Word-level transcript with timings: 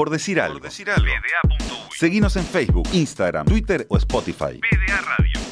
Por 0.00 0.08
decir 0.08 0.40
algo. 0.40 0.66
Seguinos 1.90 2.34
en 2.36 2.44
Facebook, 2.46 2.88
Instagram, 2.94 3.44
Twitter 3.44 3.84
o 3.90 3.98
Spotify. 3.98 4.58
PDA 4.58 4.98
Radio. 5.02 5.49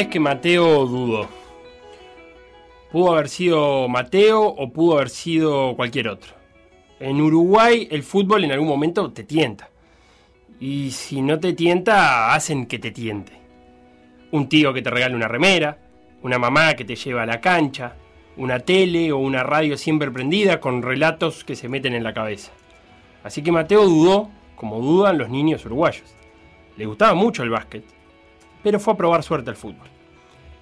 Vez 0.00 0.08
que 0.08 0.18
Mateo 0.18 0.86
dudó. 0.86 1.28
Pudo 2.90 3.12
haber 3.12 3.28
sido 3.28 3.86
Mateo 3.86 4.46
o 4.46 4.72
pudo 4.72 4.96
haber 4.96 5.10
sido 5.10 5.76
cualquier 5.76 6.08
otro. 6.08 6.32
En 6.98 7.20
Uruguay 7.20 7.86
el 7.90 8.02
fútbol 8.02 8.44
en 8.44 8.52
algún 8.52 8.68
momento 8.68 9.12
te 9.12 9.24
tienta. 9.24 9.68
Y 10.58 10.90
si 10.92 11.20
no 11.20 11.38
te 11.38 11.52
tienta, 11.52 12.32
hacen 12.32 12.64
que 12.64 12.78
te 12.78 12.90
tiente. 12.90 13.32
Un 14.30 14.48
tío 14.48 14.72
que 14.72 14.80
te 14.80 14.88
regala 14.88 15.16
una 15.16 15.28
remera, 15.28 15.76
una 16.22 16.38
mamá 16.38 16.72
que 16.74 16.86
te 16.86 16.96
lleva 16.96 17.24
a 17.24 17.26
la 17.26 17.42
cancha, 17.42 17.96
una 18.38 18.60
tele 18.60 19.12
o 19.12 19.18
una 19.18 19.42
radio 19.42 19.76
siempre 19.76 20.10
prendida 20.10 20.60
con 20.60 20.82
relatos 20.82 21.44
que 21.44 21.56
se 21.56 21.68
meten 21.68 21.94
en 21.94 22.04
la 22.04 22.14
cabeza. 22.14 22.52
Así 23.22 23.42
que 23.42 23.52
Mateo 23.52 23.84
dudó, 23.84 24.30
como 24.56 24.80
dudan 24.80 25.18
los 25.18 25.28
niños 25.28 25.66
uruguayos. 25.66 26.14
Le 26.78 26.86
gustaba 26.86 27.12
mucho 27.12 27.42
el 27.42 27.50
básquet, 27.50 27.84
pero 28.62 28.80
fue 28.80 28.94
a 28.94 28.96
probar 28.96 29.22
suerte 29.22 29.50
al 29.50 29.56
fútbol. 29.56 29.88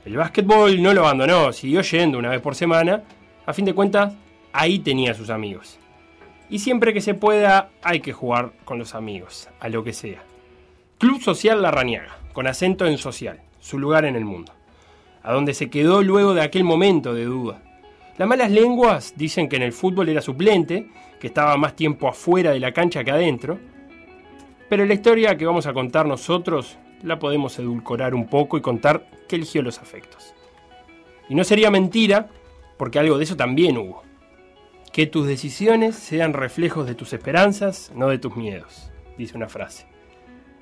El 0.05 0.17
básquetbol 0.17 0.83
no 0.83 0.95
lo 0.95 1.03
abandonó, 1.03 1.53
siguió 1.53 1.83
yendo 1.83 2.19
una 2.19 2.31
vez 2.31 2.41
por 2.41 2.55
semana. 2.55 3.03
A 3.45 3.53
fin 3.53 3.65
de 3.65 3.75
cuentas, 3.75 4.15
ahí 4.53 4.79
tenía 4.79 5.15
sus 5.15 5.31
amigos. 5.31 5.79
Y 6.51 6.61
siempre 6.61 6.95
que 6.95 7.01
se 7.01 7.15
pueda, 7.15 7.71
hay 7.83 8.01
que 8.01 8.13
jugar 8.13 8.53
con 8.65 8.79
los 8.79 8.95
amigos, 8.95 9.51
a 9.61 9.69
lo 9.69 9.85
que 9.85 9.93
sea. 9.93 10.23
Club 10.99 11.21
Social 11.21 11.61
La 11.61 11.71
Rañaga, 11.71 12.17
con 12.33 12.47
acento 12.47 12.87
en 12.87 12.97
social, 12.97 13.41
su 13.61 13.79
lugar 13.79 14.05
en 14.05 14.17
el 14.17 14.25
mundo. 14.25 14.53
A 15.23 15.33
donde 15.33 15.53
se 15.53 15.69
quedó 15.69 16.03
luego 16.03 16.33
de 16.33 16.41
aquel 16.41 16.65
momento 16.65 17.13
de 17.13 17.25
duda. 17.25 17.63
Las 18.17 18.27
malas 18.27 18.51
lenguas 18.51 19.15
dicen 19.17 19.49
que 19.49 19.57
en 19.57 19.63
el 19.63 19.73
fútbol 19.73 20.09
era 20.09 20.23
suplente, 20.23 20.89
que 21.21 21.27
estaba 21.27 21.57
más 21.57 21.77
tiempo 21.77 22.09
afuera 22.09 22.53
de 22.53 22.61
la 22.61 22.73
cancha 22.73 23.05
que 23.05 23.11
adentro. 23.11 23.59
Pero 24.69 24.87
la 24.87 24.95
historia 24.95 25.37
que 25.37 25.47
vamos 25.47 25.67
a 25.67 25.73
contar 25.73 26.07
nosotros 26.07 26.79
la 27.03 27.19
podemos 27.19 27.59
edulcorar 27.59 28.15
un 28.15 28.27
poco 28.27 28.59
y 28.59 28.61
contar 28.61 29.07
que 29.29 29.37
eligió 29.37 29.63
los 29.63 29.79
afectos. 29.79 30.35
Y 31.29 31.35
no 31.35 31.45
sería 31.45 31.71
mentira, 31.71 32.29
porque 32.77 32.99
algo 32.99 33.19
de 33.19 33.25
eso 33.25 33.37
también 33.37 33.77
hubo. 33.77 34.03
Que 34.93 35.07
tus 35.07 35.27
decisiones 35.27 35.95
sean 35.97 36.33
reflejos 36.33 36.87
de 36.87 36.95
tus 36.95 37.13
esperanzas, 37.13 37.93
no 37.95 38.09
de 38.09 38.19
tus 38.19 38.37
miedos, 38.37 38.91
dice 39.17 39.37
una 39.37 39.49
frase. 39.49 39.87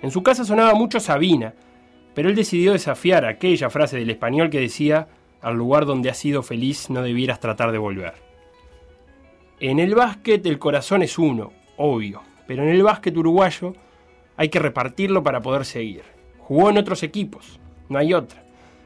En 0.02 0.10
su 0.10 0.22
casa 0.22 0.44
sonaba 0.44 0.74
mucho 0.74 1.00
Sabina, 1.00 1.54
pero 2.14 2.28
él 2.28 2.34
decidió 2.34 2.72
desafiar 2.72 3.24
aquella 3.24 3.70
frase 3.70 3.96
del 3.96 4.10
español 4.10 4.50
que 4.50 4.60
decía, 4.60 5.08
al 5.40 5.56
lugar 5.56 5.86
donde 5.86 6.10
has 6.10 6.18
sido 6.18 6.42
feliz 6.42 6.90
no 6.90 7.02
debieras 7.02 7.40
tratar 7.40 7.72
de 7.72 7.78
volver. 7.78 8.14
En 9.60 9.78
el 9.78 9.94
básquet 9.94 10.44
el 10.46 10.58
corazón 10.58 11.02
es 11.02 11.18
uno, 11.18 11.52
obvio, 11.76 12.22
pero 12.46 12.62
en 12.62 12.70
el 12.70 12.82
básquet 12.82 13.16
uruguayo 13.16 13.74
hay 14.36 14.48
que 14.48 14.58
repartirlo 14.58 15.22
para 15.22 15.40
poder 15.40 15.64
seguir. 15.64 16.15
Jugó 16.46 16.70
en 16.70 16.78
otros 16.78 17.02
equipos, 17.02 17.58
no 17.88 17.98
hay 17.98 18.14
otra. 18.14 18.40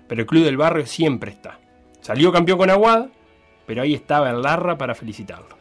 Pero 0.09 0.22
el 0.22 0.26
club 0.26 0.44
del 0.44 0.56
barrio 0.56 0.87
siempre 0.87 1.31
está. 1.31 1.59
Salió 2.00 2.32
campeón 2.32 2.56
con 2.56 2.71
Aguada, 2.71 3.10
pero 3.66 3.82
ahí 3.82 3.93
estaba 3.93 4.31
el 4.31 4.41
Larra 4.41 4.78
para 4.78 4.94
felicitarlos. 4.94 5.59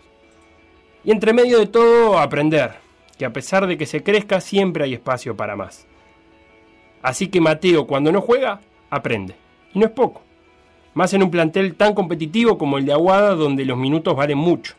Y 1.04 1.12
entre 1.12 1.34
medio 1.34 1.60
de 1.60 1.68
todo, 1.68 2.18
aprender, 2.18 2.76
que 3.18 3.26
a 3.26 3.34
pesar 3.34 3.68
de 3.68 3.78
que 3.78 3.86
se 3.86 4.02
crezca, 4.02 4.40
siempre 4.40 4.86
hay 4.86 4.94
espacio 4.94 5.36
para 5.36 5.58
más. 5.58 5.88
Así 7.02 7.28
que 7.28 7.42
Mateo, 7.42 7.86
cuando 7.86 8.14
no 8.14 8.22
juega, 8.22 8.62
aprende. 8.90 9.36
Y 9.74 9.80
no 9.80 9.86
es 9.86 9.92
poco. 9.92 10.22
Más 10.94 11.14
en 11.14 11.22
un 11.22 11.30
plantel 11.30 11.76
tan 11.76 11.94
competitivo 11.94 12.58
como 12.58 12.78
el 12.78 12.86
de 12.86 12.94
Aguada, 12.94 13.36
donde 13.36 13.66
los 13.66 13.78
minutos 13.78 14.16
valen 14.16 14.38
mucho. 14.38 14.76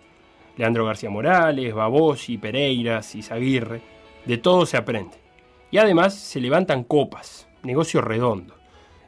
Leandro 0.57 0.87
García 0.87 1.11
Morales, 1.11 1.75
Babosi, 1.75 2.39
Pereiras, 2.39 3.15
Izaguirre, 3.15 3.83
de 4.25 4.39
todo 4.39 4.65
se 4.65 4.79
aprende. 4.79 5.21
Y 5.71 5.79
además 5.79 6.15
se 6.15 6.41
levantan 6.41 6.85
copas, 6.85 7.49
negocio 7.63 8.01
redondo. 8.01 8.55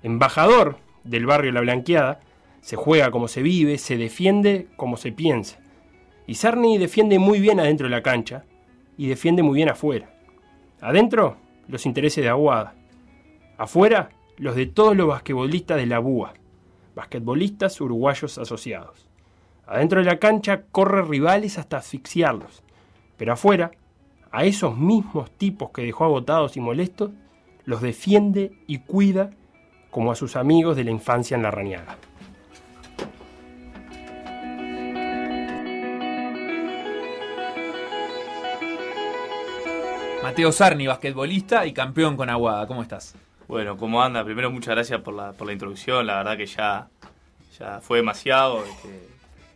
Embajador 0.02 0.78
del 1.04 1.26
barrio 1.26 1.52
La 1.52 1.60
Blanqueada, 1.60 2.20
se 2.60 2.76
juega 2.76 3.10
como 3.10 3.28
se 3.28 3.42
vive, 3.42 3.78
se 3.78 3.96
defiende 3.96 4.68
como 4.76 4.96
se 4.96 5.12
piensa. 5.12 5.58
Y 6.26 6.36
Sarni 6.36 6.78
defiende 6.78 7.18
muy 7.18 7.40
bien 7.40 7.58
adentro 7.58 7.88
de 7.88 7.90
la 7.90 8.02
cancha 8.02 8.44
y 8.96 9.08
defiende 9.08 9.42
muy 9.42 9.56
bien 9.56 9.68
afuera. 9.68 10.14
Adentro, 10.80 11.36
los 11.66 11.86
intereses 11.86 12.22
de 12.22 12.30
Aguada. 12.30 12.74
Afuera, 13.58 14.10
los 14.36 14.54
de 14.54 14.66
todos 14.66 14.96
los 14.96 15.08
basquetbolistas 15.08 15.76
de 15.76 15.86
la 15.86 15.98
BUA, 15.98 16.34
basquetbolistas 16.94 17.80
uruguayos 17.80 18.38
asociados. 18.38 19.08
Adentro 19.66 20.00
de 20.00 20.06
la 20.06 20.18
cancha 20.18 20.62
corre 20.70 21.02
rivales 21.02 21.58
hasta 21.58 21.78
asfixiarlos, 21.78 22.62
pero 23.16 23.32
afuera, 23.32 23.72
a 24.32 24.44
esos 24.44 24.76
mismos 24.78 25.30
tipos 25.30 25.70
que 25.70 25.82
dejó 25.82 26.04
agotados 26.04 26.56
y 26.56 26.60
molestos, 26.60 27.10
los 27.64 27.82
defiende 27.82 28.52
y 28.66 28.78
cuida 28.78 29.30
como 29.90 30.10
a 30.10 30.14
sus 30.14 30.36
amigos 30.36 30.74
de 30.74 30.84
la 30.84 30.90
infancia 30.90 31.36
en 31.36 31.42
la 31.42 31.50
rañaga. 31.50 31.96
Mateo 40.22 40.50
Sarni, 40.50 40.86
basquetbolista 40.86 41.66
y 41.66 41.72
campeón 41.74 42.16
con 42.16 42.30
Aguada. 42.30 42.66
¿Cómo 42.66 42.80
estás? 42.80 43.14
Bueno, 43.48 43.76
¿cómo 43.76 44.02
anda? 44.02 44.24
Primero, 44.24 44.50
muchas 44.50 44.74
gracias 44.74 45.00
por 45.02 45.12
la, 45.14 45.32
por 45.32 45.46
la 45.46 45.52
introducción. 45.52 46.06
La 46.06 46.18
verdad 46.18 46.36
que 46.38 46.46
ya, 46.46 46.88
ya 47.58 47.80
fue 47.82 47.98
demasiado. 47.98 48.64
este, 48.64 49.11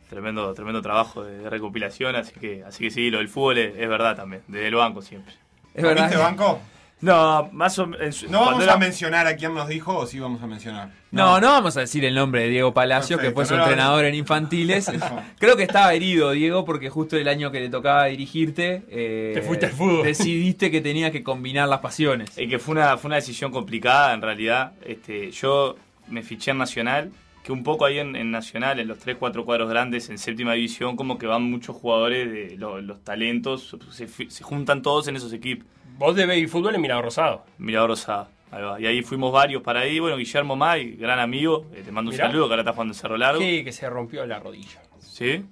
tremendo, 0.08 0.52
tremendo 0.54 0.82
trabajo 0.82 1.24
de, 1.24 1.38
de 1.38 1.50
recopilación. 1.50 2.16
Así 2.16 2.32
que, 2.38 2.62
así 2.64 2.84
que 2.84 2.90
sí, 2.90 3.10
lo 3.10 3.18
del 3.18 3.28
fútbol 3.28 3.58
es, 3.58 3.76
es 3.78 3.88
verdad 3.88 4.16
también. 4.16 4.42
Desde 4.48 4.68
el 4.68 4.74
banco 4.74 5.02
siempre. 5.02 5.34
Es 5.74 5.82
verdad. 5.82 6.04
¿Viste 6.08 6.16
banco? 6.22 6.60
No, 6.98 7.50
más 7.52 7.78
o 7.78 7.86
menos. 7.86 8.22
No 8.30 8.40
vamos 8.40 8.66
a 8.66 8.78
mencionar 8.78 9.26
a 9.26 9.36
quién 9.36 9.52
nos 9.52 9.68
dijo 9.68 9.94
o 9.94 10.06
sí 10.06 10.18
vamos 10.18 10.42
a 10.42 10.46
mencionar. 10.46 10.88
No, 11.10 11.38
no 11.42 11.48
vamos 11.48 11.76
a 11.76 11.80
decir 11.80 12.02
el 12.06 12.14
nombre 12.14 12.44
de 12.44 12.48
Diego 12.48 12.72
Palacio, 12.72 13.18
Perfecto, 13.18 13.32
que 13.32 13.34
fue 13.34 13.44
su 13.44 13.52
no 13.52 13.58
lo- 13.58 13.64
entrenador 13.64 14.06
en 14.06 14.14
infantiles. 14.14 14.90
Creo 15.38 15.58
que 15.58 15.64
estaba 15.64 15.92
herido, 15.92 16.30
Diego, 16.30 16.64
porque 16.64 16.88
justo 16.88 17.18
el 17.18 17.28
año 17.28 17.50
que 17.50 17.60
le 17.60 17.68
tocaba 17.68 18.06
dirigirte, 18.06 18.82
eh, 18.88 19.32
Te 19.34 19.42
fuiste 19.42 19.66
al 19.66 19.72
fútbol. 19.72 20.04
decidiste 20.04 20.70
que 20.70 20.80
tenías 20.80 21.10
que 21.10 21.22
combinar 21.22 21.68
las 21.68 21.80
pasiones. 21.80 22.30
Y 22.38 22.48
que 22.48 22.58
fue 22.58 22.72
una, 22.72 22.96
fue 22.96 23.08
una 23.10 23.16
decisión 23.16 23.52
complicada 23.52 24.14
en 24.14 24.22
realidad. 24.22 24.72
Este, 24.82 25.30
yo 25.32 25.76
me 26.08 26.22
fiché 26.22 26.52
en 26.52 26.58
Nacional, 26.58 27.12
que 27.46 27.52
un 27.52 27.62
poco 27.62 27.84
ahí 27.84 28.00
en, 28.00 28.16
en 28.16 28.32
Nacional, 28.32 28.80
en 28.80 28.88
los 28.88 28.98
3-4 28.98 29.44
cuadros 29.44 29.70
grandes, 29.70 30.10
en 30.10 30.18
séptima 30.18 30.54
división, 30.54 30.96
como 30.96 31.16
que 31.16 31.28
van 31.28 31.44
muchos 31.44 31.76
jugadores 31.76 32.28
de 32.32 32.56
lo- 32.56 32.80
los 32.80 33.04
talentos, 33.04 33.76
se, 33.92 34.42
juntan 34.42 34.82
todos 34.82 35.06
en 35.06 35.14
esos 35.14 35.32
equipos. 35.32 35.64
Vos 35.96 36.16
de 36.16 36.26
ver 36.26 36.48
fútbol 36.48 36.74
en 36.74 36.80
Mirador 36.80 37.04
Rosado. 37.04 37.44
Mirador 37.58 37.90
Rosado. 37.90 38.26
Ahí 38.50 38.62
va. 38.64 38.80
Y 38.80 38.86
ahí 38.86 39.02
fuimos 39.02 39.30
varios 39.32 39.62
para 39.62 39.80
ahí. 39.80 40.00
Bueno, 40.00 40.16
Guillermo 40.16 40.56
May, 40.56 40.96
gran 40.96 41.20
amigo, 41.20 41.66
eh, 41.72 41.82
te 41.84 41.92
mando 41.92 42.10
un 42.10 42.16
Mirá. 42.16 42.26
saludo, 42.26 42.48
que 42.48 42.52
ahora 42.54 42.62
está 42.62 42.72
jugando 42.72 42.94
en 42.94 42.98
Cerro 42.98 43.16
Largo. 43.16 43.40
Sí, 43.40 43.62
que 43.62 43.70
se 43.70 43.88
rompió 43.88 44.26
la 44.26 44.40
rodilla. 44.40 44.82
¿Sí? 44.98 45.44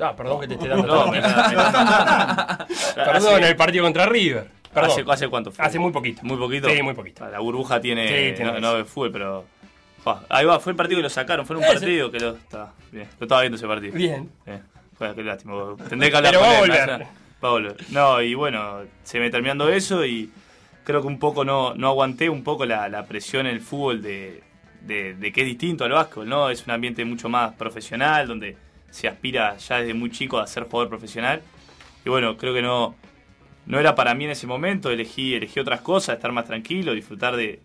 Ah, 0.00 0.14
perdón 0.16 0.40
que 0.40 0.48
te 0.48 0.54
esté 0.54 0.66
dando 0.68 0.86
No, 0.88 1.06
me- 1.12 1.20
me- 1.20 1.28
Perdón, 2.94 3.44
el 3.44 3.56
partido 3.56 3.84
contra 3.84 4.06
River. 4.06 4.50
Perdón. 4.74 4.90
¿Hace, 4.90 5.04
¿Hace 5.08 5.28
cuánto 5.28 5.50
fue? 5.52 5.64
Hace 5.64 5.78
muy 5.78 5.90
poquito. 5.92 6.20
Muy 6.24 6.36
poquito. 6.36 6.68
Sí, 6.68 6.82
muy 6.82 6.94
poquito. 6.94 7.26
La 7.28 7.38
burbuja 7.38 7.80
tiene, 7.80 8.08
Sí, 8.08 8.34
tiene 8.36 8.60
no, 8.60 8.78
no 8.78 8.84
fútbol, 8.84 9.10
pero. 9.12 9.44
Ahí 10.28 10.44
va, 10.46 10.60
fue 10.60 10.72
el 10.72 10.76
partido 10.76 10.98
que 10.98 11.02
lo 11.04 11.10
sacaron, 11.10 11.46
fue 11.46 11.56
un 11.56 11.64
Ese. 11.64 11.72
partido 11.74 12.10
que 12.10 12.20
lo. 12.20 12.30
Está, 12.36 12.72
bien, 12.92 13.08
lo 13.18 13.24
estaba 13.24 13.40
viendo 13.42 13.56
ese 13.56 13.66
partido. 13.66 13.92
Bien. 13.94 14.30
Fue, 14.96 15.14
qué 15.14 15.22
lástima. 15.22 15.54
Tendré 15.88 16.10
que 16.10 16.16
hablar 16.16 16.32
Pero 16.32 16.40
con 16.44 16.48
va 16.48 16.54
a 16.54 16.60
él, 16.60 16.70
volver. 16.70 16.88
¿no? 17.00 17.06
Va 17.44 17.48
a 17.48 17.52
volver. 17.52 17.76
No, 17.90 18.22
y 18.22 18.34
bueno, 18.34 18.80
se 19.04 19.20
me 19.20 19.30
terminando 19.30 19.68
eso 19.68 20.04
y 20.06 20.30
creo 20.84 21.00
que 21.00 21.06
un 21.06 21.18
poco 21.18 21.44
no, 21.44 21.74
no 21.74 21.88
aguanté 21.88 22.30
un 22.30 22.42
poco 22.44 22.64
la, 22.64 22.88
la 22.88 23.06
presión 23.06 23.46
en 23.46 23.54
el 23.54 23.60
fútbol 23.60 24.00
de, 24.00 24.42
de, 24.82 25.14
de 25.14 25.32
que 25.32 25.42
es 25.42 25.46
distinto 25.46 25.84
al 25.84 25.92
básquetbol, 25.92 26.28
¿no? 26.28 26.48
Es 26.50 26.64
un 26.64 26.70
ambiente 26.72 27.04
mucho 27.04 27.28
más 27.28 27.52
profesional, 27.54 28.26
donde 28.28 28.56
se 28.90 29.08
aspira 29.08 29.56
ya 29.58 29.78
desde 29.78 29.92
muy 29.94 30.10
chico 30.10 30.38
a 30.38 30.46
ser 30.46 30.64
jugador 30.64 30.88
profesional. 30.88 31.42
Y 32.04 32.08
bueno, 32.08 32.36
creo 32.36 32.54
que 32.54 32.62
no, 32.62 32.94
no 33.66 33.78
era 33.80 33.94
para 33.94 34.14
mí 34.14 34.24
en 34.24 34.30
ese 34.30 34.46
momento, 34.46 34.90
elegí, 34.90 35.34
elegí 35.34 35.58
otras 35.60 35.80
cosas, 35.80 36.16
estar 36.16 36.32
más 36.32 36.46
tranquilo, 36.46 36.94
disfrutar 36.94 37.36
de, 37.36 37.60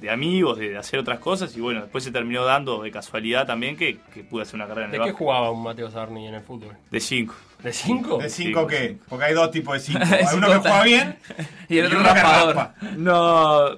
de 0.00 0.10
amigos, 0.10 0.58
de 0.58 0.76
hacer 0.76 0.98
otras 1.00 1.18
cosas 1.18 1.56
y 1.56 1.60
bueno, 1.60 1.80
después 1.82 2.04
se 2.04 2.10
terminó 2.10 2.44
dando 2.44 2.82
de 2.82 2.90
casualidad 2.90 3.46
también 3.46 3.76
que, 3.76 3.98
que 4.14 4.22
pude 4.24 4.42
hacer 4.42 4.54
una 4.56 4.66
carrera 4.66 4.86
en 4.86 4.90
¿De 4.92 4.96
el 4.98 5.02
qué 5.02 5.10
básquet. 5.10 5.18
jugaba 5.26 5.50
un 5.50 5.62
Mateo 5.62 5.90
Sarni 5.90 6.26
en 6.28 6.34
el 6.34 6.42
fútbol? 6.42 6.76
De 6.90 7.00
5. 7.00 7.34
¿De 7.62 7.72
5? 7.72 8.18
¿De 8.18 8.28
Sí, 8.30 8.44
5 8.44 8.66
qué? 8.66 8.98
Porque 9.08 9.24
hay 9.24 9.34
dos 9.34 9.50
tipos 9.50 9.74
de 9.74 9.80
5. 9.80 9.98
De 10.04 10.14
Hay 10.16 10.26
uno 10.36 10.46
que 10.48 10.56
juega 10.58 10.82
bien 10.82 11.16
Y 11.68 11.78
el 11.78 11.86
otro 11.86 12.00
uno 12.00 12.08
que 12.08 12.14
raspador. 12.14 12.54
raspa. 12.56 12.74
No, 12.96 13.76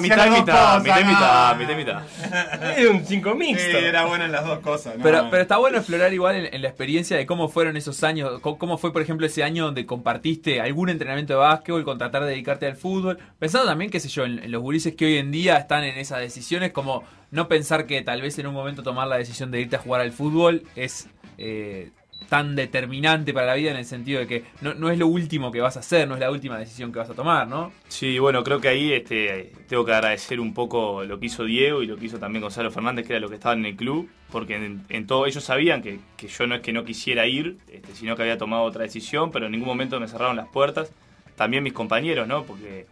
mitad 0.00 0.26
y 0.26 0.30
mitad, 0.30 0.44
cosas, 0.46 0.82
mitad 0.82 1.00
y 1.00 1.04
mitad, 1.04 1.56
mitad 1.56 1.72
y 1.72 1.76
mitad. 1.76 2.02
Es 2.78 2.88
un 2.88 3.04
5 3.04 3.30
Sí, 3.32 3.36
mixto. 3.38 3.78
era 3.78 4.04
bueno 4.06 4.24
en 4.24 4.32
las 4.32 4.44
dos 4.46 4.58
cosas. 4.60 4.96
¿no? 4.96 5.02
Pero, 5.02 5.28
pero 5.30 5.42
está 5.42 5.56
bueno 5.56 5.78
explorar 5.78 6.12
igual 6.12 6.36
en, 6.36 6.54
en 6.54 6.62
la 6.62 6.68
experiencia 6.68 7.16
de 7.16 7.26
cómo 7.26 7.48
fueron 7.48 7.76
esos 7.76 8.02
años, 8.04 8.40
cómo 8.40 8.78
fue 8.78 8.92
por 8.92 9.02
ejemplo 9.02 9.26
ese 9.26 9.42
año 9.44 9.64
donde 9.66 9.86
compartiste 9.86 10.60
algún 10.60 10.88
entrenamiento 10.88 11.32
de 11.34 11.38
básquetbol 11.38 11.84
con 11.84 11.98
tratar 11.98 12.24
de 12.24 12.30
dedicarte 12.30 12.66
al 12.66 12.76
fútbol, 12.76 13.18
pensando 13.38 13.66
también, 13.66 13.90
qué 13.90 14.00
sé 14.00 14.08
yo, 14.08 14.24
en, 14.24 14.38
en 14.38 14.50
los 14.50 14.62
gurises 14.62 14.94
que 14.94 15.06
hoy 15.06 15.16
en 15.18 15.30
día 15.30 15.56
están 15.56 15.84
en 15.84 15.98
esas 15.98 16.20
decisiones, 16.20 16.72
como 16.72 17.04
no 17.30 17.48
pensar 17.48 17.86
que 17.86 18.00
tal 18.02 18.22
vez 18.22 18.38
en 18.38 18.46
un 18.46 18.54
momento 18.54 18.82
tomar 18.82 19.06
la 19.08 19.16
decisión 19.16 19.50
de 19.50 19.60
irte 19.60 19.76
a 19.76 19.78
jugar 19.78 20.00
al 20.00 20.12
fútbol 20.12 20.62
es 20.76 21.08
eh, 21.36 21.90
tan 22.28 22.56
determinante 22.56 23.32
para 23.32 23.46
la 23.46 23.54
vida 23.54 23.70
en 23.70 23.76
el 23.76 23.84
sentido 23.84 24.20
de 24.20 24.26
que 24.26 24.44
no, 24.60 24.74
no 24.74 24.90
es 24.90 24.98
lo 24.98 25.06
último 25.06 25.50
que 25.50 25.60
vas 25.60 25.76
a 25.76 25.80
hacer, 25.80 26.06
no 26.06 26.14
es 26.14 26.20
la 26.20 26.30
última 26.30 26.58
decisión 26.58 26.92
que 26.92 26.98
vas 26.98 27.08
a 27.08 27.14
tomar, 27.14 27.48
¿no? 27.48 27.72
Sí, 27.88 28.18
bueno, 28.18 28.44
creo 28.44 28.60
que 28.60 28.68
ahí 28.68 28.92
este, 28.92 29.52
tengo 29.66 29.84
que 29.84 29.92
agradecer 29.92 30.38
un 30.38 30.52
poco 30.52 31.04
lo 31.04 31.18
que 31.18 31.26
hizo 31.26 31.44
Diego 31.44 31.82
y 31.82 31.86
lo 31.86 31.96
que 31.96 32.06
hizo 32.06 32.18
también 32.18 32.42
Gonzalo 32.42 32.70
Fernández, 32.70 33.06
que 33.06 33.14
era 33.14 33.20
lo 33.20 33.28
que 33.28 33.36
estaban 33.36 33.60
en 33.60 33.66
el 33.66 33.76
club, 33.76 34.10
porque 34.30 34.56
en, 34.88 35.06
todo 35.06 35.26
ellos 35.26 35.42
sabían 35.42 35.82
que, 35.82 36.00
que 36.16 36.28
yo 36.28 36.46
no 36.46 36.56
es 36.56 36.60
que 36.60 36.72
no 36.72 36.84
quisiera 36.84 37.26
ir, 37.26 37.56
este, 37.72 37.94
sino 37.94 38.14
que 38.14 38.22
había 38.22 38.36
tomado 38.36 38.64
otra 38.64 38.82
decisión, 38.82 39.30
pero 39.30 39.46
en 39.46 39.52
ningún 39.52 39.68
momento 39.68 39.98
me 39.98 40.08
cerraron 40.08 40.36
las 40.36 40.48
puertas. 40.48 40.92
También 41.36 41.62
mis 41.62 41.72
compañeros, 41.72 42.26
¿no? 42.26 42.42
Porque 42.44 42.86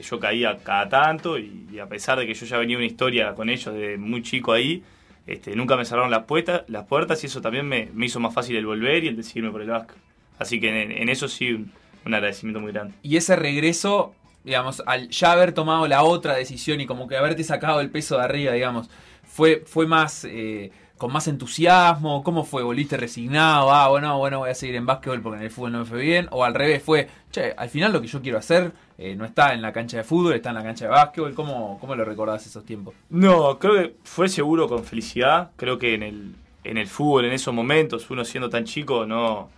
yo 0.00 0.20
caía 0.20 0.56
cada 0.62 0.88
tanto 0.88 1.38
y 1.38 1.78
a 1.80 1.86
pesar 1.86 2.18
de 2.18 2.26
que 2.26 2.34
yo 2.34 2.46
ya 2.46 2.56
venía 2.56 2.76
una 2.76 2.86
historia 2.86 3.34
con 3.34 3.50
ellos 3.50 3.74
de 3.74 3.98
muy 3.98 4.22
chico 4.22 4.52
ahí, 4.52 4.82
este, 5.32 5.54
nunca 5.54 5.76
me 5.76 5.84
cerraron 5.84 6.10
las, 6.10 6.24
puertas 6.24 6.62
las 6.66 6.86
puertas 6.86 7.22
y 7.22 7.26
eso 7.26 7.40
también 7.40 7.66
me, 7.68 7.88
me 7.94 8.06
hizo 8.06 8.18
más 8.18 8.34
fácil 8.34 8.56
el 8.56 8.66
volver 8.66 9.04
y 9.04 9.08
el 9.08 9.16
decidirme 9.16 9.50
por 9.50 9.62
el 9.62 9.68
básquet. 9.68 9.96
Así 10.38 10.58
que 10.58 10.82
en, 10.82 11.08
eso 11.08 11.28
sí, 11.28 11.52
un, 11.52 11.72
un 12.04 12.14
agradecimiento 12.14 12.60
muy 12.60 12.72
grande. 12.72 12.94
Y 13.02 13.16
ese 13.16 13.36
regreso, 13.36 14.14
digamos, 14.42 14.82
al 14.86 15.08
ya 15.10 15.32
haber 15.32 15.52
tomado 15.52 15.86
la 15.86 16.02
otra 16.02 16.34
decisión 16.34 16.80
y 16.80 16.86
como 16.86 17.06
que 17.06 17.16
haberte 17.16 17.44
sacado 17.44 17.80
el 17.80 17.90
peso 17.90 18.16
de 18.16 18.24
arriba, 18.24 18.52
digamos, 18.52 18.90
fue, 19.22 19.62
fue 19.64 19.86
más, 19.86 20.24
eh, 20.24 20.72
con 21.00 21.10
más 21.10 21.26
entusiasmo, 21.28 22.22
¿cómo 22.22 22.44
fue? 22.44 22.62
¿Volviste 22.62 22.98
resignado? 22.98 23.72
Ah, 23.72 23.88
bueno, 23.88 24.18
bueno, 24.18 24.40
voy 24.40 24.50
a 24.50 24.54
seguir 24.54 24.74
en 24.74 24.84
básquetbol 24.84 25.22
porque 25.22 25.38
en 25.38 25.44
el 25.44 25.50
fútbol 25.50 25.72
no 25.72 25.78
me 25.78 25.84
fue 25.86 25.98
bien. 26.02 26.28
O 26.30 26.44
al 26.44 26.52
revés, 26.52 26.82
fue, 26.82 27.08
che, 27.30 27.54
al 27.56 27.70
final 27.70 27.90
lo 27.90 28.02
que 28.02 28.06
yo 28.06 28.20
quiero 28.20 28.36
hacer 28.36 28.70
eh, 28.98 29.16
no 29.16 29.24
está 29.24 29.54
en 29.54 29.62
la 29.62 29.72
cancha 29.72 29.96
de 29.96 30.04
fútbol, 30.04 30.34
está 30.34 30.50
en 30.50 30.56
la 30.56 30.62
cancha 30.62 30.84
de 30.84 30.90
básquetbol. 30.90 31.32
¿Cómo, 31.32 31.78
cómo 31.80 31.94
lo 31.94 32.04
recordás 32.04 32.46
esos 32.46 32.66
tiempos? 32.66 32.92
No, 33.08 33.58
creo 33.58 33.76
que 33.76 33.94
fue 34.04 34.28
seguro 34.28 34.68
con 34.68 34.84
felicidad. 34.84 35.52
Creo 35.56 35.78
que 35.78 35.94
en 35.94 36.02
el, 36.02 36.34
en 36.64 36.76
el 36.76 36.86
fútbol, 36.86 37.24
en 37.24 37.32
esos 37.32 37.54
momentos, 37.54 38.10
uno 38.10 38.22
siendo 38.22 38.50
tan 38.50 38.66
chico, 38.66 39.06
no 39.06 39.48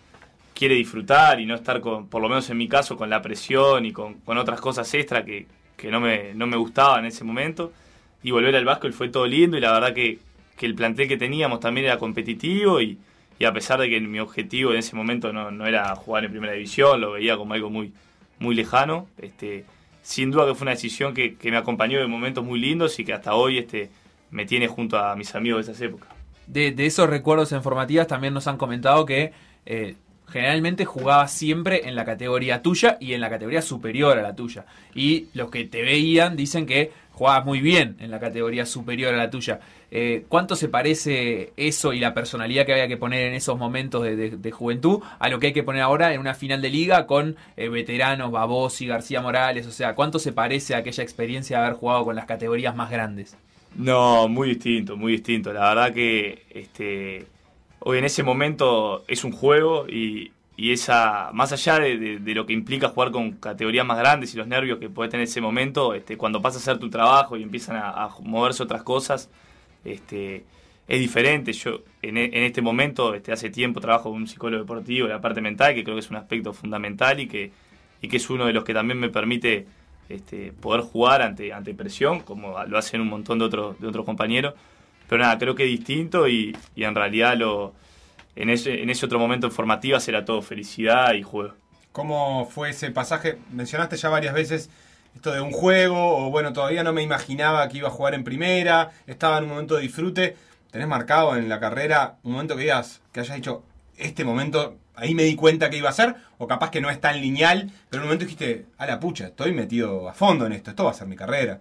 quiere 0.54 0.76
disfrutar 0.76 1.40
y 1.40 1.46
no 1.46 1.56
estar 1.56 1.80
con, 1.80 2.06
por 2.06 2.22
lo 2.22 2.28
menos 2.28 2.48
en 2.50 2.56
mi 2.56 2.68
caso, 2.68 2.96
con 2.96 3.10
la 3.10 3.20
presión 3.20 3.84
y 3.84 3.90
con, 3.90 4.14
con 4.20 4.38
otras 4.38 4.60
cosas 4.60 4.94
extra 4.94 5.24
que, 5.24 5.48
que 5.76 5.90
no, 5.90 5.98
me, 5.98 6.34
no 6.34 6.46
me 6.46 6.56
gustaban 6.56 7.00
en 7.00 7.06
ese 7.06 7.24
momento. 7.24 7.72
Y 8.22 8.30
volver 8.30 8.54
al 8.54 8.64
básquet 8.64 8.92
fue 8.92 9.08
todo 9.08 9.26
lindo 9.26 9.56
y 9.56 9.60
la 9.60 9.72
verdad 9.72 9.92
que, 9.92 10.20
que 10.56 10.66
el 10.66 10.74
plantel 10.74 11.08
que 11.08 11.16
teníamos 11.16 11.60
también 11.60 11.86
era 11.86 11.98
competitivo 11.98 12.80
y, 12.80 12.98
y 13.38 13.44
a 13.44 13.52
pesar 13.52 13.80
de 13.80 13.90
que 13.90 14.00
mi 14.00 14.20
objetivo 14.20 14.72
en 14.72 14.78
ese 14.78 14.94
momento 14.94 15.32
no, 15.32 15.50
no 15.50 15.66
era 15.66 15.94
jugar 15.96 16.24
en 16.24 16.30
primera 16.30 16.52
división, 16.52 17.00
lo 17.00 17.12
veía 17.12 17.36
como 17.36 17.54
algo 17.54 17.70
muy, 17.70 17.92
muy 18.38 18.54
lejano. 18.54 19.08
Este, 19.18 19.64
sin 20.02 20.30
duda 20.30 20.46
que 20.46 20.54
fue 20.54 20.64
una 20.64 20.72
decisión 20.72 21.14
que, 21.14 21.36
que 21.36 21.50
me 21.50 21.56
acompañó 21.56 22.00
en 22.00 22.10
momentos 22.10 22.44
muy 22.44 22.60
lindos 22.60 22.98
y 22.98 23.04
que 23.04 23.12
hasta 23.12 23.34
hoy 23.34 23.58
este, 23.58 23.90
me 24.30 24.46
tiene 24.46 24.68
junto 24.68 24.98
a 24.98 25.14
mis 25.16 25.34
amigos 25.34 25.66
de 25.66 25.72
esas 25.72 25.82
épocas. 25.82 26.08
De, 26.46 26.72
de 26.72 26.86
esos 26.86 27.08
recuerdos 27.08 27.52
en 27.52 27.62
formativas 27.62 28.06
también 28.06 28.34
nos 28.34 28.48
han 28.48 28.56
comentado 28.56 29.06
que 29.06 29.32
eh, 29.64 29.94
generalmente 30.28 30.84
jugabas 30.84 31.32
siempre 31.32 31.88
en 31.88 31.94
la 31.94 32.04
categoría 32.04 32.62
tuya 32.62 32.96
y 33.00 33.12
en 33.12 33.20
la 33.20 33.30
categoría 33.30 33.62
superior 33.62 34.18
a 34.18 34.22
la 34.22 34.34
tuya. 34.34 34.64
Y 34.94 35.26
los 35.34 35.50
que 35.50 35.64
te 35.64 35.82
veían 35.82 36.36
dicen 36.36 36.66
que 36.66 36.90
jugabas 37.12 37.44
muy 37.44 37.60
bien 37.60 37.96
en 38.00 38.10
la 38.10 38.18
categoría 38.18 38.66
superior 38.66 39.14
a 39.14 39.16
la 39.16 39.30
tuya. 39.30 39.60
Eh, 39.90 40.24
¿Cuánto 40.28 40.56
se 40.56 40.68
parece 40.68 41.52
eso 41.56 41.92
y 41.92 42.00
la 42.00 42.14
personalidad 42.14 42.64
que 42.64 42.72
había 42.72 42.88
que 42.88 42.96
poner 42.96 43.26
en 43.26 43.34
esos 43.34 43.58
momentos 43.58 44.02
de, 44.02 44.50
juventud 44.50 45.00
a 45.18 45.28
lo 45.28 45.38
que 45.38 45.48
hay 45.48 45.52
que 45.52 45.62
poner 45.62 45.82
ahora 45.82 46.14
en 46.14 46.20
una 46.20 46.34
final 46.34 46.62
de 46.62 46.70
liga 46.70 47.06
con 47.06 47.36
eh, 47.56 47.68
veteranos, 47.68 48.32
Babosi, 48.32 48.86
García 48.86 49.20
Morales? 49.20 49.66
O 49.66 49.72
sea, 49.72 49.94
¿cuánto 49.94 50.18
se 50.18 50.32
parece 50.32 50.74
a 50.74 50.78
aquella 50.78 51.02
experiencia 51.02 51.58
de 51.58 51.64
haber 51.64 51.76
jugado 51.76 52.04
con 52.04 52.16
las 52.16 52.24
categorías 52.24 52.74
más 52.74 52.90
grandes? 52.90 53.36
No, 53.74 54.28
muy 54.28 54.48
distinto, 54.48 54.96
muy 54.96 55.12
distinto. 55.12 55.52
La 55.52 55.68
verdad 55.74 55.92
que 55.92 56.42
este, 56.50 57.26
hoy 57.80 57.98
en 57.98 58.04
ese 58.04 58.22
momento 58.22 59.04
es 59.08 59.24
un 59.24 59.32
juego 59.32 59.86
y, 59.88 60.32
y 60.56 60.72
esa, 60.72 61.30
más 61.32 61.52
allá 61.52 61.78
de, 61.78 62.18
de- 62.18 62.34
lo 62.34 62.46
que 62.46 62.52
implica 62.52 62.88
jugar 62.88 63.10
con 63.10 63.32
categorías 63.32 63.86
más 63.86 63.98
grandes 63.98 64.34
y 64.34 64.36
los 64.36 64.46
nervios 64.46 64.78
que 64.78 64.88
puedes 64.90 65.10
tener 65.10 65.22
en 65.24 65.30
ese 65.30 65.40
momento, 65.40 65.94
este, 65.94 66.16
cuando 66.16 66.42
pasas 66.42 66.66
a 66.68 66.72
hacer 66.72 66.80
tu 66.80 66.90
trabajo 66.90 67.36
y 67.36 67.42
empiezan 67.42 67.76
a, 67.76 68.08
moverse 68.22 68.62
otras 68.62 68.82
cosas, 68.82 69.30
este, 69.84 70.44
es 70.88 71.00
diferente. 71.00 71.52
Yo 71.52 71.80
en, 72.02 72.16
en 72.18 72.42
este 72.44 72.60
momento, 72.62 73.14
este, 73.14 73.32
hace 73.32 73.50
tiempo 73.50 73.80
trabajo 73.80 74.10
con 74.10 74.22
un 74.22 74.28
psicólogo 74.28 74.62
deportivo, 74.62 75.08
la 75.08 75.20
parte 75.20 75.40
mental, 75.40 75.74
que 75.74 75.84
creo 75.84 75.96
que 75.96 76.00
es 76.00 76.10
un 76.10 76.16
aspecto 76.16 76.52
fundamental 76.52 77.18
y 77.20 77.28
que, 77.28 77.52
y 78.02 78.08
que 78.08 78.18
es 78.18 78.30
uno 78.30 78.46
de 78.46 78.52
los 78.52 78.64
que 78.64 78.74
también 78.74 78.98
me 79.00 79.08
permite 79.08 79.66
este, 80.08 80.52
poder 80.52 80.82
jugar 80.82 81.22
ante, 81.22 81.52
ante 81.52 81.74
presión, 81.74 82.20
como 82.20 82.62
lo 82.66 82.78
hacen 82.78 83.00
un 83.00 83.08
montón 83.08 83.38
de 83.38 83.46
otros, 83.46 83.80
de 83.80 83.86
otros 83.86 84.04
compañeros. 84.04 84.54
Pero 85.08 85.22
nada, 85.22 85.38
creo 85.38 85.54
que 85.54 85.64
es 85.64 85.70
distinto 85.70 86.28
y, 86.28 86.56
y 86.74 86.84
en 86.84 86.94
realidad 86.94 87.36
lo, 87.36 87.72
en, 88.36 88.50
ese, 88.50 88.82
en 88.82 88.90
ese 88.90 89.06
otro 89.06 89.18
momento 89.18 89.46
en 89.46 89.52
formativas 89.52 90.06
era 90.08 90.24
todo 90.24 90.42
felicidad 90.42 91.14
y 91.14 91.22
juego. 91.22 91.54
¿Cómo 91.92 92.46
fue 92.46 92.70
ese 92.70 92.90
pasaje? 92.90 93.38
Mencionaste 93.52 93.96
ya 93.96 94.08
varias 94.08 94.34
veces 94.34 94.70
esto 95.14 95.32
de 95.32 95.40
un 95.40 95.50
juego, 95.50 96.26
o 96.26 96.30
bueno, 96.30 96.52
todavía 96.52 96.82
no 96.82 96.92
me 96.92 97.02
imaginaba 97.02 97.68
que 97.68 97.78
iba 97.78 97.88
a 97.88 97.92
jugar 97.92 98.14
en 98.14 98.24
primera, 98.24 98.92
estaba 99.06 99.38
en 99.38 99.44
un 99.44 99.50
momento 99.50 99.76
de 99.76 99.82
disfrute. 99.82 100.36
¿Tenés 100.70 100.88
marcado 100.88 101.36
en 101.36 101.50
la 101.50 101.60
carrera 101.60 102.16
un 102.22 102.32
momento 102.32 102.56
que 102.56 102.62
digas, 102.62 103.02
que 103.12 103.20
hayas 103.20 103.36
dicho, 103.36 103.62
este 103.98 104.24
momento, 104.24 104.78
ahí 104.94 105.14
me 105.14 105.24
di 105.24 105.36
cuenta 105.36 105.68
que 105.68 105.76
iba 105.76 105.90
a 105.90 105.92
ser? 105.92 106.16
O 106.38 106.46
capaz 106.48 106.70
que 106.70 106.80
no 106.80 106.88
es 106.88 106.98
tan 106.98 107.20
lineal, 107.20 107.70
pero 107.90 108.02
en 108.02 108.04
un 108.04 108.06
momento 108.08 108.24
dijiste, 108.24 108.64
a 108.78 108.86
la 108.86 108.98
pucha, 108.98 109.26
estoy 109.26 109.52
metido 109.52 110.08
a 110.08 110.14
fondo 110.14 110.46
en 110.46 110.52
esto, 110.52 110.70
esto 110.70 110.84
va 110.84 110.92
a 110.92 110.94
ser 110.94 111.08
mi 111.08 111.16
carrera. 111.16 111.60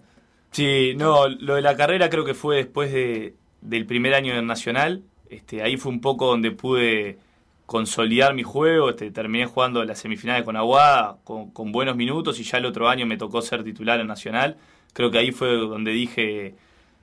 Sí, 0.50 0.94
no, 0.96 1.28
lo 1.28 1.56
de 1.56 1.62
la 1.62 1.76
carrera 1.76 2.08
creo 2.08 2.24
que 2.24 2.34
fue 2.34 2.56
después 2.56 2.90
de, 2.90 3.34
del 3.60 3.84
primer 3.84 4.14
año 4.14 4.34
en 4.34 4.46
Nacional. 4.46 5.02
Este, 5.32 5.62
ahí 5.62 5.78
fue 5.78 5.90
un 5.90 6.00
poco 6.02 6.26
donde 6.26 6.50
pude 6.50 7.18
consolidar 7.64 8.34
mi 8.34 8.42
juego. 8.42 8.90
Este, 8.90 9.10
terminé 9.10 9.46
jugando 9.46 9.82
las 9.84 9.98
semifinales 9.98 10.44
con 10.44 10.56
Aguada 10.56 11.16
con, 11.24 11.50
con 11.50 11.72
buenos 11.72 11.96
minutos 11.96 12.38
y 12.38 12.42
ya 12.42 12.58
el 12.58 12.66
otro 12.66 12.88
año 12.88 13.06
me 13.06 13.16
tocó 13.16 13.40
ser 13.40 13.64
titular 13.64 13.98
en 13.98 14.08
Nacional. 14.08 14.58
Creo 14.92 15.10
que 15.10 15.18
ahí 15.18 15.32
fue 15.32 15.56
donde 15.56 15.92
dije, 15.92 16.54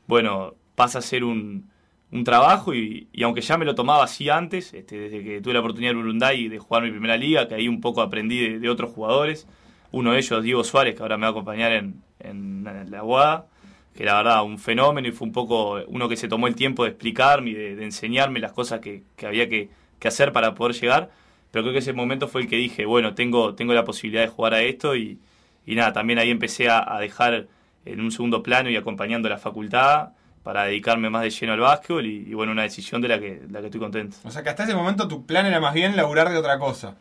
bueno, 0.06 0.54
pasa 0.76 1.00
a 1.00 1.02
ser 1.02 1.24
un, 1.24 1.72
un 2.12 2.24
trabajo 2.24 2.76
y, 2.76 3.08
y 3.12 3.24
aunque 3.24 3.42
ya 3.42 3.58
me 3.58 3.66
lo 3.66 3.74
tomaba 3.74 4.04
así 4.04 4.30
antes, 4.30 4.76
este, 4.76 5.00
desde 5.00 5.24
que 5.24 5.42
tuve 5.42 5.54
la 5.54 5.62
oportunidad 5.62 5.94
en 5.94 5.98
Urunday 5.98 6.50
de 6.50 6.60
jugar 6.60 6.84
mi 6.84 6.92
primera 6.92 7.18
liga, 7.18 7.48
que 7.48 7.56
ahí 7.56 7.68
un 7.68 7.82
poco 7.82 8.02
aprendí 8.02 8.60
de, 8.60 8.70
otros 8.70 8.92
jugadores. 8.92 9.48
Uno 9.92 10.12
de 10.12 10.20
ellos, 10.20 10.44
Diego 10.44 10.64
Suárez, 10.64 10.96
que 10.96 11.02
ahora 11.02 11.18
me 11.18 11.22
va 11.22 11.30
a 11.30 11.32
acompañar 11.32 11.72
en, 11.72 12.04
en, 12.20 12.68
en 12.68 12.92
la 12.92 13.00
Aguada 13.00 13.48
que 13.96 14.06
la 14.06 14.16
verdad 14.16 14.44
un 14.44 14.60
fenómeno 14.60 15.08
y 15.08 15.12
fue 15.12 15.28
un 15.28 15.34
poco 15.34 15.82
uno 15.88 16.08
que 16.08 16.16
se 16.16 16.28
tomó 16.28 16.48
el 16.48 16.56
tiempo 16.56 16.84
de 16.84 16.92
explicarme 16.92 17.52
y 17.52 17.54
de, 17.54 17.84
enseñarme 17.84 18.40
las 18.40 18.52
cosas 18.52 18.80
que, 18.80 19.04
que 19.16 19.26
había 19.26 19.50
que, 19.50 19.70
que, 20.00 20.08
hacer 20.08 20.32
para 20.32 20.56
poder 20.56 20.76
llegar. 20.76 21.10
Pero 21.52 21.64
creo 21.64 21.74
que 21.74 21.80
ese 21.80 21.94
momento 21.94 22.28
fue 22.28 22.42
el 22.42 22.48
que 22.48 22.56
dije, 22.56 22.86
bueno, 22.86 23.16
tengo, 23.16 23.56
tengo 23.56 23.74
la 23.74 23.84
posibilidad 23.84 24.22
de 24.22 24.30
jugar 24.30 24.54
a 24.54 24.62
esto 24.62 24.96
y, 24.96 25.20
y 25.66 25.76
nada, 25.76 25.94
también 25.94 26.20
ahí 26.20 26.30
empecé 26.30 26.70
a, 26.70 26.96
a, 26.96 27.00
dejar 27.00 27.48
en 27.86 28.00
un 28.02 28.12
segundo 28.12 28.44
plano 28.44 28.70
y 28.70 28.76
acompañando 28.76 29.28
la 29.30 29.38
facultad 29.38 30.10
para 30.44 30.64
dedicarme 30.64 31.10
más 31.10 31.24
de 31.24 31.32
lleno 31.32 31.54
al 31.54 31.60
básquetbol 31.60 32.06
y, 32.06 32.26
y 32.28 32.34
bueno, 32.34 32.52
una 32.52 32.64
decisión 32.64 33.02
de 33.02 33.08
la 33.08 33.20
que, 33.20 33.36
de 33.36 33.52
la 33.52 33.60
que 33.60 33.66
estoy 33.66 33.80
contento. 33.80 34.18
O 34.24 34.32
sea 34.32 34.44
que 34.44 34.50
hasta 34.50 34.64
ese 34.64 34.76
momento 34.76 35.08
tu 35.08 35.26
plan 35.26 35.46
era 35.46 35.60
más 35.60 35.74
bien 35.74 35.96
laburar 35.96 36.30
de 36.30 36.38
otra 36.38 36.58
cosa. 36.60 36.96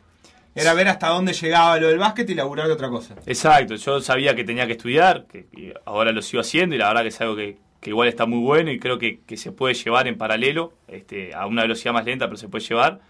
Era 0.60 0.74
ver 0.74 0.88
hasta 0.88 1.08
dónde 1.08 1.32
llegaba 1.32 1.78
lo 1.78 1.88
del 1.88 1.98
básquet 1.98 2.28
y 2.30 2.34
laburar 2.34 2.66
de 2.66 2.72
otra 2.72 2.88
cosa. 2.88 3.14
Exacto, 3.26 3.76
yo 3.76 4.00
sabía 4.00 4.34
que 4.34 4.42
tenía 4.42 4.66
que 4.66 4.72
estudiar, 4.72 5.26
que, 5.26 5.74
ahora 5.84 6.10
lo 6.10 6.20
sigo 6.20 6.40
haciendo 6.40 6.74
y 6.74 6.78
la 6.78 6.88
verdad 6.88 7.02
que 7.02 7.08
es 7.08 7.20
algo 7.20 7.36
que, 7.36 7.58
que 7.80 7.90
igual 7.90 8.08
está 8.08 8.26
muy 8.26 8.40
bueno 8.40 8.72
y 8.72 8.78
creo 8.80 8.98
que, 8.98 9.20
que, 9.20 9.36
se 9.36 9.52
puede 9.52 9.74
llevar 9.74 10.08
en 10.08 10.18
paralelo, 10.18 10.72
este, 10.88 11.32
a 11.34 11.46
una 11.46 11.62
velocidad 11.62 11.92
más 11.92 12.04
lenta, 12.04 12.26
pero 12.26 12.36
se 12.36 12.48
puede 12.48 12.64
llevar. 12.64 13.00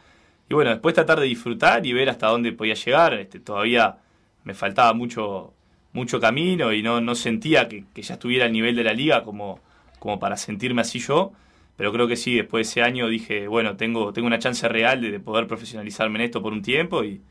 Y 0.50 0.55
bueno, 0.55 0.71
después 0.71 0.95
tratar 0.95 1.21
de 1.21 1.26
disfrutar 1.26 1.87
y 1.87 1.93
ver 1.93 2.11
hasta 2.11 2.26
dónde 2.28 2.52
podía 2.52 2.75
llegar. 2.75 3.14
Este, 3.14 3.40
todavía 3.40 3.97
me 4.45 4.55
faltaba 4.55 4.93
mucho, 4.93 5.55
mucho 5.93 6.21
camino 6.21 6.73
y 6.73 6.83
no, 6.83 7.00
no 7.00 7.14
sentía 7.14 7.69
que, 7.69 7.85
que, 7.95 8.02
ya 8.02 8.14
estuviera 8.14 8.45
al 8.47 8.52
nivel 8.52 8.76
de 8.76 8.85
la 8.85 8.93
liga 8.93 9.23
como, 9.23 9.61
como 9.99 10.19
para 10.19 10.37
sentirme 10.37 10.83
así 10.83 10.99
yo. 10.99 11.33
Pero 11.76 11.93
creo 11.93 12.09
que 12.09 12.17
sí, 12.17 12.35
después 12.35 12.67
de 12.67 12.71
ese 12.71 12.83
año 12.83 13.09
dije, 13.09 13.49
bueno, 13.49 13.76
tengo, 13.76 14.12
tengo 14.12 14.26
una 14.26 14.38
chance 14.38 14.69
real 14.69 15.00
de, 15.00 15.12
de 15.12 15.21
poder 15.21 15.47
profesionalizarme 15.47 16.19
en 16.19 16.25
esto 16.26 16.43
por 16.43 16.52
un 16.52 16.61
tiempo 16.61 17.05
y, 17.05 17.23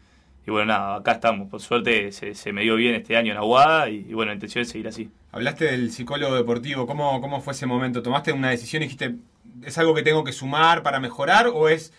y 0.48 0.52
bueno, 0.52 0.68
nada, 0.68 0.96
acá 0.96 1.12
estamos. 1.14 1.50
Por 1.50 1.62
suerte 1.62 2.12
se, 2.12 2.34
se 2.34 2.54
me 2.54 2.62
dio 2.64 2.76
bien 2.78 2.96
este 2.96 3.18
año 3.18 3.34
en 3.34 3.38
Aguada 3.38 3.90
y, 3.90 3.98
y 4.10 4.14
bueno, 4.14 4.30
la 4.32 4.36
intención 4.36 4.62
es 4.64 4.70
seguir 4.70 4.88
así. 4.88 5.10
Hablaste 5.32 5.66
del 5.66 5.92
psicólogo 5.92 6.36
deportivo, 6.36 6.88
¿cómo, 6.88 7.20
cómo 7.22 7.42
fue 7.42 7.54
ese 7.54 7.66
momento? 7.66 8.02
¿Tomaste 8.02 8.32
una 8.32 8.50
decisión 8.50 8.82
y 8.82 8.86
dijiste, 8.86 9.16
es 9.64 9.78
algo 9.78 9.94
que 9.94 10.04
tengo 10.04 10.24
que 10.24 10.32
sumar 10.32 10.84
para 10.84 11.00
mejorar 11.00 11.48
o 11.54 11.70
es, 11.70 11.94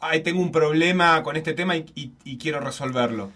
ay, 0.00 0.22
tengo 0.22 0.40
un 0.40 0.52
problema 0.52 1.22
con 1.22 1.36
este 1.36 1.52
tema 1.52 1.76
y, 1.76 1.84
y- 1.94 2.12
y 2.24 2.38
quiero 2.38 2.60
resolverlo? 2.60 3.30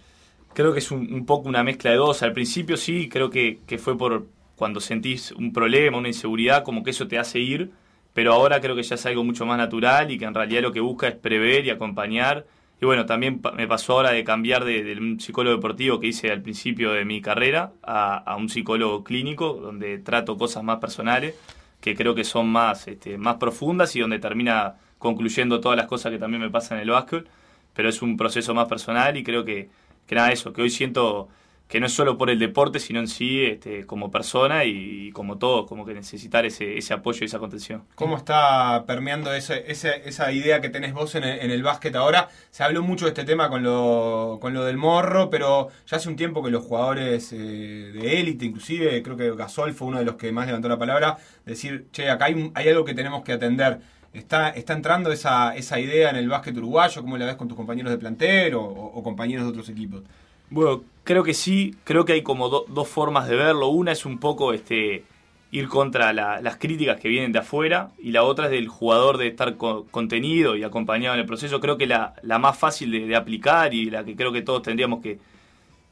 Creo 0.54 0.72
que 0.72 0.78
es 0.78 0.90
un, 0.92 1.12
un 1.12 1.26
poco 1.26 1.48
una 1.48 1.64
mezcla 1.64 1.90
de 1.90 1.96
dos. 1.96 2.22
Al 2.22 2.32
principio 2.32 2.76
sí, 2.76 3.08
creo 3.08 3.30
que, 3.30 3.58
que 3.66 3.78
fue 3.78 3.98
por 3.98 4.26
cuando 4.56 4.80
sentís 4.80 5.32
un 5.32 5.52
problema, 5.52 5.98
una 5.98 6.08
inseguridad, 6.08 6.62
como 6.62 6.84
que 6.84 6.90
eso 6.90 7.08
te 7.08 7.18
hace 7.18 7.40
ir, 7.40 7.70
pero 8.12 8.32
ahora 8.32 8.60
creo 8.60 8.76
que 8.76 8.84
ya 8.84 8.94
es 8.94 9.04
algo 9.06 9.24
mucho 9.24 9.46
más 9.46 9.58
natural 9.58 10.12
y 10.12 10.18
que 10.18 10.24
en 10.26 10.34
realidad 10.34 10.62
lo 10.62 10.70
que 10.72 10.78
busca 10.80 11.08
es 11.08 11.16
prever 11.16 11.66
y 11.66 11.70
acompañar. 11.70 12.46
Y 12.84 12.86
bueno, 12.86 13.06
también 13.06 13.40
me 13.56 13.66
pasó 13.66 13.94
ahora 13.94 14.10
de 14.10 14.24
cambiar 14.24 14.62
de, 14.66 14.94
un 15.00 15.18
psicólogo 15.18 15.56
deportivo 15.56 16.00
que 16.00 16.08
hice 16.08 16.30
al 16.30 16.42
principio 16.42 16.92
de 16.92 17.06
mi 17.06 17.22
carrera 17.22 17.72
a, 17.82 18.18
a 18.18 18.36
un 18.36 18.50
psicólogo 18.50 19.02
clínico, 19.02 19.54
donde 19.54 19.96
trato 20.00 20.36
cosas 20.36 20.62
más 20.64 20.80
personales, 20.80 21.34
que 21.80 21.94
creo 21.94 22.14
que 22.14 22.24
son 22.24 22.46
más, 22.46 22.86
este, 22.86 23.16
más 23.16 23.36
profundas 23.36 23.96
y 23.96 24.00
donde 24.00 24.18
termina 24.18 24.74
concluyendo 24.98 25.62
todas 25.62 25.78
las 25.78 25.86
cosas 25.86 26.12
que 26.12 26.18
también 26.18 26.42
me 26.42 26.50
pasan 26.50 26.76
en 26.76 26.82
el 26.82 26.90
básquet, 26.90 27.26
pero 27.72 27.88
es 27.88 28.02
un 28.02 28.18
proceso 28.18 28.52
más 28.52 28.68
personal 28.68 29.16
y 29.16 29.24
creo 29.24 29.46
que, 29.46 29.70
que 30.06 30.14
nada, 30.14 30.30
eso, 30.30 30.52
que 30.52 30.60
hoy 30.60 30.68
siento 30.68 31.30
que 31.68 31.80
no 31.80 31.86
es 31.86 31.92
solo 31.92 32.16
por 32.18 32.30
el 32.30 32.38
deporte, 32.38 32.78
sino 32.78 33.00
en 33.00 33.08
sí 33.08 33.44
este, 33.46 33.84
como 33.86 34.10
persona 34.10 34.64
y, 34.64 35.10
como 35.12 35.38
todo, 35.38 35.66
como 35.66 35.84
que 35.84 35.94
necesitar 35.94 36.44
ese, 36.46 36.76
ese 36.78 36.94
apoyo 36.94 37.20
y 37.22 37.24
esa 37.24 37.38
contención. 37.38 37.82
¿Cómo 37.96 38.16
está 38.16 38.84
permeando 38.86 39.32
ese, 39.34 39.64
ese- 39.70 40.02
esa 40.08 40.30
idea 40.30 40.60
que 40.60 40.68
tenés 40.68 40.92
vos 40.92 41.14
en 41.14 41.24
el, 41.24 41.40
en 41.40 41.50
el 41.50 41.62
básquet 41.62 41.96
ahora? 41.96 42.28
Se 42.50 42.62
habló 42.62 42.82
mucho 42.82 43.06
de 43.06 43.10
este 43.12 43.24
tema 43.24 43.48
con 43.48 43.62
lo, 43.64 44.38
con 44.40 44.54
lo 44.54 44.62
del 44.64 44.76
morro, 44.76 45.30
pero 45.30 45.68
ya 45.86 45.96
hace 45.96 46.08
un 46.08 46.16
tiempo 46.16 46.42
que 46.44 46.50
los 46.50 46.64
jugadores 46.64 47.32
eh, 47.32 47.36
de 47.36 48.20
élite, 48.20 48.44
inclusive, 48.44 49.02
creo 49.02 49.16
que 49.16 49.34
Gasol 49.34 49.72
fue 49.72 49.88
uno 49.88 49.98
de 49.98 50.04
los 50.04 50.14
que 50.16 50.30
más 50.32 50.46
levantó 50.46 50.68
la 50.68 50.78
palabra, 50.78 51.16
decir, 51.46 51.86
che, 51.92 52.08
acá 52.10 52.26
hay, 52.26 52.34
un- 52.34 52.52
hay 52.54 52.68
algo 52.68 52.84
que 52.84 52.94
tenemos 52.94 53.24
que 53.24 53.32
atender. 53.32 53.80
¿Está, 54.12 54.50
está 54.50 54.74
entrando 54.74 55.10
esa, 55.10 55.56
esa 55.56 55.80
idea 55.80 56.10
en 56.10 56.16
el 56.16 56.28
básquet 56.28 56.56
uruguayo? 56.56 57.00
¿Cómo 57.02 57.18
la 57.18 57.26
ves 57.26 57.34
con 57.34 57.48
tus 57.48 57.56
compañeros 57.56 57.90
de 57.90 57.98
plantel 57.98 58.54
o, 58.54 58.62
o- 58.62 58.92
o 58.98 59.02
compañeros 59.02 59.44
de 59.44 59.50
otros 59.50 59.68
equipos? 59.70 60.02
Bueno, 60.50 60.84
creo 61.04 61.22
que 61.22 61.34
sí, 61.34 61.74
creo 61.84 62.04
que 62.04 62.14
hay 62.14 62.22
como 62.22 62.48
do- 62.48 62.64
dos 62.68 62.88
formas 62.88 63.28
de 63.28 63.36
verlo. 63.36 63.68
Una 63.68 63.92
es 63.92 64.06
un 64.06 64.18
poco 64.18 64.52
este 64.52 65.04
ir 65.50 65.68
contra 65.68 66.12
la- 66.12 66.40
las 66.40 66.56
críticas 66.56 66.98
que 67.00 67.08
vienen 67.08 67.30
de 67.32 67.38
afuera 67.38 67.90
y 67.98 68.10
la 68.10 68.24
otra 68.24 68.46
es 68.46 68.50
del 68.50 68.66
jugador 68.68 69.18
de 69.18 69.28
estar 69.28 69.56
co- 69.56 69.86
contenido 69.90 70.56
y 70.56 70.64
acompañado 70.64 71.14
en 71.14 71.20
el 71.20 71.26
proceso. 71.26 71.60
Creo 71.60 71.76
que 71.78 71.86
la, 71.86 72.14
la 72.22 72.38
más 72.38 72.58
fácil 72.58 72.90
de, 72.90 73.14
aplicar 73.16 73.72
y 73.74 73.90
la 73.90 74.04
que 74.04 74.16
creo 74.16 74.32
que 74.32 74.42
todos 74.42 74.62
tendríamos 74.62 75.00
que, 75.02 75.18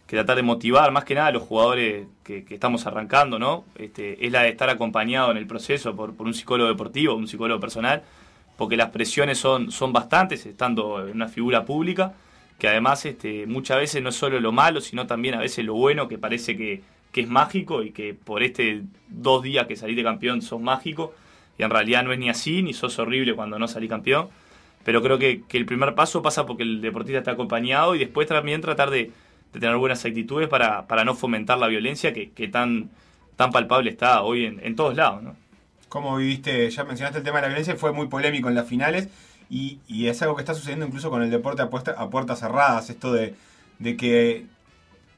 que 0.06 0.16
tratar 0.16 0.36
de 0.36 0.42
motivar, 0.42 0.90
más 0.92 1.04
que 1.04 1.14
nada 1.14 1.28
a 1.28 1.32
los 1.32 1.42
jugadores 1.42 2.06
que, 2.24 2.44
que 2.44 2.54
estamos 2.54 2.86
arrancando, 2.86 3.38
¿no? 3.38 3.64
Este, 3.76 4.24
es 4.26 4.32
la 4.32 4.42
de 4.42 4.50
estar 4.50 4.68
acompañado 4.68 5.30
en 5.30 5.36
el 5.38 5.46
proceso 5.46 5.94
por, 5.96 6.14
por 6.14 6.26
un 6.26 6.34
psicólogo 6.34 6.68
deportivo, 6.68 7.14
un 7.14 7.28
psicólogo 7.28 7.60
personal, 7.60 8.02
porque 8.56 8.76
las 8.76 8.90
presiones 8.90 9.38
son, 9.38 9.70
son 9.70 9.92
bastantes 9.92 10.44
estando 10.46 11.06
en 11.06 11.14
una 11.16 11.28
figura 11.28 11.64
pública 11.64 12.12
que 12.62 12.68
además 12.68 13.04
este, 13.06 13.44
muchas 13.48 13.78
veces 13.78 14.00
no 14.04 14.10
es 14.10 14.14
solo 14.14 14.38
lo 14.38 14.52
malo, 14.52 14.80
sino 14.80 15.08
también 15.08 15.34
a 15.34 15.40
veces 15.40 15.64
lo 15.64 15.74
bueno, 15.74 16.06
que 16.06 16.16
parece 16.16 16.56
que, 16.56 16.80
que 17.10 17.22
es 17.22 17.28
mágico 17.28 17.82
y 17.82 17.90
que 17.90 18.14
por 18.14 18.44
este 18.44 18.82
dos 19.08 19.42
días 19.42 19.66
que 19.66 19.74
salís 19.74 19.96
de 19.96 20.04
campeón 20.04 20.42
sos 20.42 20.60
mágico, 20.60 21.12
y 21.58 21.64
en 21.64 21.70
realidad 21.70 22.04
no 22.04 22.12
es 22.12 22.20
ni 22.20 22.30
así, 22.30 22.62
ni 22.62 22.72
sos 22.72 23.00
horrible 23.00 23.34
cuando 23.34 23.58
no 23.58 23.66
salís 23.66 23.90
campeón, 23.90 24.28
pero 24.84 25.02
creo 25.02 25.18
que, 25.18 25.42
que 25.48 25.58
el 25.58 25.66
primer 25.66 25.96
paso 25.96 26.22
pasa 26.22 26.46
porque 26.46 26.62
el 26.62 26.80
deportista 26.80 27.18
está 27.18 27.32
acompañado 27.32 27.96
y 27.96 27.98
después 27.98 28.28
también 28.28 28.60
tratar 28.60 28.90
de, 28.90 29.10
de 29.52 29.58
tener 29.58 29.74
buenas 29.74 30.04
actitudes 30.04 30.46
para, 30.46 30.86
para 30.86 31.04
no 31.04 31.16
fomentar 31.16 31.58
la 31.58 31.66
violencia 31.66 32.12
que, 32.12 32.30
que 32.30 32.46
tan, 32.46 32.90
tan 33.34 33.50
palpable 33.50 33.90
está 33.90 34.22
hoy 34.22 34.44
en, 34.44 34.60
en 34.62 34.76
todos 34.76 34.94
lados, 34.94 35.20
¿no? 35.20 35.34
¿Cómo 35.88 36.16
viviste? 36.16 36.70
Ya 36.70 36.84
mencionaste 36.84 37.18
el 37.18 37.24
tema 37.24 37.38
de 37.38 37.42
la 37.42 37.48
violencia, 37.48 37.74
fue 37.74 37.92
muy 37.92 38.06
polémico 38.06 38.48
en 38.48 38.54
las 38.54 38.68
finales 38.68 39.08
y, 39.50 39.80
es 40.06 40.22
algo 40.22 40.36
que 40.36 40.42
está 40.42 40.54
sucediendo 40.54 40.86
incluso 40.86 41.10
con 41.10 41.22
el 41.22 41.30
deporte 41.30 41.62
a, 41.62 42.10
puertas 42.10 42.40
cerradas, 42.40 42.90
esto 42.90 43.12
de, 43.12 43.34
de 43.78 43.96
que 43.96 44.46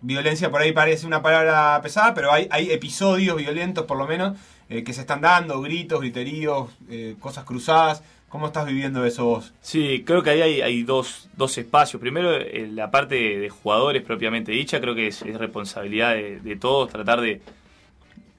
violencia 0.01 0.51
por 0.51 0.61
ahí 0.61 0.73
parece 0.73 1.07
una 1.07 1.23
palabra 1.23 1.81
pesada, 1.83 2.15
pero 2.15 2.33
hay, 2.33 2.47
hay 2.51 2.71
episodios 2.71 3.37
violentos 3.37 3.87
por 3.87 3.97
lo 3.97 4.07
menos 4.07 4.37
eh, 4.69 4.83
que 4.85 4.93
se 4.93 5.03
están 5.03 5.21
dando, 5.21 5.61
gritos, 5.61 6.01
griteríos, 6.01 6.71
eh, 6.89 7.17
cosas 7.21 7.45
cruzadas. 7.45 8.03
¿Cómo 8.29 8.47
estás 8.47 8.67
viviendo 8.67 9.05
eso 9.05 9.25
vos? 9.27 9.53
Sí, 9.61 10.03
creo 10.05 10.23
que 10.25 10.31
ahí 10.31 10.43
hay, 10.43 10.61
hay 10.61 10.83
dos, 10.83 11.29
dos 11.37 11.57
espacios. 11.57 12.01
Primero, 12.01 12.35
eh, 12.35 12.69
la 12.73 12.91
parte 12.91 13.15
de, 13.15 13.49
jugadores 13.49 14.03
propiamente 14.03 14.51
dicha, 14.51 14.81
creo 14.81 14.95
que 14.95 15.07
es, 15.07 15.23
es 15.23 15.39
responsabilidad 15.39 16.15
de, 16.15 16.41
de 16.41 16.57
todos 16.57 16.91
tratar 16.91 17.21
de, 17.21 17.41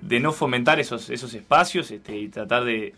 de 0.02 0.20
no 0.20 0.34
fomentar 0.34 0.80
esos, 0.80 1.10
esos 1.10 1.34
espacios 1.34 1.92
este, 1.92 2.18
y 2.18 2.28
tratar 2.28 2.66
de, 2.66 2.94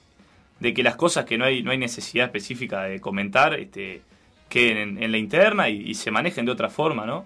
de 0.59 0.73
que 0.73 0.83
las 0.83 0.95
cosas 0.95 1.25
que 1.25 1.37
no 1.37 1.45
hay, 1.45 1.63
no 1.63 1.71
hay 1.71 1.77
necesidad 1.77 2.25
específica 2.25 2.83
de 2.83 2.99
comentar 2.99 3.53
este, 3.59 4.01
queden 4.49 5.01
en, 5.01 5.11
la 5.11 5.17
interna 5.17 5.69
y, 5.69 5.93
se 5.93 6.11
manejen 6.11 6.45
de 6.45 6.51
otra 6.51 6.69
forma, 6.69 7.05
¿no? 7.05 7.25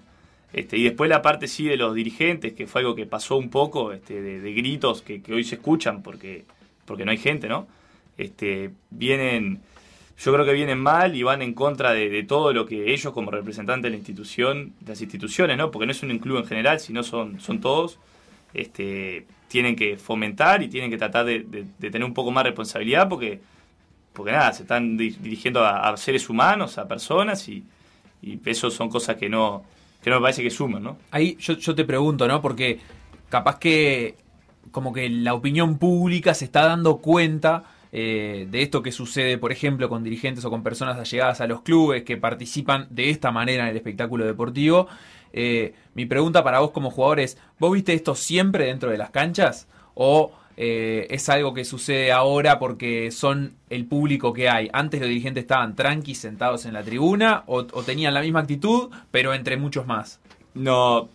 Este, 0.53 0.77
y 0.77 0.83
después 0.83 1.09
la 1.09 1.21
parte 1.21 1.47
sí 1.47 1.65
de 1.65 1.77
los 1.77 1.95
dirigentes, 1.95 2.53
que 2.53 2.67
fue 2.67 2.81
algo 2.81 2.95
que 2.95 3.05
pasó 3.05 3.37
un 3.37 3.49
poco, 3.49 3.93
este, 3.93 4.21
de, 4.21 4.41
de 4.41 4.53
gritos 4.53 5.01
que, 5.01 5.21
que 5.21 5.33
hoy 5.33 5.43
se 5.43 5.55
escuchan 5.55 6.03
porque, 6.03 6.43
porque 6.85 7.05
no 7.05 7.11
hay 7.11 7.17
gente, 7.17 7.47
¿no? 7.47 7.67
Este, 8.17 8.71
vienen, 8.89 9.61
yo 10.19 10.33
creo 10.33 10.45
que 10.45 10.53
vienen 10.53 10.79
mal 10.79 11.15
y 11.15 11.23
van 11.23 11.41
en 11.41 11.53
contra 11.53 11.93
de, 11.93 12.09
de 12.09 12.23
todo 12.23 12.51
lo 12.51 12.65
que 12.65 12.91
ellos 12.93 13.13
como 13.13 13.31
representantes 13.31 13.83
de 13.83 13.89
la 13.91 13.95
institución, 13.95 14.73
de 14.81 14.89
las 14.89 15.01
instituciones, 15.01 15.57
¿no? 15.57 15.71
Porque 15.71 15.85
no 15.85 15.93
es 15.93 16.03
un 16.03 16.19
club 16.19 16.39
en 16.39 16.45
general, 16.45 16.81
sino 16.81 17.01
son, 17.03 17.39
son 17.39 17.61
todos, 17.61 17.97
este, 18.53 19.25
tienen 19.47 19.75
que 19.75 19.97
fomentar 19.97 20.63
y 20.63 20.67
tienen 20.69 20.89
que 20.89 20.97
tratar 20.97 21.25
de, 21.25 21.65
tener 21.79 22.03
un 22.03 22.13
poco 22.13 22.31
más 22.31 22.43
responsabilidad 22.43 23.09
porque, 23.09 23.39
porque 24.13 24.31
nada, 24.31 24.53
se 24.53 24.63
están 24.63 24.97
di- 24.97 25.15
dirigiendo 25.19 25.65
a, 25.65 25.95
seres 25.97 26.29
humanos, 26.29 26.77
a 26.77 26.87
personas 26.87 27.47
y, 27.49 27.63
y 28.21 28.39
eso 28.45 28.71
son 28.71 28.89
cosas 28.89 29.15
que 29.17 29.29
no, 29.29 29.63
que 30.03 30.09
no 30.09 30.17
me 30.17 30.23
parece 30.23 30.43
que 30.43 30.49
suman, 30.49 30.83
¿no? 30.83 30.97
Ahí 31.11 31.37
yo 31.39 31.75
te 31.75 31.85
pregunto, 31.85 32.27
¿no? 32.27 32.41
Porque 32.41 32.79
capaz 33.29 33.59
que 33.59 34.15
como 34.71 34.93
que 34.93 35.09
la 35.09 35.33
opinión 35.33 35.77
pública 35.77 36.33
se 36.33 36.45
está 36.45 36.65
dando 36.65 36.97
cuenta 36.97 37.63
eh, 37.91 38.47
de 38.49 38.61
esto 38.61 38.81
que 38.81 38.91
sucede, 38.91 39.37
por 39.37 39.51
ejemplo, 39.51 39.89
con 39.89 40.03
dirigentes 40.03 40.45
o 40.45 40.49
con 40.49 40.63
personas 40.63 40.97
allegadas 40.97 41.41
a 41.41 41.47
los 41.47 41.61
clubes 41.61 42.03
que 42.03 42.17
participan 42.17 42.87
de 42.89 43.09
esta 43.09 43.31
manera 43.31 43.63
en 43.63 43.69
el 43.69 43.75
espectáculo 43.75 44.25
deportivo. 44.25 44.87
Eh, 45.33 45.73
mi 45.93 46.05
pregunta 46.05 46.43
para 46.43 46.59
vos 46.59 46.71
como 46.71 46.89
jugador 46.89 47.19
es, 47.19 47.37
¿vos 47.59 47.73
viste 47.73 47.93
esto 47.93 48.15
siempre 48.15 48.65
dentro 48.65 48.91
de 48.91 48.97
las 48.97 49.09
canchas? 49.09 49.67
¿O 49.93 50.31
eh, 50.57 51.07
es 51.09 51.27
algo 51.29 51.53
que 51.53 51.65
sucede 51.65 52.11
ahora 52.11 52.59
porque 52.59 53.11
son 53.11 53.55
el 53.69 53.85
público 53.85 54.31
que 54.31 54.49
hay? 54.49 54.69
¿Antes 54.71 55.01
los 55.01 55.09
dirigentes 55.09 55.43
estaban 55.43 55.75
tranquis 55.75 56.19
sentados 56.19 56.65
en 56.65 56.73
la 56.73 56.83
tribuna 56.83 57.43
o 57.45 57.65
tenían 57.83 58.13
la 58.13 58.21
misma 58.21 58.39
actitud, 58.39 58.89
pero 59.11 59.33
entre 59.33 59.57
muchos 59.57 59.85
más? 59.85 60.19
No, 60.53 61.09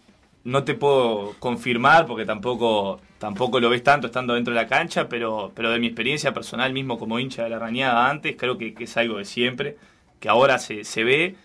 no 0.46 0.64
te 0.64 0.74
puedo 0.74 1.34
confirmar 1.40 2.06
porque 2.06 2.24
tampoco, 2.24 3.00
tampoco 3.18 3.60
lo 3.60 3.70
ves 3.70 3.82
tanto 3.82 4.06
estando 4.08 4.34
dentro 4.34 4.54
de 4.54 4.60
la 4.60 4.68
cancha, 4.68 5.08
pero, 5.08 5.52
pero 5.54 5.70
de 5.70 5.78
mi 5.80 5.88
experiencia 5.88 6.32
personal 6.34 6.72
mismo 6.72 6.98
como 6.98 7.18
hincha 7.18 7.44
de 7.44 7.50
la 7.50 7.58
rañada 7.58 8.10
antes, 8.10 8.36
creo 8.38 8.58
que, 8.58 8.74
que 8.74 8.84
es 8.84 8.96
algo 8.96 9.18
de 9.18 9.24
siempre, 9.24 9.76
que 10.20 10.28
ahora 10.28 10.58
se, 10.58 10.84
se 10.84 11.04
ve 11.04 11.36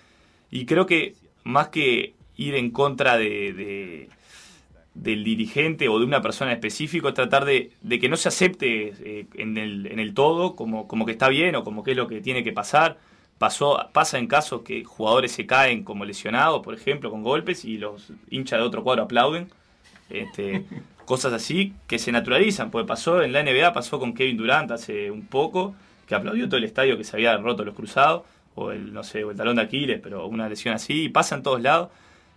y 0.52 0.66
creo 0.66 0.86
que 0.86 1.16
más 1.44 1.70
que 1.70 2.16
ir 2.38 2.56
en 2.56 2.72
contra 2.72 3.18
de, 3.18 3.54
de- 3.54 4.10
del 4.94 5.24
dirigente 5.24 5.88
o 5.90 6.00
de 6.00 6.06
una 6.06 6.22
persona 6.22 6.52
específica 6.52 7.10
es 7.10 7.14
tratar 7.14 7.46
de, 7.46 7.72
de 7.82 8.00
que 8.00 8.10
no 8.10 8.18
se 8.18 8.28
acepte 8.28 8.94
eh, 9.00 9.26
en, 9.36 9.58
el, 9.58 9.88
en 9.88 10.00
el 10.00 10.14
todo 10.14 10.56
como, 10.56 10.88
como 10.88 11.06
que 11.06 11.14
está 11.14 11.30
bien 11.30 11.56
o 11.56 11.64
como 11.64 11.84
que 11.84 11.92
es 11.92 11.98
lo 11.98 12.08
que 12.08 12.22
tiene 12.22 12.44
que 12.44 12.52
pasar. 12.52 12.98
Pasó, 13.42 13.90
pasa 13.92 14.20
en 14.20 14.28
casos 14.28 14.62
que 14.62 14.84
jugadores 14.84 15.32
se 15.32 15.48
caen 15.48 15.84
como 15.84 16.06
lesionados, 16.06 16.62
por 16.62 16.76
ejemplo, 16.76 17.10
con 17.10 17.24
golpes 17.24 17.66
y 17.66 17.80
los 17.80 18.12
hinchas 18.30 18.60
de 18.60 18.66
otro 18.68 18.84
cuadro 18.84 19.02
aplauden. 19.02 19.50
Este, 20.12 20.64
cosas 21.06 21.34
así 21.34 21.74
que 21.88 21.98
se 21.98 22.12
naturalizan, 22.12 22.70
porque 22.70 22.88
pasó 22.88 23.24
en 23.24 23.34
la 23.34 23.42
NBA, 23.42 23.74
pasó 23.74 23.98
con 23.98 24.14
Kevin 24.14 24.38
Durant 24.38 24.70
hace 24.70 25.10
un 25.10 25.26
poco, 25.26 25.74
que 26.08 26.14
aplaudió 26.14 26.48
todo 26.48 26.58
el 26.58 26.66
estadio 26.66 27.00
que 27.00 27.04
se 27.04 27.16
había 27.16 27.36
roto 27.38 27.66
los 27.66 27.74
cruzados, 27.74 28.26
o 28.54 28.72
el, 28.72 28.94
no 28.94 29.02
sé, 29.02 29.24
o 29.24 29.32
el 29.32 29.38
talón 29.38 29.56
de 29.56 29.64
Aquiles, 29.64 30.00
pero 30.04 30.28
una 30.28 30.48
lesión 30.48 30.76
así, 30.76 31.06
y 31.06 31.10
pasa 31.10 31.34
en 31.34 31.42
todos 31.42 31.64
lados. 31.64 31.90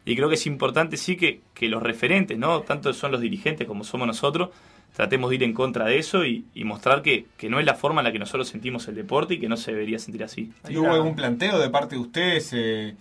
Y 0.06 0.16
creo 0.16 0.30
que 0.30 0.37
es 0.37 0.46
importante 0.46 0.96
sí 0.96 1.18
que, 1.18 1.42
que 1.52 1.68
los 1.68 1.82
referentes, 1.82 2.38
¿no? 2.38 2.62
Tanto 2.62 2.94
son 2.94 3.12
los 3.12 3.20
dirigentes 3.20 3.68
como 3.68 3.84
somos 3.84 4.06
nosotros, 4.06 4.49
tratemos 4.94 5.30
de 5.30 5.36
ir 5.36 5.42
en 5.42 5.52
contra 5.52 5.86
de 5.86 5.98
eso 5.98 6.24
y, 6.24 6.46
mostrar 6.64 7.02
que, 7.02 7.26
que 7.36 7.50
no 7.50 7.60
es 7.60 7.66
la 7.66 7.74
forma 7.74 8.00
en 8.00 8.06
la 8.06 8.12
que 8.12 8.18
nosotros 8.18 8.48
sentimos 8.48 8.88
el 8.88 8.94
deporte 8.94 9.34
y 9.34 9.38
que 9.40 9.48
no 9.48 9.56
se 9.56 9.72
debería 9.72 9.98
sentir 9.98 10.24
así. 10.24 10.52
¿Y 10.68 10.76
hubo 10.76 10.92
algún 10.92 11.14
planteo 11.14 11.58
de 11.58 11.68
parte 11.70 11.96
de 11.96 12.00
ustedes? 12.00 12.50
eh, 12.52 12.94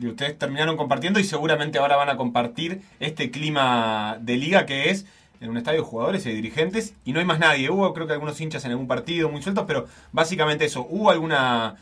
de 0.00 0.08
ustedes 0.08 0.38
terminaron 0.38 0.78
compartiendo 0.78 1.20
y 1.20 1.24
seguramente 1.24 1.78
ahora 1.78 1.94
van 1.96 2.08
a 2.08 2.16
compartir 2.16 2.80
este 3.00 3.30
clima 3.30 4.16
de 4.18 4.38
liga 4.38 4.64
que 4.64 4.88
es 4.88 5.04
en 5.42 5.50
un 5.50 5.58
estadio 5.58 5.82
de 5.82 5.86
jugadores 5.86 6.24
y 6.24 6.32
dirigentes 6.32 6.94
y 7.04 7.12
no 7.12 7.18
hay 7.18 7.26
más 7.26 7.38
nadie. 7.38 7.70
Hubo 7.70 7.92
creo 7.92 8.06
que 8.06 8.14
algunos 8.14 8.40
hinchas 8.40 8.64
en 8.64 8.70
algún 8.70 8.88
partido 8.88 9.28
muy 9.28 9.42
sueltos, 9.42 9.64
pero 9.66 9.86
básicamente 10.10 10.64
eso. 10.64 10.86
¿Hubo 10.88 11.10
alguna 11.10 11.76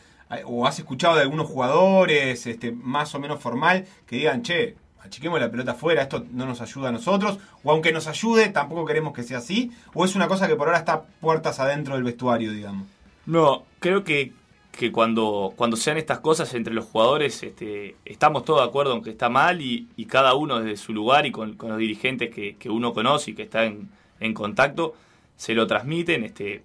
o 0.45 0.67
has 0.67 0.79
escuchado 0.79 1.15
de 1.15 1.23
algunos 1.23 1.47
jugadores 1.47 2.47
este, 2.47 2.73
más 2.73 3.15
o 3.15 3.21
menos 3.21 3.41
formal 3.41 3.87
que 4.07 4.17
digan, 4.17 4.43
che, 4.43 4.75
achiquemos 5.03 5.41
la 5.41 5.51
pelota 5.51 5.73
afuera, 5.73 6.03
esto 6.03 6.25
no 6.33 6.47
nos 6.47 6.61
ayuda 6.61 6.89
a 6.89 6.93
nosotros, 6.93 7.39
o 7.63 7.71
aunque 7.71 7.93
nos 7.93 8.07
ayude, 8.07 8.49
tampoco 8.49 8.85
queremos 8.85 9.13
que 9.13 9.23
sea 9.23 9.39
así, 9.39 9.71
o 9.95 10.05
es 10.05 10.15
una 10.15 10.29
cosa 10.29 10.47
que 10.47 10.57
por 10.57 10.69
ahora 10.69 10.79
está 10.79 11.03
puertas 11.21 11.61
adentro 11.61 11.95
del 11.95 12.05
vestuario, 12.05 12.53
digamos. 12.53 12.87
No, 13.27 13.65
creo 13.79 14.05
que, 14.05 14.33
que 14.73 14.91
cuando, 14.93 15.53
cuando 15.57 15.77
sean 15.77 15.99
estas 15.99 16.21
cosas 16.21 16.53
entre 16.55 16.75
los 16.75 16.87
jugadores, 16.87 17.43
este, 17.43 17.97
estamos 18.05 18.45
todos 18.45 18.61
de 18.61 18.67
acuerdo 18.69 18.95
en 18.95 19.03
que 19.03 19.11
está 19.11 19.29
mal 19.29 19.61
y, 19.61 19.87
cada 20.07 20.35
uno 20.35 20.61
desde 20.61 20.77
su 20.77 20.93
lugar 20.93 21.27
y 21.27 21.33
con, 21.33 21.55
con 21.55 21.71
los 21.71 21.79
dirigentes 21.79 22.35
que, 22.35 22.57
que, 22.57 22.71
uno 22.71 22.95
conoce 22.95 23.33
y 23.33 23.35
que 23.35 23.43
está 23.43 23.65
en, 23.65 23.91
en 24.21 24.35
contacto, 24.35 24.95
se 25.37 25.55
lo 25.55 25.67
transmiten. 25.67 26.25
Este, 26.25 26.65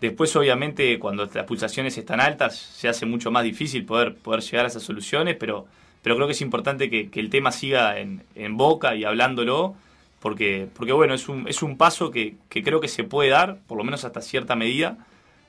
Después, 0.00 0.34
obviamente, 0.36 0.98
cuando 0.98 1.28
las 1.32 1.44
pulsaciones 1.44 1.98
están 1.98 2.20
altas, 2.20 2.56
se 2.56 2.88
hace 2.88 3.04
mucho 3.04 3.32
más 3.32 3.42
difícil 3.42 3.84
poder, 3.84 4.14
poder 4.14 4.42
llegar 4.42 4.64
a 4.64 4.68
esas 4.68 4.84
soluciones, 4.84 5.36
pero, 5.38 5.66
pero 6.02 6.14
creo 6.16 6.26
que 6.26 6.32
es 6.32 6.40
importante 6.40 6.90
que, 6.90 7.10
que 7.10 7.20
el 7.20 7.30
tema 7.30 7.52
siga 7.52 7.98
en, 7.98 8.22
en, 8.34 8.56
boca 8.56 8.94
y 8.94 9.04
hablándolo, 9.04 9.74
porque, 10.20 10.68
porque 10.74 10.92
bueno, 10.92 11.14
es 11.14 11.28
un, 11.28 11.48
es 11.48 11.62
un 11.62 11.76
paso 11.76 12.10
que, 12.10 12.34
que, 12.48 12.62
creo 12.62 12.80
que 12.80 12.88
se 12.88 13.04
puede 13.04 13.30
dar, 13.30 13.58
por 13.66 13.78
lo 13.78 13.84
menos 13.84 14.04
hasta 14.04 14.20
cierta 14.20 14.56
medida, 14.56 14.98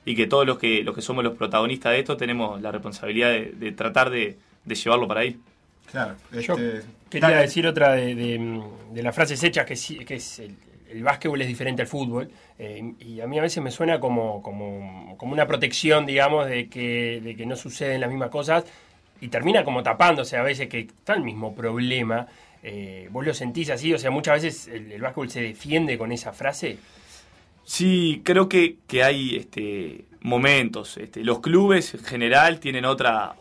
y 0.04 0.14
que 0.14 0.26
todos 0.26 0.46
los 0.46 0.58
que, 0.58 0.82
los 0.82 0.94
que 0.94 1.02
somos 1.02 1.22
los 1.24 1.36
protagonistas 1.36 1.92
de 1.92 2.00
esto 2.00 2.16
tenemos 2.16 2.60
la 2.60 2.72
responsabilidad 2.72 3.30
de, 3.30 3.52
de 3.52 3.72
tratar 3.72 4.10
de, 4.10 4.38
de, 4.64 4.74
llevarlo 4.74 5.06
para 5.06 5.20
ahí. 5.20 5.38
Claro, 5.90 6.14
este... 6.32 6.42
Yo 6.42 6.56
quería 7.10 7.38
decir 7.38 7.66
otra 7.66 7.92
de, 7.92 8.14
de, 8.14 9.02
las 9.02 9.14
frases 9.14 9.42
hechas, 9.42 9.66
que, 9.66 10.04
que 10.04 10.14
es 10.14 10.38
el, 10.38 10.56
el 10.90 11.02
básquetbol 11.02 11.40
es 11.40 11.48
diferente 11.48 11.82
al 11.82 11.88
fútbol 11.88 12.30
eh, 12.58 12.94
y 13.00 13.20
a 13.20 13.26
mí 13.26 13.38
a 13.38 13.42
veces 13.42 13.62
me 13.62 13.70
suena 13.70 14.00
como, 14.00 14.42
como, 14.42 15.16
como, 15.16 15.32
una 15.32 15.46
protección, 15.46 16.06
digamos, 16.06 16.46
de 16.46 16.68
que, 16.68 17.20
de 17.22 17.36
que 17.36 17.46
no 17.46 17.56
suceden 17.56 18.00
las 18.00 18.10
mismas 18.10 18.30
cosas 18.30 18.64
y 19.20 19.28
termina 19.28 19.64
como 19.64 19.82
tapándose 19.82 20.36
a 20.36 20.42
veces 20.42 20.68
que 20.68 20.80
está 20.80 21.14
el 21.14 21.22
mismo 21.22 21.54
problema. 21.54 22.26
Eh, 22.62 23.08
¿Vos 23.10 23.24
lo 23.24 23.34
sentís 23.34 23.70
así? 23.70 23.92
O 23.92 23.98
sea, 23.98 24.10
muchas 24.10 24.42
veces 24.42 24.68
el, 24.68 24.92
el, 24.92 25.00
básquetbol 25.00 25.30
se 25.30 25.42
defiende 25.42 25.96
con 25.96 26.12
esa 26.12 26.32
frase. 26.32 26.78
Sí, 27.64 28.22
creo 28.24 28.48
que, 28.48 28.76
que 28.86 29.02
hay 29.02 29.36
este, 29.36 30.04
momentos. 30.20 30.96
Este, 30.96 31.24
los 31.24 31.40
clubes 31.40 31.94
en 31.94 32.04
general 32.04 32.60
tienen 32.60 32.84
otra, 32.84 33.34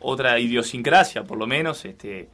otra 0.00 0.38
idiosincrasia, 0.38 1.24
por 1.24 1.38
lo 1.38 1.46
menos. 1.46 1.84
Este, 1.84 2.28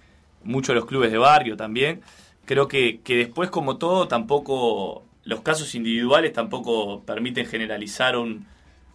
muchos 0.44 0.74
los 0.74 0.86
clubes 0.86 1.10
de 1.10 1.18
barrio 1.18 1.56
también 1.56 2.02
creo 2.48 2.66
que, 2.66 3.00
que 3.04 3.14
después, 3.14 3.50
como 3.50 3.76
todo, 3.76 4.08
tampoco 4.08 5.04
los 5.24 5.42
casos 5.42 5.74
individuales 5.74 6.32
tampoco 6.32 7.02
permiten 7.02 7.44
generalizar 7.44 8.16
un, 8.16 8.46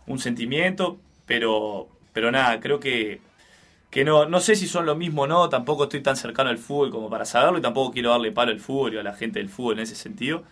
un 0.07 0.17
sentimiento, 0.17 0.97
pero, 1.27 1.87
pero 2.13 2.31
nada, 2.31 2.59
creo 2.59 2.79
que, 2.79 3.21
que 3.93 4.03
no, 4.03 4.25
no 4.25 4.39
sé 4.39 4.55
si 4.55 4.65
son 4.65 4.87
lo 4.87 4.95
mismo 4.95 5.21
o 5.21 5.27
no, 5.27 5.49
tampoco 5.49 5.83
estoy 5.83 6.01
tan 6.01 6.17
cercano 6.17 6.49
al 6.49 6.57
fútbol 6.57 6.89
como 6.89 7.11
para 7.11 7.25
saberlo 7.25 7.59
y 7.59 7.61
tampoco 7.61 7.91
quiero 7.91 8.09
darle 8.09 8.31
palo 8.31 8.51
al 8.51 8.59
fútbol 8.59 8.95
y 8.95 8.97
a 8.97 9.03
la 9.03 9.13
gente 9.13 9.37
del 9.37 9.49
fútbol 9.49 9.75
en 9.75 9.83
ese 9.83 9.93
sentido. 9.93 10.43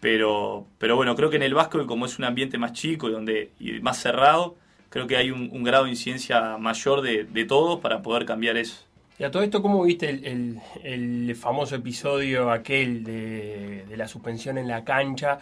Pero, 0.00 0.64
pero 0.78 0.96
bueno, 0.96 1.14
creo 1.14 1.28
que 1.28 1.36
en 1.36 1.42
el 1.42 1.52
básquetbol, 1.52 1.86
como 1.86 2.06
es 2.06 2.18
un 2.18 2.24
ambiente 2.24 2.56
más 2.56 2.72
chico 2.72 3.10
y, 3.10 3.12
donde, 3.12 3.50
y 3.60 3.80
más 3.80 3.98
cerrado, 3.98 4.56
creo 4.88 5.06
que 5.06 5.18
hay 5.18 5.30
un, 5.30 5.50
un 5.52 5.62
grado 5.62 5.84
de 5.84 5.90
incidencia 5.90 6.56
mayor 6.56 7.02
de, 7.02 7.24
de 7.24 7.44
todos 7.44 7.80
para 7.80 8.00
poder 8.00 8.24
cambiar 8.24 8.56
eso. 8.56 8.82
Y 9.18 9.24
a 9.24 9.30
todo 9.30 9.42
esto, 9.42 9.60
¿cómo 9.60 9.82
viste 9.82 10.08
el, 10.08 10.24
el, 10.24 10.60
el 10.82 11.36
famoso 11.36 11.76
episodio 11.76 12.50
aquel 12.50 13.04
de, 13.04 13.84
de, 13.86 13.96
la 13.98 14.08
suspensión 14.08 14.56
en 14.56 14.66
la 14.66 14.82
cancha? 14.82 15.38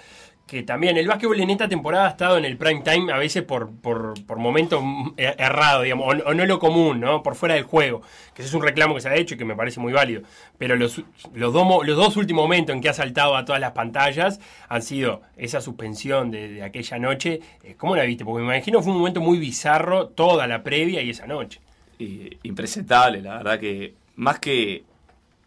Que 0.49 0.65
también 0.65 0.97
el 0.97 1.07
básquetbol 1.07 1.39
en 1.39 1.51
esta 1.51 1.69
temporada 1.69 2.07
ha 2.07 2.11
estado 2.11 2.39
en 2.39 2.45
el 2.45 2.57
prime 2.57 2.83
time 2.83 3.13
a 3.13 3.19
veces 3.19 3.45
por, 3.45 3.71
por, 3.71 4.15
por 4.25 4.39
momentos 4.39 4.83
errados, 5.17 5.85
digamos, 5.85 6.07
o, 6.07 6.31
o, 6.31 6.35
no 6.35 6.47
lo 6.47 6.59
común, 6.59 6.99
¿no? 6.99 7.23
Por 7.23 7.37
fuera 7.37 7.55
del 7.55 7.65
juego. 7.65 8.03
Que 8.35 8.43
ese 8.43 8.49
es 8.49 8.55
un 8.55 8.63
reclamo 8.63 8.95
que 8.95 9.03
se 9.03 9.09
ha 9.09 9.15
hecho 9.15 9.35
y 9.35 9.39
que 9.39 9.45
me 9.45 9.55
parece 9.55 9.79
muy 9.79 9.93
válido. 9.93 10.23
Pero 10.59 10.75
los, 10.75 11.03
los, 11.35 11.53
dos, 11.53 11.87
los 11.87 11.97
dos 11.97 12.17
últimos 12.17 12.43
momentos 12.45 12.75
en 12.75 12.81
que 12.81 12.89
ha 12.89 12.95
saltado 12.95 13.37
a 13.37 13.45
todas 13.45 13.61
las 13.61 13.73
pantallas 13.73 14.41
han 14.69 14.83
sido 14.83 15.23
esa 15.37 15.61
suspensión 15.61 16.31
de, 16.31 16.63
aquella 16.65 16.99
noche. 16.99 17.41
¿Cómo 17.77 17.95
la 17.95 18.03
viste? 18.03 18.25
Porque 18.25 18.43
me 18.43 18.55
imagino 18.55 18.83
fue 18.83 18.93
un 18.93 18.99
momento 18.99 19.21
muy 19.21 19.39
bizarro 19.39 20.09
toda 20.09 20.49
la 20.49 20.65
previa 20.65 21.03
y 21.03 21.11
esa 21.11 21.27
noche 21.27 21.61
impresentable, 21.99 23.21
la 23.21 23.39
verdad 23.39 23.59
que 23.59 23.95
más 24.17 24.39
que 24.39 24.85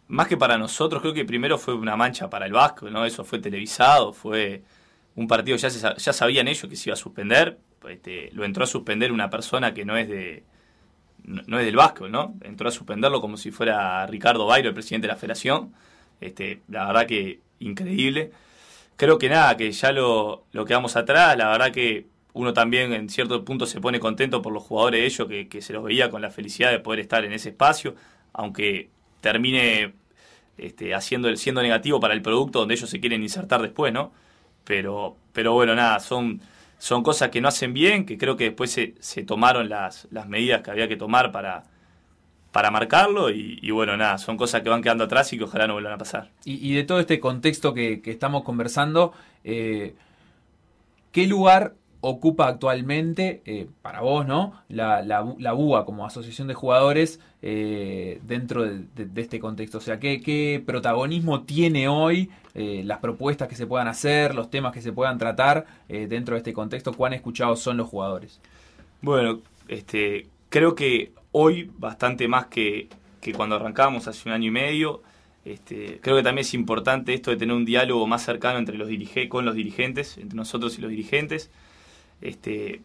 más 0.08 0.28
que 0.28 0.36
para 0.36 0.58
nosotros, 0.58 1.00
creo 1.00 1.14
que 1.14 1.24
primero 1.24 1.56
fue 1.56 1.74
una 1.74 1.96
mancha 1.96 2.28
para 2.28 2.44
el 2.44 2.52
Vasco, 2.52 2.90
¿no? 2.90 3.06
Eso 3.06 3.24
fue 3.24 3.38
televisado, 3.38 4.12
fue 4.12 4.62
un 5.14 5.28
partido, 5.28 5.56
ya, 5.56 5.70
se, 5.70 5.80
ya 5.80 6.12
sabían 6.12 6.48
ellos 6.48 6.68
que 6.68 6.76
se 6.76 6.90
iba 6.90 6.94
a 6.94 6.96
suspender, 6.96 7.58
este, 7.88 8.30
lo 8.32 8.44
entró 8.44 8.64
a 8.64 8.66
suspender 8.66 9.12
una 9.12 9.30
persona 9.30 9.74
que 9.74 9.84
no 9.84 9.96
es 9.96 10.08
de 10.08 10.44
no, 11.24 11.58
es 11.58 11.64
del 11.64 11.76
Vasco, 11.76 12.08
¿no? 12.08 12.34
Entró 12.42 12.68
a 12.68 12.72
suspenderlo 12.72 13.20
como 13.20 13.36
si 13.36 13.50
fuera 13.50 14.06
Ricardo 14.06 14.46
Bairo, 14.46 14.68
el 14.68 14.74
presidente 14.74 15.06
de 15.06 15.12
la 15.12 15.18
federación. 15.18 15.72
Este, 16.20 16.62
la 16.68 16.86
verdad 16.86 17.06
que 17.06 17.40
increíble. 17.60 18.32
Creo 18.96 19.18
que 19.18 19.28
nada, 19.28 19.56
que 19.56 19.70
ya 19.70 19.92
lo, 19.92 20.44
lo 20.52 20.64
quedamos 20.64 20.96
atrás, 20.96 21.36
la 21.36 21.48
verdad 21.48 21.72
que 21.72 22.06
uno 22.34 22.52
también 22.52 22.92
en 22.92 23.08
cierto 23.08 23.44
punto 23.44 23.66
se 23.66 23.80
pone 23.80 24.00
contento 24.00 24.42
por 24.42 24.52
los 24.52 24.62
jugadores 24.62 25.00
de 25.00 25.06
ellos, 25.06 25.28
que, 25.28 25.48
que, 25.48 25.62
se 25.62 25.72
los 25.72 25.84
veía 25.84 26.10
con 26.10 26.22
la 26.22 26.30
felicidad 26.30 26.70
de 26.70 26.78
poder 26.78 27.00
estar 27.00 27.24
en 27.24 27.32
ese 27.32 27.50
espacio, 27.50 27.94
aunque 28.32 28.90
termine 29.20 29.94
este, 30.58 30.94
haciendo, 30.94 31.34
siendo 31.36 31.62
negativo 31.62 32.00
para 32.00 32.14
el 32.14 32.22
producto 32.22 32.60
donde 32.60 32.74
ellos 32.74 32.90
se 32.90 33.00
quieren 33.00 33.22
insertar 33.22 33.62
después, 33.62 33.92
¿no? 33.92 34.12
Pero, 34.64 35.16
pero 35.32 35.52
bueno, 35.52 35.74
nada, 35.74 36.00
son, 36.00 36.40
son 36.78 37.02
cosas 37.02 37.30
que 37.30 37.40
no 37.40 37.48
hacen 37.48 37.72
bien, 37.72 38.06
que 38.06 38.18
creo 38.18 38.36
que 38.36 38.44
después 38.44 38.70
se, 38.70 38.94
se 39.00 39.22
tomaron 39.24 39.68
las, 39.68 40.08
las 40.10 40.28
medidas 40.28 40.62
que 40.62 40.70
había 40.70 40.88
que 40.88 40.96
tomar 40.96 41.32
para, 41.32 41.64
para 42.52 42.70
marcarlo 42.70 43.30
y, 43.30 43.70
bueno, 43.70 43.96
nada, 43.96 44.18
son 44.18 44.36
cosas 44.36 44.62
que 44.62 44.68
van 44.68 44.82
quedando 44.82 45.04
atrás 45.04 45.32
y 45.32 45.38
que 45.38 45.44
ojalá 45.44 45.66
no 45.66 45.72
vuelvan 45.72 45.94
a 45.94 45.98
pasar. 45.98 46.30
Y, 46.44 46.54
y 46.66 46.74
de 46.74 46.84
todo 46.84 47.00
este 47.00 47.18
contexto 47.18 47.72
que, 47.72 48.02
que 48.02 48.10
estamos 48.10 48.44
conversando, 48.44 49.12
eh, 49.42 49.94
¿qué 51.10 51.26
lugar 51.26 51.74
ocupa 52.02 52.48
actualmente, 52.48 53.42
eh, 53.46 53.68
para 53.80 54.00
vos, 54.00 54.26
¿no? 54.26 54.52
La, 54.68 55.02
la, 55.02 55.34
la, 55.38 55.52
BUA 55.52 55.86
como 55.86 56.04
asociación 56.04 56.48
de 56.48 56.54
jugadores 56.54 57.20
eh, 57.42 58.20
dentro 58.24 58.64
de, 58.64 59.08
este 59.16 59.38
contexto. 59.38 59.78
O 59.78 59.80
sea, 59.80 60.00
¿qué, 60.00 60.20
qué 60.20 60.60
protagonismo 60.66 61.44
tiene 61.44 61.86
hoy 61.88 62.28
eh, 62.54 62.82
las 62.84 62.98
propuestas 62.98 63.46
que 63.46 63.54
se 63.54 63.68
puedan 63.68 63.86
hacer, 63.86 64.34
los 64.34 64.50
temas 64.50 64.72
que 64.72 64.82
se 64.82 64.92
puedan 64.92 65.16
tratar 65.16 65.64
dentro 65.88 66.34
de 66.34 66.38
este 66.38 66.52
contexto? 66.52 66.92
¿Cuán 66.92 67.12
escuchados 67.12 67.60
son 67.60 67.76
los 67.76 67.88
jugadores? 67.88 68.40
Bueno, 69.00 69.40
este, 69.68 70.26
creo 70.48 70.74
que 70.74 71.12
hoy, 71.30 71.70
bastante 71.78 72.26
más 72.26 72.46
que, 72.46 72.88
que 73.20 73.32
cuando 73.32 73.54
arrancábamos 73.54 74.08
hace 74.08 74.28
un 74.28 74.34
año 74.34 74.48
y 74.48 74.50
medio, 74.50 75.02
este, 75.44 76.00
creo 76.00 76.16
que 76.16 76.22
también 76.24 76.44
es 76.46 76.54
importante 76.54 77.14
esto 77.14 77.30
de 77.30 77.36
tener 77.36 77.54
un 77.54 77.64
diálogo 77.64 78.08
más 78.08 78.24
cercano 78.24 78.58
entre 78.58 78.76
los 78.76 78.88
con 79.28 79.44
los 79.44 79.54
dirigentes, 79.54 80.18
entre 80.18 80.36
nosotros 80.36 80.78
y 80.78 80.82
los 80.82 80.90
dirigentes. 80.90 81.50
Este, 82.22 82.80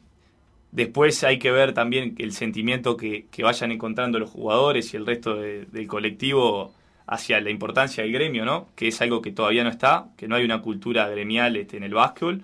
después 0.71 1.23
hay 1.23 1.39
que 1.39 1.51
ver 1.51 1.73
también 1.73 2.15
el 2.17 2.33
sentimiento 2.33 2.97
que, 2.97 3.25
vayan 3.41 3.71
encontrando 3.71 4.19
los 4.19 4.29
jugadores 4.29 4.93
y 4.93 4.97
el 4.97 5.05
resto 5.05 5.35
de, 5.35 5.65
del 5.65 5.87
colectivo 5.87 6.73
hacia 7.05 7.39
la 7.39 7.49
importancia 7.49 8.03
del 8.03 8.11
gremio, 8.11 8.43
¿no? 8.43 8.67
Que 8.75 8.89
es 8.89 9.01
algo 9.01 9.21
que 9.21 9.31
todavía 9.31 9.63
no 9.63 9.69
está, 9.69 10.09
que 10.17 10.27
no 10.27 10.35
hay 10.35 10.43
una 10.43 10.61
cultura 10.61 11.07
gremial 11.07 11.55
este, 11.55 11.77
en 11.77 11.83
el 11.83 11.93
básquetbol. 11.93 12.41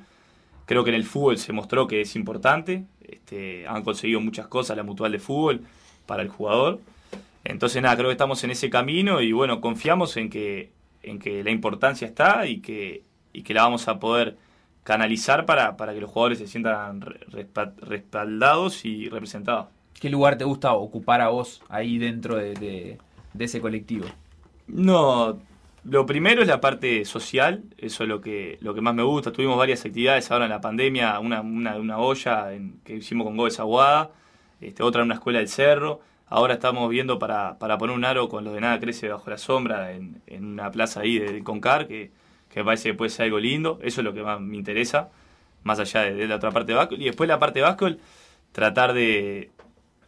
Creo 0.65 0.85
que 0.85 0.91
en 0.91 0.95
el 0.95 1.03
fútbol 1.03 1.37
se 1.37 1.51
mostró 1.51 1.87
que 1.87 1.99
es 1.99 2.15
importante. 2.15 2.85
Este, 3.01 3.67
han 3.67 3.83
conseguido 3.83 4.21
muchas 4.21 4.47
cosas 4.47 4.77
la 4.77 4.83
mutual 4.83 5.11
de 5.11 5.19
fútbol 5.19 5.61
para 6.05 6.23
el 6.23 6.29
jugador. 6.29 6.79
Entonces, 7.43 7.81
nada, 7.81 7.97
creo 7.97 8.07
que 8.07 8.13
estamos 8.13 8.41
en 8.45 8.51
ese 8.51 8.69
camino 8.69 9.19
y 9.19 9.33
bueno, 9.33 9.59
confiamos 9.59 10.15
en 10.15 10.29
que, 10.29 10.71
en 11.03 11.19
que 11.19 11.43
la 11.43 11.51
importancia 11.51 12.07
está 12.07 12.47
y 12.47 12.61
que, 12.61 13.03
y 13.33 13.43
que 13.43 13.53
la 13.53 13.63
vamos 13.63 13.89
a 13.89 13.99
poder 13.99 14.37
canalizar 14.83 15.45
para, 15.45 15.77
para 15.77 15.93
que 15.93 16.01
los 16.01 16.09
jugadores 16.09 16.37
se 16.37 16.47
sientan 16.47 17.01
respaldados 17.01 18.85
y 18.85 19.09
representados. 19.09 19.67
¿Qué 19.99 20.09
lugar 20.09 20.37
te 20.37 20.43
gusta 20.43 20.73
ocupar 20.73 21.21
a 21.21 21.29
vos 21.29 21.61
ahí 21.69 21.97
dentro 21.97 22.35
de, 22.35 22.53
de, 22.55 22.97
de, 23.33 23.45
ese 23.45 23.61
colectivo? 23.61 24.05
No, 24.67 25.39
lo 25.85 26.05
primero 26.05 26.41
es 26.41 26.47
la 26.47 26.59
parte 26.59 27.05
social, 27.05 27.63
eso 27.77 28.03
es 28.03 28.09
lo 28.09 28.19
que, 28.19 28.57
lo 28.61 28.73
que 28.73 28.81
más 28.81 28.93
me 28.93 29.03
gusta. 29.03 29.31
Tuvimos 29.31 29.57
varias 29.57 29.85
actividades 29.85 30.29
ahora 30.29 30.45
en 30.45 30.51
la 30.51 30.59
pandemia, 30.59 31.19
una, 31.19 31.41
una, 31.41 31.77
una 31.77 31.97
olla 31.99 32.53
en, 32.53 32.79
que 32.83 32.95
hicimos 32.97 33.25
con 33.25 33.37
Gómez 33.37 33.59
Aguada, 33.59 34.11
este, 34.59 34.83
otra 34.83 35.01
en 35.01 35.05
una 35.05 35.15
escuela 35.15 35.39
del 35.39 35.47
cerro. 35.47 36.01
Ahora 36.27 36.55
estamos 36.55 36.89
viendo 36.89 37.19
para, 37.19 37.57
para 37.59 37.77
poner 37.77 37.95
un 37.95 38.03
aro 38.03 38.27
con 38.27 38.43
los 38.43 38.53
de 38.53 38.61
nada 38.61 38.79
crece 38.79 39.07
bajo 39.07 39.29
la 39.29 39.37
sombra 39.37 39.93
en, 39.93 40.21
en 40.27 40.45
una 40.45 40.71
plaza 40.71 41.01
ahí 41.01 41.19
de, 41.19 41.31
de 41.31 41.43
Concar, 41.43 41.87
que 41.87 42.11
que 42.53 42.59
me 42.59 42.65
parece 42.65 42.89
que 42.89 42.93
puede 42.93 43.09
ser 43.09 43.25
algo 43.25 43.39
lindo, 43.39 43.79
eso 43.81 44.01
es 44.01 44.05
lo 44.05 44.13
que 44.13 44.21
más 44.21 44.39
me 44.39 44.55
interesa, 44.55 45.09
más 45.63 45.79
allá 45.79 46.01
de, 46.01 46.27
la 46.27 46.35
otra 46.35 46.51
parte 46.51 46.71
de 46.71 46.77
básquet. 46.77 47.01
Y 47.01 47.05
después 47.05 47.27
la 47.27 47.39
parte 47.39 47.59
de 47.59 47.63
básquet, 47.63 47.99
tratar 48.51 48.93
de, 48.93 49.49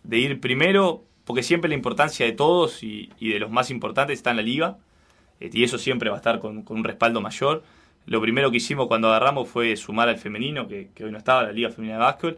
de, 0.03 0.19
ir 0.19 0.39
primero, 0.39 1.03
porque 1.23 1.41
siempre 1.41 1.69
la 1.69 1.75
importancia 1.75 2.23
de 2.23 2.33
todos 2.33 2.83
y, 2.83 3.09
de 3.19 3.39
los 3.39 3.49
más 3.49 3.71
importantes 3.71 4.19
está 4.19 4.29
en 4.29 4.37
la 4.37 4.43
liga, 4.43 4.77
eh, 5.39 5.49
y 5.51 5.63
eso 5.63 5.79
siempre 5.79 6.09
va 6.11 6.17
a 6.17 6.19
estar 6.19 6.39
con, 6.39 6.61
con, 6.61 6.77
un 6.77 6.83
respaldo 6.83 7.19
mayor. 7.19 7.63
Lo 8.05 8.21
primero 8.21 8.51
que 8.51 8.57
hicimos 8.57 8.87
cuando 8.87 9.07
agarramos 9.07 9.49
fue 9.49 9.75
sumar 9.75 10.07
al 10.07 10.19
femenino, 10.19 10.67
que, 10.67 10.91
hoy 11.03 11.11
no 11.11 11.17
estaba, 11.17 11.41
la 11.41 11.51
Liga 11.51 11.71
Femenina 11.71 11.95
de 11.95 12.03
Básquet. 12.03 12.37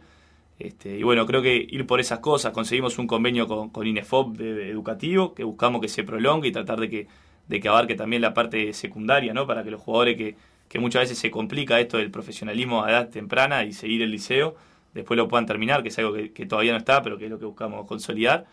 Este, 0.58 0.98
y 0.98 1.04
bueno, 1.04 1.26
creo 1.26 1.42
que 1.42 1.68
ir 1.70 1.86
por 1.86 2.00
esas 2.00 2.20
cosas, 2.20 2.54
conseguimos 2.54 2.98
un 2.98 3.08
convenio 3.08 3.46
con, 3.46 3.70
con 3.72 3.94
de 3.94 4.70
educativo, 4.70 5.34
que 5.36 5.44
buscamos 5.44 5.82
que 5.82 5.90
se 5.90 6.06
prolongue 6.06 6.48
y 6.48 6.52
tratar 6.54 6.80
de 6.80 6.90
que, 6.90 7.08
de 7.48 7.60
que 7.60 7.68
abarque 7.68 7.96
también 7.96 8.22
la 8.22 8.34
parte 8.34 8.74
secundaria, 8.74 9.34
¿no? 9.34 9.48
Para 9.48 9.64
que 9.64 9.72
los 9.72 9.82
jugadores 9.82 10.18
que, 10.18 10.36
que 10.70 10.80
muchas 10.80 11.04
veces 11.04 11.18
se 11.18 11.32
complica 11.32 11.80
esto 11.80 11.98
del 11.98 12.12
profesionalismo 12.12 12.84
a 12.84 12.92
edad 12.92 13.10
temprana 13.10 13.64
y 13.64 13.74
seguir 13.74 14.02
el 14.02 14.12
liceo, 14.12 14.56
después 14.94 15.18
lo 15.18 15.28
puedan 15.28 15.46
terminar, 15.46 15.84
que 15.84 15.90
es 15.90 16.00
algo 16.00 16.14
que, 16.14 16.46
todavía 16.46 16.74
no 16.74 16.78
está, 16.78 17.02
pero 17.02 17.18
que 17.18 17.26
es 17.26 17.32
lo 17.32 17.40
que 17.40 17.46
buscamos 17.46 17.86
consolidar. 17.88 18.46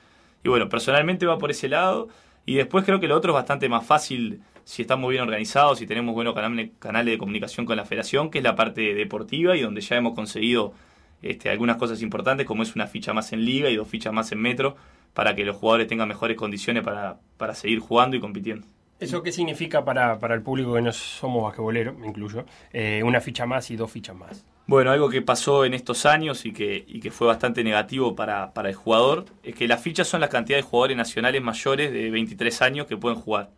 Y 0.44 0.48
bueno, 0.48 0.68
personalmente 0.68 1.26
va 1.26 1.38
por 1.38 1.50
ese 1.50 1.68
lado. 1.68 2.08
Y 2.46 2.54
después 2.54 2.84
creo 2.84 3.00
que 3.00 3.08
lo 3.08 3.16
otro 3.16 3.32
es 3.32 3.34
bastante 3.34 3.68
más 3.68 3.86
fácil 3.86 4.40
si 4.64 4.82
estamos 4.82 5.10
bien 5.10 5.22
organizados, 5.22 5.78
si 5.78 5.86
tenemos 5.86 6.14
buenos 6.14 6.34
canales, 6.34 6.70
canales 6.78 7.12
de 7.12 7.18
comunicación 7.18 7.66
con 7.66 7.76
la 7.76 7.84
federación, 7.84 8.30
que 8.30 8.38
es 8.38 8.44
la 8.44 8.54
parte 8.54 8.94
deportiva 8.94 9.56
y 9.56 9.62
donde 9.62 9.80
ya 9.80 9.96
hemos 9.96 10.14
conseguido 10.14 10.74
este, 11.22 11.50
algunas 11.50 11.76
cosas 11.76 12.02
importantes, 12.02 12.46
como 12.46 12.62
es 12.62 12.74
una 12.74 12.86
ficha 12.86 13.12
más 13.12 13.32
en 13.32 13.44
liga 13.44 13.70
y 13.70 13.76
dos 13.76 13.88
fichas 13.88 14.12
más 14.12 14.30
en 14.32 14.40
metro, 14.40 14.76
para 15.14 15.34
que 15.34 15.44
los 15.44 15.56
jugadores 15.56 15.86
tengan 15.86 16.08
mejores 16.08 16.36
condiciones 16.36 16.82
para, 16.82 17.18
para 17.36 17.54
seguir 17.54 17.78
jugando 17.78 18.16
y 18.16 18.20
compitiendo. 18.20 18.66
¿Eso 19.00 19.22
qué 19.22 19.32
significa 19.32 19.84
para, 19.84 20.18
para 20.18 20.34
el 20.34 20.42
público 20.42 20.74
que 20.74 20.82
no 20.82 20.92
somos 20.92 21.42
basquetboleros, 21.42 21.96
me 21.96 22.06
incluyo? 22.06 22.44
Eh, 22.72 23.02
una 23.04 23.20
ficha 23.20 23.44
más 23.44 23.70
y 23.70 23.76
dos 23.76 23.90
fichas 23.90 24.16
más. 24.16 24.44
Bueno, 24.66 24.92
algo 24.92 25.10
que 25.10 25.20
pasó 25.20 25.64
en 25.64 25.74
estos 25.74 26.06
años 26.06 26.46
y 26.46 26.52
que, 26.52 26.84
y 26.86 27.00
que 27.00 27.10
fue 27.10 27.26
bastante 27.26 27.62
negativo 27.62 28.16
para, 28.16 28.54
para 28.54 28.70
el 28.70 28.74
jugador 28.74 29.26
es 29.42 29.54
que 29.54 29.68
las 29.68 29.82
fichas 29.82 30.08
son 30.08 30.20
la 30.20 30.28
cantidad 30.28 30.56
de 30.56 30.62
jugadores 30.62 30.96
nacionales 30.96 31.42
mayores 31.42 31.92
de 31.92 32.10
23 32.10 32.62
años 32.62 32.86
que 32.86 32.96
pueden 32.96 33.18
jugar. 33.18 33.50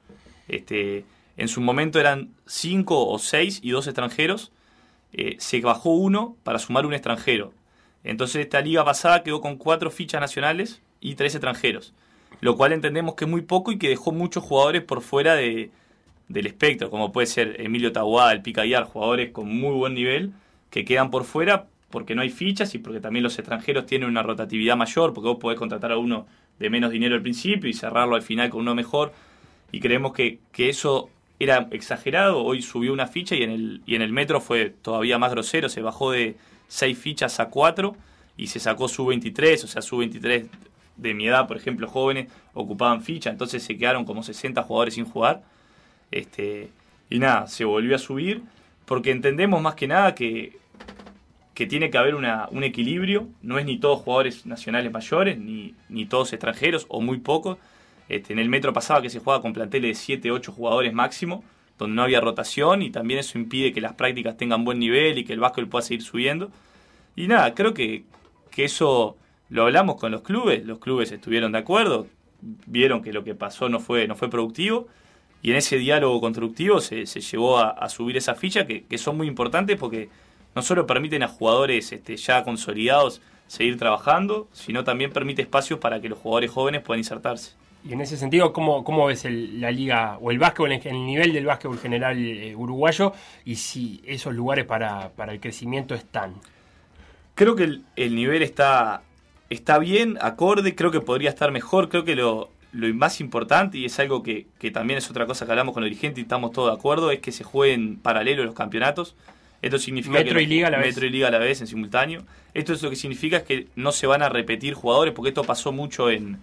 Este, 0.49 1.05
en 1.37 1.49
su 1.49 1.61
momento 1.61 2.01
eran 2.01 2.31
5 2.46 3.09
o 3.09 3.18
6 3.18 3.61
y 3.62 3.70
dos 3.70 3.87
extranjeros. 3.87 4.53
Eh, 5.12 5.37
se 5.38 5.61
bajó 5.61 5.90
uno 5.90 6.37
para 6.42 6.59
sumar 6.59 6.87
un 6.87 6.94
extranjero. 6.94 7.53
Entonces 8.03 8.42
esta 8.42 8.61
liga 8.61 8.85
pasada 8.85 9.22
quedó 9.22 9.40
con 9.40 9.57
cuatro 9.57 9.90
fichas 9.90 10.20
nacionales 10.20 10.83
y 11.01 11.14
tres 11.14 11.35
extranjeros. 11.35 11.92
Lo 12.40 12.56
cual 12.56 12.72
entendemos 12.72 13.14
que 13.14 13.24
es 13.24 13.30
muy 13.30 13.42
poco 13.42 13.72
y 13.72 13.78
que 13.78 13.88
dejó 13.88 14.12
muchos 14.12 14.44
jugadores 14.44 14.82
por 14.82 15.00
fuera 15.00 15.34
de, 15.34 15.70
del 16.28 16.46
espectro, 16.46 16.90
como 16.90 17.12
puede 17.12 17.26
ser 17.26 17.60
Emilio 17.60 17.92
Tahuada, 17.92 18.32
el 18.32 18.42
Picayar, 18.42 18.84
jugadores 18.84 19.30
con 19.30 19.48
muy 19.48 19.74
buen 19.74 19.94
nivel 19.94 20.32
que 20.70 20.84
quedan 20.84 21.10
por 21.10 21.24
fuera 21.24 21.66
porque 21.90 22.14
no 22.14 22.22
hay 22.22 22.30
fichas 22.30 22.74
y 22.74 22.78
porque 22.78 23.00
también 23.00 23.22
los 23.22 23.38
extranjeros 23.38 23.86
tienen 23.86 24.08
una 24.08 24.22
rotatividad 24.22 24.76
mayor, 24.76 25.14
porque 25.14 25.28
vos 25.28 25.38
podés 25.38 25.58
contratar 25.58 25.92
a 25.92 25.98
uno 25.98 26.26
de 26.58 26.68
menos 26.70 26.90
dinero 26.90 27.14
al 27.14 27.22
principio 27.22 27.70
y 27.70 27.74
cerrarlo 27.74 28.16
al 28.16 28.22
final 28.22 28.50
con 28.50 28.60
uno 28.62 28.74
mejor. 28.74 29.12
Y 29.72 29.80
creemos 29.80 30.12
que, 30.12 30.38
que 30.52 30.68
eso 30.68 31.10
era 31.38 31.68
exagerado. 31.70 32.42
Hoy 32.42 32.62
subió 32.62 32.92
una 32.92 33.06
ficha 33.06 33.34
y 33.34 33.42
en, 33.42 33.50
el, 33.50 33.82
y 33.86 33.94
en 33.94 34.02
el 34.02 34.12
metro 34.12 34.40
fue 34.40 34.70
todavía 34.70 35.18
más 35.18 35.30
grosero. 35.30 35.68
Se 35.68 35.80
bajó 35.80 36.10
de 36.10 36.36
6 36.68 36.98
fichas 36.98 37.40
a 37.40 37.48
4 37.50 37.96
y 38.36 38.48
se 38.48 38.60
sacó 38.60 38.88
su 38.88 39.06
23, 39.06 39.64
o 39.64 39.66
sea, 39.66 39.80
su 39.80 39.98
23 39.98 40.46
de 40.96 41.14
mi 41.14 41.28
edad, 41.28 41.46
por 41.46 41.56
ejemplo, 41.56 41.88
jóvenes, 41.88 42.28
ocupaban 42.54 43.02
ficha, 43.02 43.30
entonces 43.30 43.62
se 43.62 43.76
quedaron 43.76 44.04
como 44.04 44.22
60 44.22 44.62
jugadores 44.62 44.94
sin 44.94 45.04
jugar. 45.04 45.42
Este, 46.11 46.70
y 47.11 47.18
nada, 47.18 47.46
se 47.46 47.64
volvió 47.64 47.96
a 47.96 47.98
subir 47.98 48.42
porque 48.85 49.11
entendemos 49.11 49.61
más 49.61 49.74
que 49.74 49.88
nada 49.88 50.14
que, 50.14 50.59
que 51.54 51.66
tiene 51.66 51.90
que 51.90 51.98
haber 51.98 52.14
una, 52.14 52.48
un 52.50 52.64
equilibrio, 52.64 53.28
no 53.42 53.59
es 53.59 53.66
ni 53.66 53.78
todos 53.78 54.00
jugadores 54.00 54.46
nacionales 54.46 54.92
mayores, 54.92 55.38
ni, 55.38 55.74
ni 55.88 56.06
todos 56.06 56.32
extranjeros, 56.32 56.87
o 56.88 57.00
muy 57.00 57.18
pocos. 57.18 57.59
Este, 58.09 58.32
en 58.32 58.38
el 58.38 58.48
metro 58.48 58.72
pasaba 58.72 59.02
que 59.02 59.11
se 59.11 59.18
jugaba 59.18 59.42
con 59.42 59.52
planteles 59.52 59.98
de 59.98 60.04
7, 60.04 60.30
8 60.30 60.52
jugadores 60.52 60.92
máximo, 60.92 61.42
donde 61.78 61.96
no 61.96 62.02
había 62.02 62.20
rotación 62.20 62.82
y 62.82 62.90
también 62.90 63.20
eso 63.20 63.38
impide 63.38 63.72
que 63.72 63.80
las 63.80 63.94
prácticas 63.94 64.37
tengan 64.37 64.64
buen 64.64 64.78
nivel 64.78 65.18
y 65.18 65.24
que 65.24 65.32
el 65.32 65.40
básquet 65.40 65.68
pueda 65.68 65.82
seguir 65.82 66.02
subiendo. 66.02 66.50
Y 67.16 67.26
nada, 67.26 67.54
creo 67.54 67.74
que, 67.74 68.04
que 68.50 68.64
eso 68.64 69.16
lo 69.48 69.62
hablamos 69.62 69.96
con 69.96 70.12
los 70.12 70.22
clubes, 70.22 70.64
los 70.64 70.78
clubes 70.78 71.12
estuvieron 71.12 71.52
de 71.52 71.59
acuerdo, 71.59 72.06
vieron 72.66 73.02
que 73.02 73.12
lo 73.12 73.24
que 73.24 73.35
pasó 73.35 73.68
no 73.68 73.80
fue, 73.80 74.06
no 74.06 74.16
fue 74.16 74.28
productivo 74.28 74.88
y 75.42 75.50
en 75.50 75.56
ese 75.56 75.76
diálogo 75.76 76.20
constructivo 76.20 76.80
se, 76.80 77.06
se 77.06 77.20
llevó 77.20 77.59
a, 77.59 77.70
a, 77.70 77.88
subir 77.88 78.16
esa 78.16 78.35
ficha 78.35 78.66
que, 78.66 78.85
que, 78.85 78.98
son 78.98 79.16
muy 79.16 79.28
importantes 79.28 79.76
porque 79.78 80.09
no 80.54 80.62
solo 80.62 80.87
permiten 80.87 81.22
a 81.22 81.28
jugadores 81.28 81.92
este, 81.92 82.16
ya 82.16 82.42
consolidados 82.42 83.20
seguir 83.46 83.78
trabajando, 83.78 84.48
sino 84.52 84.82
también 84.85 85.12
permite 85.12 85.42
espacios 85.42 85.78
para 85.78 86.00
que 86.00 86.09
los 86.09 86.18
jugadores 86.18 86.50
jóvenes 86.50 86.82
puedan 86.82 87.00
insertarse. 87.00 87.52
Y 87.88 87.92
en 87.92 88.00
ese 88.00 88.16
sentido, 88.16 88.52
¿cómo, 88.52 88.82
cómo 88.82 89.06
ves 89.06 89.24
el, 89.24 89.61
la 89.61 89.70
liga 89.70 90.18
o 90.20 90.32
el 90.32 90.38
básquetbol, 90.38 90.72
en 90.72 90.85
el 90.85 91.06
nivel 91.06 91.32
del 91.32 91.46
básquetbol 91.46 91.78
general 91.78 92.18
eh, 92.18 92.56
uruguayo 92.56 93.12
y 93.44 93.56
si 93.56 94.02
esos 94.04 94.35
lugares 94.35 94.64
para, 94.64 95.11
para 95.11 95.32
el 95.32 95.38
crecimiento 95.38 95.94
están? 95.94 96.35
Creo 97.37 97.54
que 97.54 97.64
el, 97.64 97.85
el 97.94 98.16
nivel 98.16 98.42
está, 98.42 99.02
está 99.50 99.78
bien, 99.78 100.18
acorde, 100.20 100.74
creo 100.74 100.90
que 100.90 101.00
podría 101.00 101.30
estar 101.30 101.50
mejor, 101.52 101.88
creo 101.88 102.04
que 102.04 102.16
lo, 102.16 102.50
lo 102.72 102.92
más 102.94 103.20
importante, 103.20 103.78
y 103.78 103.85
es 103.85 103.98
algo 103.98 104.22
que, 104.22 104.46
que, 104.59 104.70
también 104.70 104.98
es 104.98 105.11
otra 105.11 105.26
cosa 105.26 105.46
que 105.46 105.52
hablamos 105.52 105.74
con 105.74 105.82
los 105.82 105.88
dirigentes 105.88 106.18
y 106.18 106.22
estamos 106.22 106.52
todos 106.52 106.70
de 106.70 106.78
acuerdo, 106.78 107.11
es 107.11 107.20
que 107.20 107.32
se 107.32 107.44
jueguen 107.44 107.96
paralelo 107.96 108.44
los 108.44 108.54
campeonatos. 108.54 109.14
Esto 109.62 109.78
significa 109.78 110.18
metro 110.18 110.37
que 110.37 110.42
y 110.42 110.46
liga 110.46 110.68
a 110.68 110.70
la 110.70 110.78
metro 110.78 111.00
vez. 111.02 111.11
y 111.11 111.12
liga 111.12 111.28
a 111.28 111.30
la 111.30 111.38
vez 111.38 111.61
en 111.61 111.66
simultáneo. 111.66 112.22
Esto 112.54 112.72
es 112.72 112.82
lo 112.82 112.90
que 112.90 112.96
significa 112.96 113.38
es 113.38 113.42
que 113.44 113.68
no 113.74 113.90
se 113.90 114.06
van 114.06 114.22
a 114.22 114.28
repetir 114.28 114.74
jugadores, 114.74 115.14
porque 115.14 115.30
esto 115.30 115.44
pasó 115.44 115.72
mucho 115.72 116.11
en, 116.11 116.38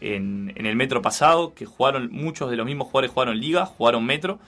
en, 0.00 0.52
en 0.54 0.66
el 0.66 0.76
metro 0.76 1.00
pasado, 1.02 1.54
que 1.54 1.64
jugaron 1.64 2.10
muchos 2.12 2.50
de 2.50 2.56
los 2.56 2.66
mismos 2.66 2.88
jugadores 2.88 3.10
jugaron 3.10 3.40
liga, 3.40 3.64
jugaron 3.66 4.04
metro, 4.04 4.38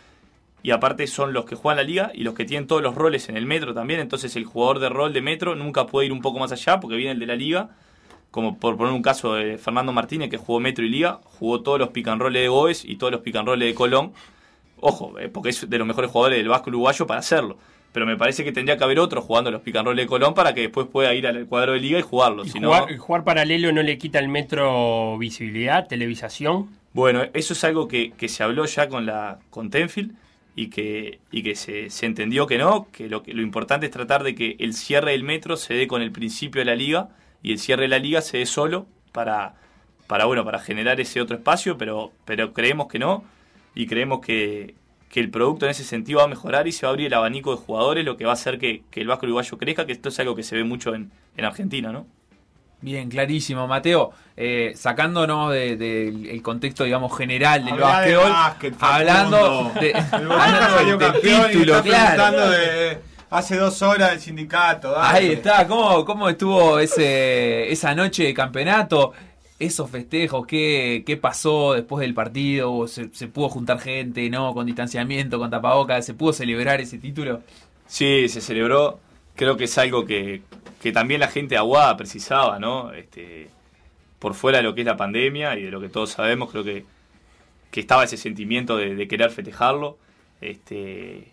y 0.63 0.73
aparte 0.73 1.07
son 1.07 1.33
los 1.33 1.45
que 1.45 1.55
juegan 1.55 1.79
la 1.79 1.83
liga 1.83 2.11
y 2.15 2.23
los 2.23 2.35
que 2.35 2.45
tienen 2.45 2.67
todos 2.67 2.83
los 2.83 2.95
roles 2.95 3.29
en 3.29 3.37
el 3.37 3.47
metro 3.47 3.73
también. 3.73 4.01
Entonces 4.01 4.37
el 4.37 4.45
jugador 4.45 4.79
de 4.79 4.89
rol 4.89 5.13
de 5.13 5.23
metro 5.23 5.55
nunca 5.55 5.87
puede 5.87 6.07
ir 6.07 6.13
un 6.13 6.21
poco 6.21 6.39
más 6.39 6.53
allá 6.53 6.81
porque 6.81 6.97
viene 6.97 7.13
el 7.13 7.19
de 7.19 7.27
la 7.27 7.37
liga. 7.37 7.71
Como 8.31 8.59
por 8.59 8.77
poner 8.77 8.93
un 8.93 9.03
caso 9.03 9.35
de 9.35 9.59
Fernando 9.59 9.93
Martínez 9.93 10.31
que 10.31 10.37
jugó 10.37 10.61
metro 10.61 10.85
y 10.85 10.89
liga, 10.89 11.21
jugó 11.25 11.63
todos 11.63 11.81
los 11.81 11.91
roll 11.93 12.33
de 12.33 12.47
Goes 12.49 12.85
y 12.85 12.97
todos 12.97 13.13
los 13.13 13.23
roll 13.45 13.59
de 13.59 13.75
Colón. 13.75 14.13
Ojo, 14.81 15.19
eh, 15.19 15.29
porque 15.29 15.49
es 15.49 15.69
de 15.69 15.79
los 15.79 15.87
mejores 15.87 16.11
jugadores 16.11 16.39
del 16.39 16.49
Vasco 16.49 16.71
uruguayo 16.71 17.07
para 17.07 17.21
hacerlo. 17.21 17.59
Pero 17.93 18.07
me 18.07 18.17
parece 18.17 18.45
que 18.45 18.53
tendría 18.53 18.77
que 18.77 18.85
haber 18.85 19.01
otro 19.01 19.21
jugando 19.21 19.51
los 19.51 19.63
roll 19.65 19.97
de 19.97 20.07
Colón 20.07 20.35
para 20.35 20.55
que 20.55 20.61
después 20.61 20.87
pueda 20.87 21.13
ir 21.13 21.27
al 21.27 21.47
cuadro 21.47 21.73
de 21.73 21.81
liga 21.81 21.99
y 21.99 22.03
jugarlo. 22.03 22.45
¿Y 22.45 22.51
si 22.51 22.61
jugar, 22.61 22.89
no... 22.89 22.99
jugar 22.99 23.25
paralelo 23.25 23.73
no 23.73 23.83
le 23.83 23.99
quita 23.99 24.21
al 24.21 24.29
metro 24.29 25.19
visibilidad, 25.19 25.89
televisación? 25.89 26.69
Bueno, 26.93 27.25
eso 27.35 27.53
es 27.53 27.65
algo 27.65 27.89
que, 27.89 28.13
que 28.13 28.29
se 28.29 28.45
habló 28.45 28.65
ya 28.67 28.89
con 28.89 29.07
la 29.07 29.39
con 29.51 29.71
Tenfield 29.71 30.15
y 30.57 30.69
que, 30.69 31.21
y 31.31 31.43
que 31.43 31.55
se, 31.55 31.91
se, 31.91 32.07
entendió 32.07 32.47
que 32.47 32.59
no, 32.59 32.89
que 32.91 33.09
lo, 33.09 33.23
que 33.23 33.35
lo 33.35 33.43
importante 33.43 33.87
es 33.87 33.93
tratar 33.93 34.23
de 34.23 34.35
que 34.35 34.57
el 34.59 34.75
cierre 34.75 35.13
del 35.13 35.23
metro 35.23 35.57
se 35.57 35.75
dé 35.75 35.87
con 35.87 36.03
el 36.03 36.13
principio 36.13 36.61
de 36.61 36.65
la 36.65 36.75
liga 36.75 37.11
y 37.43 37.53
el 37.53 37.59
cierre 37.59 37.83
de 37.83 37.89
la 37.89 37.99
liga 37.99 38.21
se 38.21 38.39
dé 38.39 38.47
solo 38.47 38.87
para, 39.13 39.55
para, 40.07 40.25
bueno, 40.25 40.45
para 40.45 40.59
generar 40.59 41.01
ese 41.01 41.21
otro 41.21 41.37
espacio, 41.37 41.79
pero, 41.79 42.13
pero 42.25 42.53
creemos 42.53 42.89
que 42.89 42.99
no 42.99 43.25
y 43.75 43.87
creemos 43.87 44.21
que, 44.21 44.75
que 45.09 45.21
el 45.21 45.31
producto 45.31 45.67
en 45.67 45.71
ese 45.71 45.85
sentido 45.85 46.19
va 46.19 46.25
a 46.25 46.29
mejorar 46.29 46.67
y 46.69 46.73
se 46.73 46.87
va 46.87 46.91
a 46.91 46.93
abrir 46.93 47.07
el 47.07 47.15
abanico 47.15 47.53
de 47.53 47.63
jugadores, 47.63 48.05
lo 48.05 48.17
que 48.17 48.25
va 48.25 48.33
a 48.33 48.35
hacer 48.35 48.59
que, 48.59 48.83
que 48.91 49.01
el 49.01 49.07
Vasco 49.07 49.27
Uruguayo 49.27 49.59
crezca, 49.59 49.87
que 49.87 49.93
esto 49.93 50.09
es 50.09 50.19
algo 50.21 50.35
que 50.35 50.43
se 50.43 50.57
ve 50.57 50.65
mucho 50.65 50.95
en, 50.95 51.11
en 51.37 51.45
Argentina, 51.45 51.93
¿no? 51.93 52.07
Bien, 52.83 53.09
clarísimo, 53.09 53.67
Mateo. 53.67 54.13
Eh, 54.37 54.73
sacándonos 54.75 55.53
del 55.53 55.79
de, 55.79 56.11
de, 56.13 56.43
contexto, 56.43 56.85
digamos, 56.85 57.17
general 57.17 57.63
del 57.63 57.75
Habla 57.75 57.87
básquetbol, 57.87 58.25
de 58.25 58.31
básquet, 58.31 58.75
hablando 58.81 59.73
de, 59.79 59.95
hablando 60.13 60.99
del, 60.99 61.21
título, 61.21 61.83
claro. 61.83 62.51
De, 62.51 62.99
hace 63.29 63.57
dos 63.57 63.83
horas 63.83 64.13
del 64.13 64.21
sindicato. 64.21 64.93
Dale. 64.93 65.19
Ahí 65.19 65.33
está, 65.33 65.67
¿cómo, 65.67 66.07
cómo 66.07 66.29
estuvo 66.31 66.79
ese, 66.79 67.71
esa 67.71 67.95
noche 67.95 68.25
de 68.25 68.33
campeonato? 68.33 69.13
Esos 69.59 69.91
festejos, 69.91 70.47
¿qué, 70.47 71.03
qué 71.05 71.19
pasó 71.19 71.75
después 71.75 72.01
del 72.01 72.15
partido? 72.15 72.89
¿Se, 72.89 73.11
¿Se, 73.13 73.29
pudo 73.29 73.51
juntar 73.51 73.79
gente, 73.79 74.31
no? 74.31 74.55
Con 74.55 74.65
distanciamiento, 74.65 75.39
con 75.39 75.51
tapabocas, 75.51 76.07
¿se 76.07 76.15
pudo 76.15 76.33
celebrar 76.33 76.81
ese 76.81 76.97
título? 76.97 77.43
Sí, 77.87 78.27
se 78.31 78.41
celebró. 78.41 79.01
Creo 79.37 79.59
que 79.59 79.65
es 79.65 79.77
algo 79.77 80.07
que, 80.07 80.43
que 80.81 80.93
también 80.93 81.21
la 81.21 81.29
gente 81.29 81.57
aguada 81.57 81.97
precisaba, 81.97 82.59
¿no? 82.59 82.93
Este, 82.93 83.49
por 84.19 84.35
fuera 84.35 84.59
de 84.59 84.65
lo 84.65 84.75
que 84.75 84.83
es 84.83 84.87
la 84.87 84.97
pandemia 84.97 85.59
y 85.59 85.63
de 85.65 85.71
lo 85.71 85.81
que 85.81 85.89
todos 85.89 86.11
sabemos, 86.11 86.51
creo 86.51 86.63
que, 86.63 86.85
que 87.71 87.81
estaba 87.81 88.05
ese 88.05 88.17
sentimiento 88.17 88.77
de, 88.77 89.09
querer 89.09 89.31
festejarlo. 89.31 89.99
Este, 90.41 91.33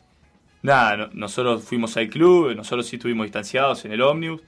nada, 0.61 0.97
no, 0.97 1.09
nosotros 1.13 1.63
fuimos 1.63 1.95
al 1.97 2.09
club, 2.09 2.55
nosotros 2.55 2.87
sí 2.87 2.95
estuvimos 2.95 3.25
distanciados 3.25 3.83
en 3.85 3.91
el 3.91 4.01
ómnibus. 4.01 4.41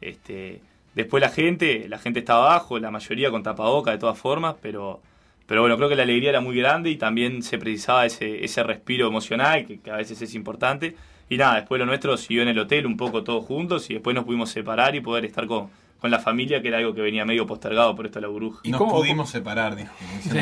Este, 0.00 0.60
después 0.94 1.20
la 1.20 1.28
gente, 1.28 1.86
la 1.88 1.98
gente 1.98 2.20
estaba 2.20 2.52
abajo, 2.52 2.78
la 2.78 2.90
mayoría 2.90 3.30
con 3.30 3.42
tapaboca 3.42 3.90
de 3.90 3.98
todas 3.98 4.18
formas, 4.18 4.56
pero, 4.62 5.00
pero 5.46 5.60
bueno, 5.60 5.76
creo 5.76 5.88
que 5.88 5.96
la 5.96 6.02
alegría 6.04 6.30
era 6.30 6.40
muy 6.40 6.56
grande 6.56 6.90
y 6.90 6.96
también 6.96 7.42
se 7.42 7.58
precisaba 7.58 8.06
ese, 8.06 8.44
ese 8.44 8.62
respiro 8.62 9.06
emocional 9.06 9.66
que, 9.66 9.80
que 9.80 9.90
a 9.90 9.96
veces 9.96 10.20
es 10.22 10.34
importante. 10.34 10.96
Y 11.32 11.38
nada, 11.38 11.54
después 11.54 11.78
lo 11.78 11.86
nuestro 11.86 12.14
siguió 12.18 12.42
en 12.42 12.48
el 12.48 12.58
hotel 12.58 12.84
un 12.84 12.94
poco 12.94 13.24
todos 13.24 13.46
juntos 13.46 13.88
y 13.88 13.94
después 13.94 14.14
nos 14.14 14.26
pudimos 14.26 14.50
separar 14.50 14.94
y 14.94 15.00
poder 15.00 15.24
estar 15.24 15.46
con, 15.46 15.70
con 15.98 16.10
la 16.10 16.18
familia, 16.18 16.60
que 16.60 16.68
era 16.68 16.76
algo 16.76 16.94
que 16.94 17.00
venía 17.00 17.24
medio 17.24 17.46
postergado 17.46 17.96
por 17.96 18.04
esto 18.04 18.18
de 18.18 18.26
la 18.26 18.28
burbuja. 18.28 18.60
Y 18.64 18.70
nos 18.70 18.78
cómo, 18.78 18.96
pudimos 18.96 19.30
separar, 19.30 19.74
dijo. 19.74 19.90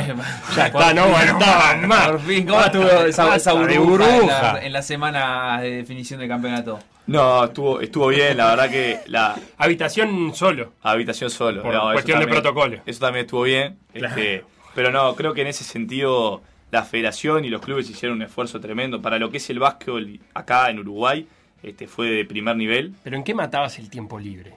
ya 0.57 0.67
está, 0.67 0.93
no 0.93 1.03
aguantaba 1.03 1.77
más. 1.87 2.09
Por 2.09 2.21
fin, 2.23 2.45
¿cómo 2.45 2.61
estuvo 2.61 2.89
esa, 3.07 3.37
esa 3.37 3.53
burbuja, 3.53 3.79
burbuja. 3.79 4.19
En, 4.19 4.27
la, 4.27 4.63
en, 4.65 4.73
la, 4.73 4.83
semana 4.83 5.61
de 5.61 5.77
definición 5.77 6.19
del 6.19 6.29
campeonato? 6.29 6.81
No, 7.07 7.45
estuvo, 7.45 7.81
estuvo 7.81 8.09
bien, 8.09 8.37
la 8.37 8.47
verdad 8.47 8.69
que 8.69 8.99
la 9.07 9.37
Habitación 9.59 10.35
solo. 10.35 10.73
habitación 10.83 11.31
solo. 11.31 11.63
Por 11.63 11.73
no, 11.73 11.83
eso 11.83 11.93
cuestión 11.93 12.19
de 12.19 12.27
protocolo. 12.27 12.81
Eso 12.85 12.99
también 12.99 13.27
estuvo 13.27 13.43
bien. 13.43 13.79
este, 13.95 14.45
pero 14.75 14.91
no, 14.91 15.15
creo 15.15 15.35
que 15.35 15.43
en 15.43 15.47
ese 15.47 15.63
sentido 15.63 16.43
la 16.71 16.85
federación 16.85 17.45
y 17.45 17.49
los 17.49 17.61
clubes 17.61 17.89
hicieron 17.91 18.19
un 18.19 18.23
esfuerzo 18.23 18.61
tremendo. 18.61 19.03
Para 19.03 19.19
lo 19.19 19.31
que 19.31 19.39
es 19.39 19.51
el 19.51 19.59
básquetbol 19.59 20.21
acá 20.35 20.71
en 20.71 20.79
Uruguay, 20.79 21.27
este, 21.63 21.87
fue 21.87 22.09
de 22.11 22.25
primer 22.25 22.57
nivel. 22.57 22.95
Pero 23.03 23.17
¿en 23.17 23.25
qué 23.25 23.35
matabas 23.35 23.79
el 23.79 23.91
tiempo 23.91 24.19
libre? 24.19 24.55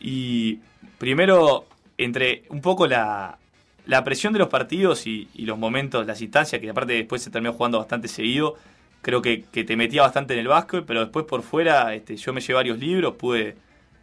Y 0.00 0.58
primero, 0.98 1.66
entre 1.98 2.44
un 2.48 2.60
poco 2.60 2.86
la, 2.86 3.38
la 3.86 4.04
presión 4.04 4.32
de 4.32 4.38
los 4.38 4.48
partidos 4.48 5.06
y, 5.06 5.28
y 5.34 5.44
los 5.44 5.58
momentos, 5.58 6.06
las 6.06 6.22
instancias, 6.22 6.60
que 6.60 6.70
aparte 6.70 6.92
después 6.94 7.22
se 7.22 7.30
terminó 7.30 7.52
jugando 7.52 7.78
bastante 7.78 8.08
seguido, 8.08 8.56
creo 9.02 9.20
que, 9.22 9.44
que 9.50 9.64
te 9.64 9.76
metía 9.76 10.02
bastante 10.02 10.34
en 10.34 10.40
el 10.40 10.48
básquet, 10.48 10.84
pero 10.86 11.00
después 11.00 11.26
por 11.26 11.42
fuera 11.42 11.94
este, 11.94 12.16
yo 12.16 12.32
me 12.32 12.40
llevé 12.40 12.54
varios 12.54 12.78
libros, 12.78 13.14
pude, 13.16 13.56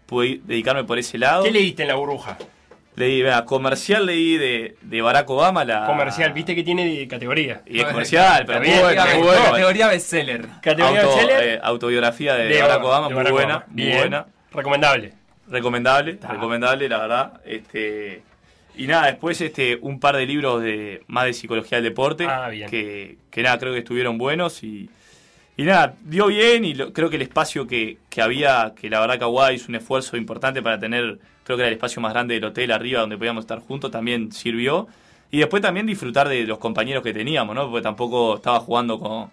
pude 0.06 0.42
dedicarme 0.44 0.84
por 0.84 1.00
ese 1.00 1.18
lado. 1.18 1.44
¿Qué 1.44 1.52
leíste 1.52 1.84
en 1.84 1.90
la 1.90 1.96
burbuja? 1.96 2.38
Leí, 2.98 3.22
vea, 3.22 3.46
comercial 3.46 4.06
leí 4.08 4.38
de, 4.38 4.76
de 4.82 5.02
Barack 5.04 5.30
Obama, 5.30 5.64
la... 5.64 5.86
Comercial, 5.86 6.34
viste 6.34 6.56
que 6.56 6.64
tiene 6.64 6.84
de 6.84 7.08
categoría. 7.08 7.62
Y 7.68 7.80
es 7.80 7.86
comercial, 7.86 8.44
pero 8.46 8.60
muy 8.60 8.70
bueno. 8.70 9.44
Categoría 9.46 9.88
bestseller. 9.88 10.48
Categoría 10.62 11.02
Auto- 11.04 11.16
bestseller 11.16 11.44
eh, 11.48 11.60
autobiografía 11.62 12.34
de, 12.34 12.48
de 12.48 12.60
Barack 12.62 12.84
Obama, 12.84 13.08
de 13.08 13.14
muy 13.14 13.32
buena, 13.32 13.56
Obama. 13.58 13.66
muy 13.68 13.84
Bien. 13.84 13.98
buena. 14.00 14.26
Recomendable. 14.52 15.14
Recomendable, 15.48 16.12
Está. 16.14 16.28
recomendable, 16.30 16.90
la 16.90 16.98
verdad. 16.98 17.42
Este, 17.46 18.24
y 18.76 18.88
nada, 18.88 19.06
después 19.06 19.40
este, 19.42 19.78
un 19.80 20.00
par 20.00 20.18
de 20.18 20.26
libros 20.26 20.62
de 20.64 21.04
más 21.06 21.26
de 21.26 21.34
psicología 21.34 21.78
del 21.78 21.86
deporte. 21.86 22.26
Ah, 22.28 22.50
bien. 22.50 22.68
Que, 22.68 23.18
que 23.30 23.44
nada, 23.44 23.60
creo 23.60 23.74
que 23.74 23.80
estuvieron 23.80 24.18
buenos 24.18 24.64
y, 24.64 24.90
y 25.58 25.64
nada, 25.64 25.96
dio 26.06 26.28
bien 26.28 26.64
y 26.64 26.74
lo- 26.76 26.94
creo 26.94 27.10
que 27.10 27.16
el 27.18 27.24
espacio 27.24 27.68
que, 27.68 27.98
que 28.10 28.22
había, 28.22 28.74
que 28.80 28.90
la 28.90 29.00
verdad 29.02 29.20
Kawhi 29.20 29.56
hizo 29.56 29.66
un 29.70 29.76
esfuerzo 29.76 30.16
importante 30.16 30.62
para 30.62 30.80
tener, 30.80 31.20
creo 31.44 31.58
que 31.58 31.64
era 31.64 31.68
el 31.68 31.74
espacio 31.74 32.02
más 32.02 32.14
grande 32.14 32.36
del 32.36 32.46
hotel 32.46 32.72
arriba 32.72 33.02
donde 33.02 33.18
podíamos 33.18 33.44
estar 33.44 33.60
juntos, 33.60 33.92
también 33.92 34.32
sirvió. 34.32 34.88
Y 35.30 35.40
después 35.40 35.62
también 35.62 35.86
disfrutar 35.86 36.30
de 36.30 36.44
los 36.44 36.58
compañeros 36.58 37.04
que 37.04 37.14
teníamos, 37.14 37.54
¿no? 37.54 37.70
Porque 37.70 37.84
tampoco 37.84 38.36
estaba 38.38 38.62
jugando 38.62 38.98
con, 38.98 39.30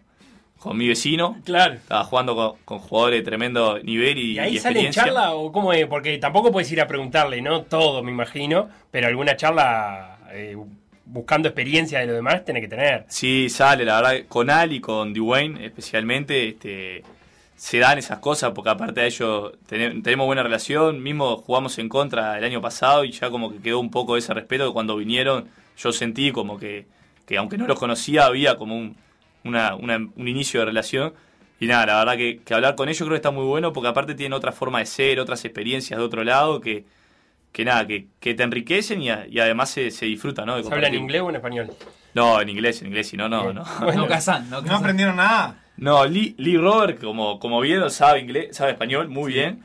con 0.59 0.77
mi 0.77 0.89
vecino. 0.89 1.37
Claro. 1.45 1.75
Estaba 1.75 2.03
jugando 2.03 2.35
con, 2.35 2.53
con 2.65 2.79
jugadores 2.81 3.21
de 3.21 3.25
tremendo 3.25 3.79
nivel 3.81 4.19
y, 4.19 4.33
¿Y 4.33 4.39
ahí 4.41 4.57
y 4.57 4.59
sale 4.59 4.91
charla 4.91 5.35
o 5.35 5.53
cómo 5.53 5.73
es? 5.73 5.87
Porque 5.87 6.19
tampoco 6.19 6.51
puedes 6.51 6.73
ir 6.73 6.81
a 6.81 6.89
preguntarle, 6.89 7.41
¿no? 7.43 7.63
Todo, 7.63 8.03
me 8.03 8.11
imagino, 8.11 8.69
pero 8.91 9.07
alguna 9.07 9.37
charla 9.37 10.19
eh, 10.33 10.57
buscando 11.07 11.49
experiencia 11.49 12.01
de 12.01 12.07
lo 12.07 12.13
demás 12.15 12.45
tiene 12.45 12.61
que 12.61 12.69
tener. 12.69 13.05
Sí, 13.09 13.49
sale, 13.51 13.85
la 13.85 14.01
verdad, 14.01 14.27
con 14.29 14.51
Al 14.51 14.73
y 14.73 14.81
con 14.81 15.13
Dwayne 15.13 15.65
especialmente, 15.67 16.49
este, 16.49 17.03
se 17.57 17.79
dan 17.79 17.99
esas 17.99 18.19
cosas, 18.19 18.53
porque 18.55 18.71
aparte 18.71 19.01
de 19.01 19.07
ellos 19.07 19.53
tenem- 19.69 20.03
tenemos 20.03 20.27
buena 20.27 20.43
relación, 20.43 21.03
mismo 21.03 21.37
jugamos 21.37 21.79
en 21.79 21.89
contra 21.89 22.37
el 22.39 22.45
año 22.45 22.61
pasado 22.61 23.05
y 23.05 23.13
ya 23.13 23.31
como 23.31 23.53
que 23.53 23.59
quedó 23.61 23.79
un 23.81 23.91
poco 23.91 24.17
ese 24.17 24.35
respeto 24.35 24.67
que 24.67 24.73
cuando 24.73 24.97
vinieron 24.97 25.49
yo 25.77 25.93
sentí 25.93 26.33
como 26.33 26.59
que, 26.59 26.87
que 27.27 27.37
aunque 27.37 27.59
no 27.59 27.67
los 27.67 27.79
conocía 27.79 28.27
había 28.27 28.57
como 28.57 28.77
un, 28.77 28.97
una- 29.45 29.75
un 29.75 30.13
inicio 30.29 30.61
de 30.61 30.67
relación. 30.67 31.13
Y 31.61 31.67
nada, 31.67 31.87
la 31.87 31.99
verdad 31.99 32.17
que, 32.17 32.41
que 32.45 32.53
hablar 32.55 32.75
con 32.75 32.89
ellos 32.89 32.99
creo 33.01 33.11
que 33.11 33.17
está 33.17 33.31
muy 33.31 33.45
bueno 33.45 33.73
porque 33.73 33.89
aparte 33.89 34.15
tienen 34.15 34.33
otra 34.33 34.51
forma 34.53 34.81
de 34.81 34.87
ser, 34.87 35.21
otras 35.21 35.45
experiencias 35.45 35.99
de 35.99 36.05
otro 36.05 36.25
lado 36.25 36.61
que, 36.61 36.85
que 37.55 37.65
nada, 37.65 37.87
que, 37.87 38.09
que 38.19 38.35
te 38.35 38.43
enriquecen 38.43 39.01
y, 39.01 39.11
a- 39.11 39.27
y 39.31 39.39
además 39.39 39.71
se, 39.71 39.91
se 39.93 40.07
disfruta, 40.07 40.45
¿no? 40.45 40.57
de 40.57 40.65
¿Se 40.65 40.75
habla 40.75 40.89
en 40.89 40.97
inglés 40.97 41.23
o 41.23 41.31
en 41.31 41.37
español? 41.37 41.71
No, 42.13 42.41
en 42.41 42.49
inglés, 42.49 42.81
en 42.83 42.89
inglés, 42.89 43.09
si 43.09 43.17
no, 43.17 43.29
no, 43.29 43.53
no. 43.53 43.65
Bueno. 43.81 44.03
No 44.03 44.09
casan, 44.09 44.51
no 44.51 44.57
¿No 44.57 44.63
casan. 44.65 44.79
aprendieron 44.81 45.17
nada? 45.17 45.61
No, 45.77 46.05
Lee, 46.05 46.35
Lee 46.37 46.57
Robert, 46.59 47.01
como, 47.01 47.39
como 47.39 47.61
vieron, 47.61 47.91
sabe 47.91 48.19
inglés, 48.21 48.57
sabe 48.57 48.73
español 48.73 49.09
muy 49.09 49.33
bien. 49.33 49.63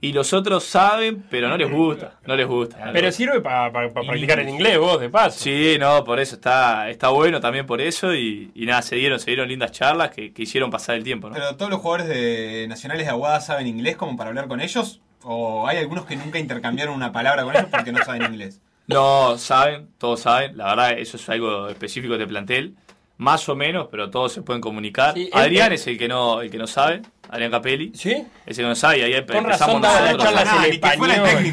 Y 0.00 0.12
los 0.12 0.32
otros 0.32 0.64
saben, 0.64 1.24
pero 1.30 1.48
no 1.48 1.56
les 1.56 1.70
gusta, 1.70 2.18
no 2.26 2.34
les 2.34 2.44
gusta. 2.46 2.90
Pero 2.92 3.12
sirve 3.12 3.40
para 3.40 3.70
practicar 3.92 4.40
el 4.40 4.48
inglés 4.48 4.76
vos, 4.78 5.00
de 5.00 5.08
paso. 5.08 5.38
Sí, 5.38 5.76
no, 5.78 6.02
por 6.02 6.18
eso 6.18 6.34
está, 6.34 6.90
está 6.90 7.10
bueno 7.10 7.38
también 7.40 7.66
por 7.66 7.80
eso 7.80 8.12
y, 8.12 8.50
y 8.54 8.66
nada, 8.66 8.82
se 8.82 8.96
dieron, 8.96 9.20
se 9.20 9.30
dieron 9.30 9.46
lindas 9.48 9.70
charlas 9.70 10.10
que, 10.10 10.32
que 10.32 10.42
hicieron 10.42 10.70
pasar 10.72 10.96
el 10.96 11.04
tiempo, 11.04 11.28
¿no? 11.28 11.34
¿Pero 11.34 11.54
todos 11.56 11.70
los 11.70 11.80
jugadores 11.80 12.08
de 12.08 12.66
nacionales 12.68 13.06
de 13.06 13.10
Aguada 13.10 13.40
saben 13.40 13.68
inglés 13.68 13.94
como 13.96 14.16
para 14.16 14.30
hablar 14.30 14.48
con 14.48 14.60
ellos? 14.60 15.00
¿O 15.24 15.66
hay 15.68 15.78
algunos 15.78 16.04
que 16.06 16.16
nunca 16.16 16.38
intercambiaron 16.38 16.94
una 16.94 17.12
palabra 17.12 17.44
con 17.44 17.54
ellos 17.54 17.68
porque 17.70 17.92
no 17.92 18.04
saben 18.04 18.22
inglés? 18.24 18.60
No, 18.86 19.38
saben, 19.38 19.88
todos 19.98 20.20
saben, 20.20 20.56
la 20.56 20.66
verdad 20.66 20.92
eso 20.98 21.16
es 21.16 21.28
algo 21.28 21.68
específico 21.68 22.18
de 22.18 22.26
plantel, 22.26 22.74
más 23.16 23.48
o 23.48 23.54
menos, 23.54 23.86
pero 23.90 24.10
todos 24.10 24.32
se 24.32 24.42
pueden 24.42 24.60
comunicar. 24.60 25.14
Sí, 25.14 25.30
Adrián 25.32 25.72
es 25.72 25.86
el 25.86 25.96
que 25.96 26.08
no, 26.08 26.40
el 26.42 26.50
que 26.50 26.58
no 26.58 26.66
sabe, 26.66 27.02
Adrián 27.30 27.52
Capelli, 27.52 27.92
¿Sí? 27.94 28.10
es 28.44 28.58
el 28.58 28.64
que 28.64 28.68
no 28.68 28.74
sabe 28.74 28.98
y 28.98 29.02
ahí 29.02 29.12
Con 29.24 29.36
empezamos 29.36 29.80
razón 29.80 29.82
daba 29.82 30.00
las 30.00 30.12
nosotros. 30.14 30.34
charlas 30.34 30.44
Nada, 30.54 30.66
en 30.66 30.72
español. 30.72 31.52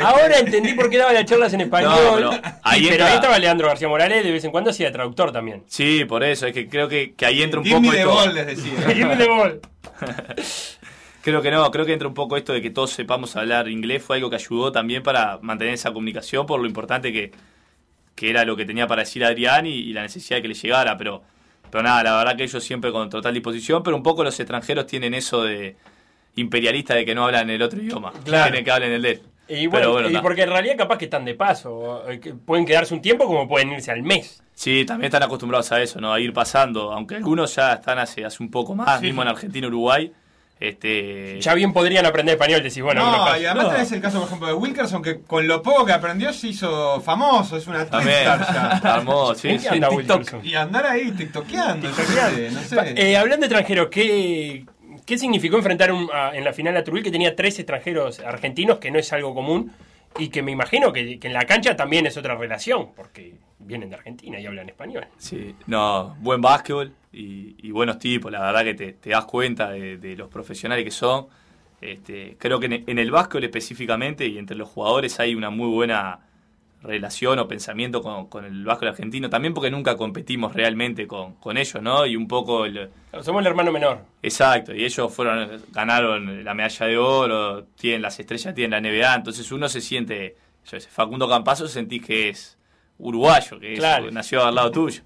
Ahora 0.04 0.38
entendí 0.38 0.74
por 0.74 0.90
qué 0.90 0.98
daba 0.98 1.12
las 1.12 1.24
charlas 1.24 1.52
en 1.54 1.60
español. 1.60 1.92
No, 1.94 2.14
pero 2.16 2.30
ahí 2.64 2.82
pero 2.82 2.94
entra- 2.94 3.06
ahí 3.06 3.14
estaba 3.14 3.38
Leandro 3.38 3.68
García 3.68 3.88
Morales, 3.88 4.24
de 4.24 4.32
vez 4.32 4.44
en 4.44 4.50
cuando 4.50 4.70
hacía 4.70 4.86
de 4.86 4.92
traductor 4.92 5.30
también. 5.30 5.62
Sí, 5.68 6.04
por 6.04 6.24
eso, 6.24 6.48
es 6.48 6.52
que 6.52 6.68
creo 6.68 6.88
que, 6.88 7.14
que 7.14 7.24
ahí 7.26 7.42
entra 7.42 7.60
un 7.60 7.64
Give 7.66 7.80
me 7.80 7.86
poco 7.86 7.94
the 7.94 8.00
esto- 8.02 8.12
ball, 8.12 8.34
les 8.34 8.46
decía. 8.48 8.72
Give 8.92 9.06
me 9.06 9.16
the 9.16 9.28
ball. 9.28 9.60
Creo 11.22 11.42
que 11.42 11.50
no, 11.50 11.70
creo 11.70 11.84
que 11.84 11.92
entra 11.92 12.08
un 12.08 12.14
poco 12.14 12.36
esto 12.36 12.52
de 12.52 12.62
que 12.62 12.70
todos 12.70 12.90
sepamos 12.90 13.36
hablar 13.36 13.68
inglés, 13.68 14.02
fue 14.02 14.16
algo 14.16 14.30
que 14.30 14.36
ayudó 14.36 14.72
también 14.72 15.02
para 15.02 15.38
mantener 15.42 15.74
esa 15.74 15.92
comunicación 15.92 16.46
por 16.46 16.60
lo 16.60 16.66
importante 16.66 17.12
que, 17.12 17.30
que 18.14 18.30
era 18.30 18.44
lo 18.44 18.56
que 18.56 18.64
tenía 18.64 18.86
para 18.86 19.02
decir 19.02 19.24
Adrián 19.24 19.66
y, 19.66 19.70
y 19.74 19.92
la 19.92 20.02
necesidad 20.02 20.38
de 20.38 20.42
que 20.42 20.48
le 20.48 20.54
llegara, 20.54 20.96
pero, 20.96 21.22
pero 21.70 21.82
nada, 21.82 22.02
la 22.02 22.16
verdad 22.16 22.36
que 22.36 22.44
ellos 22.44 22.64
siempre 22.64 22.90
con 22.90 23.10
total 23.10 23.34
disposición, 23.34 23.82
pero 23.82 23.96
un 23.96 24.02
poco 24.02 24.24
los 24.24 24.38
extranjeros 24.40 24.86
tienen 24.86 25.12
eso 25.12 25.42
de 25.44 25.76
imperialista 26.36 26.94
de 26.94 27.04
que 27.04 27.14
no 27.14 27.24
hablan 27.26 27.50
el 27.50 27.60
otro 27.60 27.80
idioma, 27.82 28.12
Claro. 28.24 28.44
tienen 28.44 28.64
que 28.64 28.70
hablen 28.70 28.92
el 28.92 29.02
de 29.02 29.10
él. 29.10 29.22
Y 29.48 29.66
bueno, 29.66 29.70
Pero 29.88 29.92
bueno, 29.92 30.10
y 30.10 30.22
porque 30.22 30.42
en 30.42 30.48
realidad 30.50 30.76
capaz 30.78 30.96
que 30.96 31.06
están 31.06 31.24
de 31.24 31.34
paso. 31.34 32.08
eh, 32.08 32.20
Pueden 32.46 32.64
quedarse 32.64 32.94
un 32.94 33.02
tiempo 33.02 33.26
como 33.26 33.48
pueden 33.48 33.72
irse 33.72 33.90
al 33.90 34.00
mes. 34.02 34.40
Sí, 34.54 34.84
también 34.84 35.06
están 35.06 35.24
acostumbrados 35.24 35.72
a 35.72 35.82
eso, 35.82 36.00
¿no? 36.00 36.12
A 36.12 36.20
ir 36.20 36.32
pasando, 36.32 36.92
aunque 36.92 37.16
algunos 37.16 37.56
ya 37.56 37.72
están 37.72 37.98
hace, 37.98 38.24
hace 38.24 38.42
un 38.44 38.50
poco 38.50 38.76
más, 38.76 39.00
Sí. 39.00 39.06
mismo 39.06 39.22
en 39.22 39.28
Argentina, 39.28 39.66
Uruguay. 39.66 40.12
Este, 40.60 41.40
Ya 41.40 41.54
bien 41.54 41.72
podrían 41.72 42.04
aprender 42.04 42.34
español, 42.34 42.62
decís, 42.62 42.82
bueno, 42.82 43.00
no, 43.10 43.38
y 43.40 43.46
además 43.46 43.64
No. 43.64 43.70
tenés 43.72 43.92
el 43.92 44.00
caso, 44.02 44.18
por 44.18 44.26
ejemplo, 44.28 44.46
de 44.48 44.52
Wilkerson, 44.54 45.02
que 45.02 45.20
con 45.22 45.48
lo 45.48 45.62
poco 45.62 45.86
que 45.86 45.92
aprendió 45.92 46.32
se 46.34 46.48
hizo 46.48 47.00
famoso, 47.00 47.56
es 47.56 47.66
una 47.66 47.84
ya. 47.88 48.76
armó, 48.94 49.34
sí, 49.34 49.48
¿En 49.48 49.58
sí. 49.58 49.66
qué 49.68 49.74
anda 49.76 49.88
TikTok. 49.88 50.44
Y 50.44 50.54
andar 50.54 50.84
ahí 50.86 51.10
tiktokeando, 51.12 51.88
sé, 51.94 52.50
no 52.50 52.60
sé. 52.60 52.94
Eh, 52.94 53.16
hablando 53.16 53.40
de 53.40 53.46
extranjeros, 53.46 53.88
¿qué, 53.90 54.66
qué 55.06 55.16
significó 55.16 55.56
enfrentar 55.56 55.92
un- 55.92 56.10
a- 56.12 56.36
en 56.36 56.44
la 56.44 56.52
final 56.52 56.76
a 56.76 56.84
Trujillo 56.84 57.04
que 57.04 57.10
tenía 57.10 57.34
tres 57.34 57.58
extranjeros 57.58 58.20
argentinos, 58.20 58.78
que 58.78 58.90
no 58.90 58.98
es 58.98 59.10
algo 59.14 59.34
común, 59.34 59.72
y 60.18 60.28
que 60.28 60.42
me 60.42 60.50
imagino 60.52 60.92
que, 60.92 61.18
que 61.18 61.26
en 61.28 61.32
la 61.32 61.46
cancha 61.46 61.74
también 61.74 62.04
es 62.04 62.16
otra 62.18 62.34
relación, 62.34 62.90
porque 62.94 63.32
vienen 63.70 63.88
de 63.88 63.96
Argentina 63.96 64.38
y 64.38 64.46
hablan 64.46 64.68
español. 64.68 65.06
Sí, 65.16 65.54
no, 65.66 66.16
buen 66.20 66.40
básquetbol 66.40 66.92
y, 67.12 67.56
y 67.66 67.70
buenos 67.70 67.98
tipos, 67.98 68.30
la 68.30 68.40
verdad 68.40 68.64
que 68.64 68.74
te, 68.74 68.92
te 68.92 69.10
das 69.10 69.24
cuenta 69.24 69.70
de, 69.70 69.96
de 69.96 70.16
los 70.16 70.28
profesionales 70.28 70.84
que 70.84 70.90
son. 70.90 71.26
Este, 71.80 72.36
creo 72.38 72.60
que 72.60 72.66
en, 72.66 72.84
en 72.86 72.98
el 72.98 73.10
básquetbol 73.10 73.44
específicamente 73.44 74.26
y 74.26 74.36
entre 74.36 74.56
los 74.56 74.68
jugadores 74.68 75.18
hay 75.18 75.34
una 75.34 75.48
muy 75.48 75.68
buena 75.68 76.20
relación 76.82 77.38
o 77.38 77.46
pensamiento 77.46 78.02
con, 78.02 78.26
con 78.26 78.44
el 78.44 78.64
básquetbol 78.64 78.88
argentino, 78.88 79.28
también 79.28 79.54
porque 79.54 79.70
nunca 79.70 79.96
competimos 79.96 80.54
realmente 80.54 81.06
con, 81.06 81.34
con 81.34 81.56
ellos, 81.56 81.82
¿no? 81.82 82.06
Y 82.06 82.16
un 82.16 82.26
poco 82.26 82.64
el, 82.64 82.90
Somos 83.22 83.40
el 83.40 83.46
hermano 83.46 83.70
menor. 83.70 84.00
Exacto, 84.22 84.74
y 84.74 84.84
ellos 84.84 85.12
fueron 85.12 85.62
ganaron 85.72 86.44
la 86.44 86.54
medalla 86.54 86.86
de 86.86 86.98
oro, 86.98 87.64
tienen 87.76 88.02
las 88.02 88.18
estrellas, 88.18 88.54
tienen 88.54 88.82
la 88.82 88.90
NBA, 88.90 89.14
entonces 89.14 89.50
uno 89.52 89.68
se 89.68 89.80
siente, 89.80 90.36
yo 90.64 90.70
qué 90.72 90.80
sé, 90.80 90.88
Facundo 90.88 91.28
Campazo 91.28 91.68
sentís 91.68 92.04
que 92.04 92.30
es 92.30 92.58
uruguayo, 93.00 93.58
que 93.58 93.74
es- 93.74 94.12
nació 94.12 94.44
al 94.44 94.54
lado 94.54 94.70
tuyo. 94.70 95.02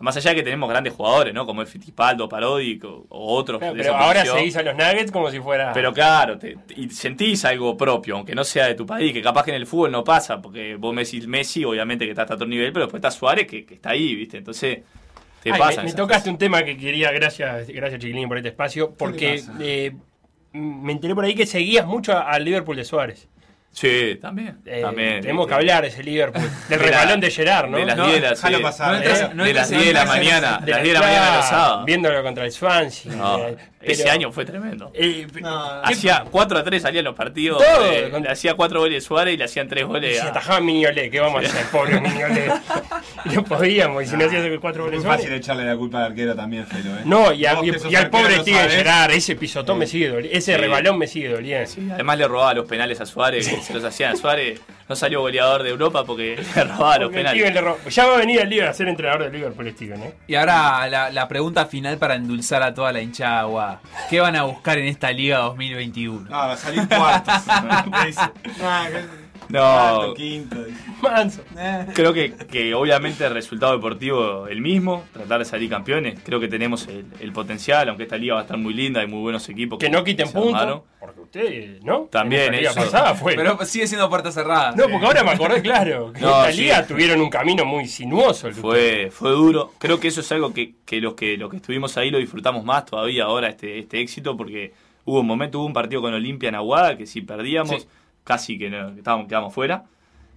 Más 0.00 0.16
allá 0.16 0.30
de 0.30 0.36
que 0.36 0.42
tenemos 0.42 0.68
grandes 0.68 0.92
jugadores, 0.92 1.32
¿no? 1.32 1.46
Como 1.46 1.62
el 1.62 1.66
Fittipaldo, 1.66 2.28
Parodi 2.28 2.78
o, 2.84 3.06
o 3.08 3.34
otros. 3.36 3.58
Claro, 3.60 3.74
de 3.74 3.80
pero 3.82 3.94
esa 3.94 4.04
ahora 4.04 4.24
seguís 4.26 4.56
a 4.56 4.62
los 4.62 4.74
Nuggets 4.74 5.10
como 5.12 5.30
si 5.30 5.40
fuera... 5.40 5.72
Pero 5.72 5.94
claro, 5.94 6.36
te- 6.36 6.56
te- 6.56 6.78
y 6.78 6.90
sentís 6.90 7.44
algo 7.46 7.74
propio, 7.76 8.16
aunque 8.16 8.34
no 8.34 8.44
sea 8.44 8.66
de 8.66 8.74
tu 8.74 8.84
país, 8.84 9.12
que 9.14 9.22
capaz 9.22 9.44
que 9.44 9.50
en 9.52 9.56
el 9.56 9.66
fútbol 9.66 9.92
no 9.92 10.02
pasa, 10.04 10.42
porque 10.42 10.74
vos 10.74 10.92
me 10.92 11.04
decís 11.04 11.26
Messi, 11.26 11.64
obviamente 11.64 12.04
que 12.04 12.10
está 12.10 12.22
hasta 12.22 12.34
otro 12.34 12.46
nivel, 12.46 12.72
pero 12.72 12.86
después 12.86 12.98
está 12.98 13.10
Suárez 13.12 13.46
que, 13.46 13.64
que 13.64 13.74
está 13.74 13.90
ahí, 13.90 14.14
¿viste? 14.14 14.36
Entonces, 14.36 14.80
te 15.42 15.52
Ay, 15.52 15.58
pasa. 15.58 15.82
me, 15.82 15.88
me 15.90 15.94
tocaste 15.94 16.28
un 16.28 16.38
tema 16.38 16.62
que 16.64 16.76
quería, 16.76 17.10
gracias, 17.12 17.68
gracias 17.68 18.00
Chiquilín 18.00 18.28
por 18.28 18.36
este 18.36 18.48
espacio, 18.50 18.92
porque 18.98 19.42
eh, 19.60 19.92
me 20.52 20.92
enteré 20.92 21.14
por 21.14 21.24
ahí 21.24 21.34
que 21.34 21.46
seguías 21.46 21.86
mucho 21.86 22.18
al 22.18 22.44
Liverpool 22.44 22.76
de 22.76 22.84
Suárez. 22.84 23.28
Sí, 23.74 24.18
también. 24.22 24.60
Eh, 24.64 24.82
también 24.82 25.20
tenemos 25.20 25.48
que 25.48 25.54
hablar 25.54 25.82
de 25.82 25.88
ese 25.88 26.02
Liverpool. 26.04 26.48
Del 26.68 26.78
de 26.78 26.84
regalón 26.84 27.20
de 27.20 27.30
Gerard, 27.30 27.68
¿no? 27.68 27.76
De 27.76 27.84
las 27.84 27.96
No, 27.96 28.06
10 28.06 28.14
de 28.14 28.20
la, 28.20 28.30
déjalo 28.30 28.56
sí, 28.58 28.62
pasar. 28.62 28.92
No 28.92 28.98
no 29.34 29.44
de 29.44 29.50
entras 29.50 29.70
las 29.70 29.72
en 29.72 29.78
10 29.78 29.86
de 29.88 29.92
la 29.94 30.04
mañana, 30.04 30.60
De 30.64 30.70
las 30.70 30.82
10 30.82 30.94
de 30.94 31.00
la 31.00 31.06
mañana 31.06 31.30
de 31.30 31.36
los 31.36 31.46
sábados. 31.46 31.84
Viéndolo 31.84 32.22
contra 32.22 32.44
el 32.44 32.52
Swansea. 32.52 33.12
No. 33.86 33.92
Ese 33.92 34.10
año 34.10 34.32
fue 34.32 34.44
tremendo. 34.44 34.90
Eh, 34.94 35.26
Hacía 35.82 36.24
4 36.30 36.58
a 36.58 36.64
3 36.64 36.82
salían 36.82 37.04
los 37.04 37.14
partidos. 37.14 37.58
Todo, 37.62 37.90
eh, 37.92 38.08
con- 38.10 38.22
le 38.22 38.30
hacía 38.30 38.54
4 38.54 38.80
goles 38.80 39.04
Suárez 39.04 39.34
y 39.34 39.36
le 39.36 39.44
hacían 39.44 39.68
3 39.68 39.84
goles 39.86 40.16
se 40.16 40.22
a- 40.22 40.28
atajaba 40.28 40.60
Miñolé, 40.60 41.10
¿qué 41.10 41.20
vamos 41.20 41.44
a 41.44 41.46
hacer, 41.48 41.66
pobre 41.66 42.00
Miñolé? 42.00 42.50
no 43.34 43.44
podíamos, 43.44 44.02
y 44.02 44.06
si 44.06 44.16
no 44.16 44.24
hacías 44.26 44.44
cuatro 44.60 44.84
Es 44.84 44.90
goles 44.90 45.04
muy 45.04 45.16
fácil 45.16 45.32
echarle 45.32 45.64
la 45.64 45.76
culpa 45.76 45.98
al 45.98 46.04
arquero 46.12 46.34
también, 46.34 46.66
Felo. 46.66 46.90
¿eh? 46.96 47.02
No, 47.04 47.32
y, 47.32 47.44
a- 47.46 47.58
y- 47.62 47.72
y 47.90 47.94
al 47.94 48.10
pobre 48.10 48.38
Steven 48.40 48.60
sabés. 48.60 48.74
Gerrard, 48.76 49.10
ese 49.12 49.36
pisotón 49.36 49.78
me 49.78 49.86
sigue 49.86 50.08
doliendo, 50.08 50.36
ese 50.38 50.54
Sí. 50.54 50.58
rebalón 50.60 50.98
me 50.98 51.06
sigue 51.06 51.28
doliendo. 51.28 51.70
Sí, 51.70 51.88
además 51.92 52.18
le 52.18 52.28
robaba 52.28 52.54
los 52.54 52.66
penales 52.66 53.00
a 53.00 53.06
Suárez, 53.06 53.46
se 53.46 53.72
los 53.74 53.84
hacían 53.84 54.12
a 54.12 54.16
Suárez. 54.16 54.60
No 54.88 54.96
salió 54.96 55.20
goleador 55.20 55.62
de 55.62 55.70
Europa 55.70 56.04
porque 56.04 56.36
le 56.56 56.64
robaba 56.64 56.98
los 56.98 57.12
penales. 57.12 57.54
Ya 57.90 58.06
va 58.06 58.14
a 58.14 58.18
venir 58.18 58.40
el 58.40 58.48
Liverpool 58.48 58.70
a 58.70 58.74
ser 58.74 58.88
entrenador 58.88 59.24
del 59.24 59.32
Liverpool, 59.32 59.70
Steven, 59.70 60.02
¿eh? 60.02 60.14
Y 60.26 60.34
ahora 60.34 60.86
la, 60.88 61.10
la 61.10 61.28
pregunta 61.28 61.66
final 61.66 61.96
para 61.98 62.14
endulzar 62.14 62.62
a 62.62 62.74
toda 62.74 62.92
la 62.92 63.00
hinchada 63.00 63.40
aguada. 63.40 63.80
¿Qué 64.10 64.20
van 64.20 64.36
a 64.36 64.42
buscar 64.44 64.78
en 64.78 64.86
esta 64.86 65.10
Liga 65.10 65.38
2021? 65.38 66.28
No, 66.28 66.30
va 66.30 66.52
a 66.52 66.56
salir 66.56 66.86
cuartos. 66.88 67.34
No. 69.48 70.14
quinto. 70.14 70.56
Manso. 71.02 71.42
Eh. 71.56 71.86
Creo 71.94 72.12
que, 72.12 72.32
que 72.34 72.74
obviamente 72.74 73.24
el 73.26 73.32
resultado 73.34 73.72
deportivo 73.74 74.46
el 74.48 74.60
mismo, 74.60 75.04
tratar 75.12 75.38
de 75.40 75.44
salir 75.44 75.68
campeones. 75.70 76.18
Creo 76.24 76.40
que 76.40 76.48
tenemos 76.48 76.86
el, 76.88 77.04
el 77.20 77.32
potencial, 77.32 77.88
aunque 77.88 78.04
esta 78.04 78.16
liga 78.16 78.34
va 78.34 78.40
a 78.40 78.42
estar 78.44 78.56
muy 78.58 78.74
linda, 78.74 79.00
hay 79.00 79.06
muy 79.06 79.20
buenos 79.20 79.48
equipos. 79.48 79.78
Que 79.78 79.88
no 79.90 80.02
quiten 80.04 80.30
puntos. 80.30 80.82
Porque 80.98 81.20
ustedes, 81.20 81.82
¿no? 81.84 82.08
También 82.10 82.52
la 82.52 82.58
liga 82.58 82.70
eso. 82.70 82.80
pasada 82.80 83.14
fue. 83.14 83.34
Pero 83.34 83.62
sigue 83.66 83.86
siendo 83.86 84.08
puertas 84.08 84.32
cerradas. 84.34 84.74
no, 84.76 84.84
porque 84.88 85.04
ahora 85.06 85.22
me 85.22 85.30
acordé, 85.32 85.60
claro. 85.60 86.12
Que 86.12 86.20
No, 86.20 86.28
esta 86.40 86.52
sí. 86.52 86.62
liga 86.62 86.86
tuvieron 86.86 87.20
un 87.20 87.28
camino 87.28 87.64
muy 87.66 87.86
sinuoso. 87.86 88.48
el. 88.48 88.54
Fue, 88.54 89.10
fue 89.10 89.30
duro. 89.32 89.72
Creo 89.78 90.00
que 90.00 90.08
eso 90.08 90.20
es 90.20 90.32
algo 90.32 90.54
que, 90.54 90.74
que 90.86 91.00
los 91.02 91.14
que 91.14 91.36
los 91.36 91.50
que 91.50 91.56
estuvimos 91.56 91.96
ahí 91.98 92.10
lo 92.10 92.18
disfrutamos 92.18 92.64
más 92.64 92.86
todavía 92.86 93.24
ahora, 93.24 93.48
este, 93.48 93.78
este 93.78 94.00
éxito, 94.00 94.34
porque 94.36 94.72
hubo 95.04 95.20
un 95.20 95.26
momento, 95.26 95.58
hubo 95.58 95.66
un 95.66 95.74
partido 95.74 96.00
con 96.00 96.14
Olimpia 96.14 96.48
en 96.48 96.54
Aguada 96.54 96.96
que 96.96 97.06
si 97.06 97.20
perdíamos, 97.20 97.82
Sí. 97.82 97.88
Casi 98.24 98.58
que, 98.58 98.70
no- 98.70 98.88
estábamos, 98.90 99.28
quedamos 99.28 99.54
fuera. 99.54 99.84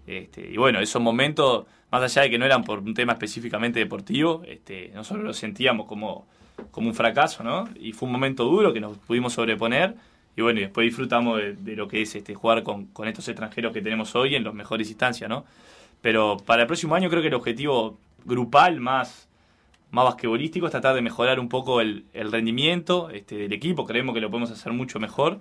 Este, 0.06 0.50
y 0.52 0.58
bueno, 0.58 0.80
esos 0.80 1.02
momentos, 1.02 1.65
más 1.91 2.02
allá 2.04 2.23
de 2.23 2.30
que 2.30 2.38
no 2.38 2.45
eran 2.45 2.63
por 2.63 2.80
un 2.80 2.93
tema 2.93 3.13
específicamente 3.13 3.80
deportivo, 3.80 4.43
este, 4.47 4.91
nosotros 4.93 5.26
lo 5.26 5.34
sentíamos 5.34 5.86
como, 5.88 6.28
como 6.71 6.88
un 6.88 6.95
fracaso, 6.95 7.43
¿no? 7.43 7.67
Y 7.80 7.91
fue 7.93 8.08
un 8.08 8.13
momento 8.13 8.45
duro 8.45 8.73
que 8.73 8.80
nos 8.80 8.97
pudimos 9.00 9.34
sobreponer. 9.34 9.95
Y 10.36 10.41
bueno, 10.41 10.60
y 10.60 10.63
después 10.63 10.86
disfrutamos 10.86 11.39
de, 11.39 11.54
de 11.56 11.76
lo 11.76 11.88
que 11.88 12.04
es 12.04 12.15
este 12.15 12.36
jugar 12.36 12.63
con, 12.63 12.86
con 12.88 13.08
estos 13.08 13.28
extranjeros 13.28 13.73
que 13.73 13.82
tenemos 13.82 14.15
hoy 14.15 14.36
en 14.36 14.43
las 14.43 14.54
mejores 14.54 14.88
instancias, 14.89 15.30
¿no? 15.30 15.45
Pero 16.02 16.38
para 16.45 16.62
el 16.62 16.67
próximo 16.67 16.93
año 16.95 17.10
creo 17.10 17.21
que 17.21 17.30
el 17.30 17.34
objetivo 17.34 17.97
grupal 18.23 18.80
más, 18.80 19.28
más 19.91 20.06
basquetbolístico 20.06 20.67
es 20.67 20.71
tratar 20.71 20.93
de 20.95 21.02
mejorar 21.02 21.39
un 21.39 21.50
poco 21.50 21.82
el, 21.82 22.06
el 22.13 22.32
rendimiento 22.32 23.10
este, 23.10 23.36
del 23.36 23.52
equipo. 23.54 23.86
Creemos 23.86 24.13
que 24.13 24.21
lo 24.21 24.30
podemos 24.30 24.52
hacer 24.52 24.73
mucho 24.73 25.00
mejor. 25.00 25.39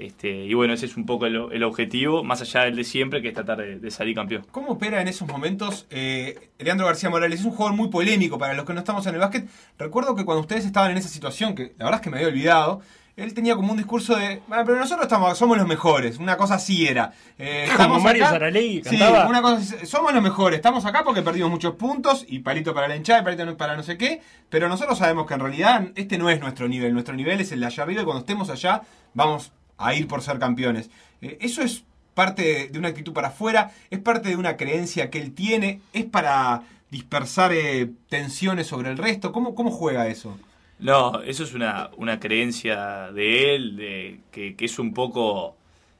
Este, 0.00 0.28
y 0.46 0.54
bueno, 0.54 0.72
ese 0.72 0.86
es 0.86 0.96
un 0.96 1.04
poco 1.06 1.26
el, 1.26 1.36
el 1.52 1.62
objetivo, 1.62 2.24
más 2.24 2.40
allá 2.40 2.62
del 2.62 2.76
de 2.76 2.84
siempre, 2.84 3.20
que 3.22 3.28
es 3.28 3.34
tratar 3.34 3.58
de, 3.58 3.78
de 3.78 3.90
salir 3.90 4.14
campeón. 4.14 4.46
¿Cómo 4.50 4.68
opera 4.72 5.00
en 5.00 5.08
esos 5.08 5.28
momentos 5.28 5.86
eh, 5.90 6.50
Leandro 6.58 6.86
García 6.86 7.10
Morales? 7.10 7.40
Es 7.40 7.44
un 7.46 7.52
jugador 7.52 7.76
muy 7.76 7.88
polémico 7.88 8.38
para 8.38 8.54
los 8.54 8.64
que 8.64 8.72
no 8.72 8.78
estamos 8.80 9.06
en 9.06 9.14
el 9.14 9.20
básquet. 9.20 9.46
Recuerdo 9.78 10.14
que 10.16 10.24
cuando 10.24 10.40
ustedes 10.40 10.64
estaban 10.64 10.90
en 10.90 10.96
esa 10.98 11.08
situación, 11.08 11.54
que 11.54 11.74
la 11.78 11.84
verdad 11.84 12.00
es 12.00 12.04
que 12.04 12.10
me 12.10 12.16
había 12.16 12.28
olvidado, 12.28 12.80
él 13.16 13.34
tenía 13.34 13.54
como 13.54 13.72
un 13.72 13.76
discurso 13.76 14.16
de, 14.16 14.40
"Ah, 14.50 14.62
pero 14.64 14.78
nosotros 14.78 15.02
estamos, 15.04 15.36
somos 15.36 15.58
los 15.58 15.66
mejores, 15.66 16.16
una 16.16 16.38
cosa 16.38 16.54
así 16.54 16.86
era. 16.86 17.12
Eh, 17.38 17.64
Como 17.66 17.72
estamos 17.72 18.02
Mario 18.02 18.22
acá- 18.24 18.32
Saralegui 18.32 18.82
Sí, 18.84 18.96
una 19.28 19.42
cosa 19.42 19.56
así, 19.56 19.86
somos 19.86 20.14
los 20.14 20.22
mejores, 20.22 20.56
estamos 20.56 20.86
acá 20.86 21.02
porque 21.04 21.20
perdimos 21.20 21.50
muchos 21.50 21.74
puntos 21.74 22.24
y 22.26 22.38
palito 22.38 22.72
para 22.72 22.88
la 22.88 22.96
hinchada 22.96 23.20
y 23.20 23.24
palito 23.24 23.56
para 23.58 23.76
no 23.76 23.82
sé 23.82 23.98
qué, 23.98 24.22
pero 24.48 24.68
nosotros 24.70 24.96
sabemos 24.96 25.26
que 25.26 25.34
en 25.34 25.40
realidad 25.40 25.88
este 25.96 26.16
no 26.16 26.30
es 26.30 26.40
nuestro 26.40 26.66
nivel, 26.68 26.94
nuestro 26.94 27.14
nivel 27.14 27.40
es 27.40 27.52
el 27.52 27.60
de 27.60 27.66
allá 27.66 27.82
arriba 27.82 28.00
y 28.00 28.04
cuando 28.06 28.20
estemos 28.20 28.48
allá 28.48 28.80
vamos 29.12 29.52
a 29.80 29.94
ir 29.94 30.06
por 30.06 30.22
ser 30.22 30.38
campeones. 30.38 30.90
Eh, 31.22 31.38
eso 31.40 31.62
es 31.62 31.84
parte 32.14 32.68
de 32.68 32.78
una 32.78 32.88
actitud 32.88 33.12
para 33.12 33.28
afuera, 33.28 33.72
es 33.90 33.98
parte 33.98 34.28
de 34.28 34.36
una 34.36 34.56
creencia 34.56 35.10
que 35.10 35.18
él 35.18 35.32
tiene, 35.32 35.80
es 35.92 36.04
para 36.04 36.62
dispersar 36.90 37.52
eh, 37.52 37.90
tensiones 38.08 38.66
sobre 38.66 38.90
el 38.90 38.98
resto. 38.98 39.32
¿Cómo, 39.32 39.54
¿Cómo 39.54 39.70
juega 39.70 40.08
eso? 40.08 40.38
No, 40.78 41.22
eso 41.22 41.44
es 41.44 41.54
una, 41.54 41.90
una 41.96 42.20
creencia 42.20 43.10
de 43.12 43.54
él, 43.54 43.76
de 43.76 44.20
que, 44.32 44.54
es 44.58 44.78
un 44.78 44.92
poco 44.92 45.56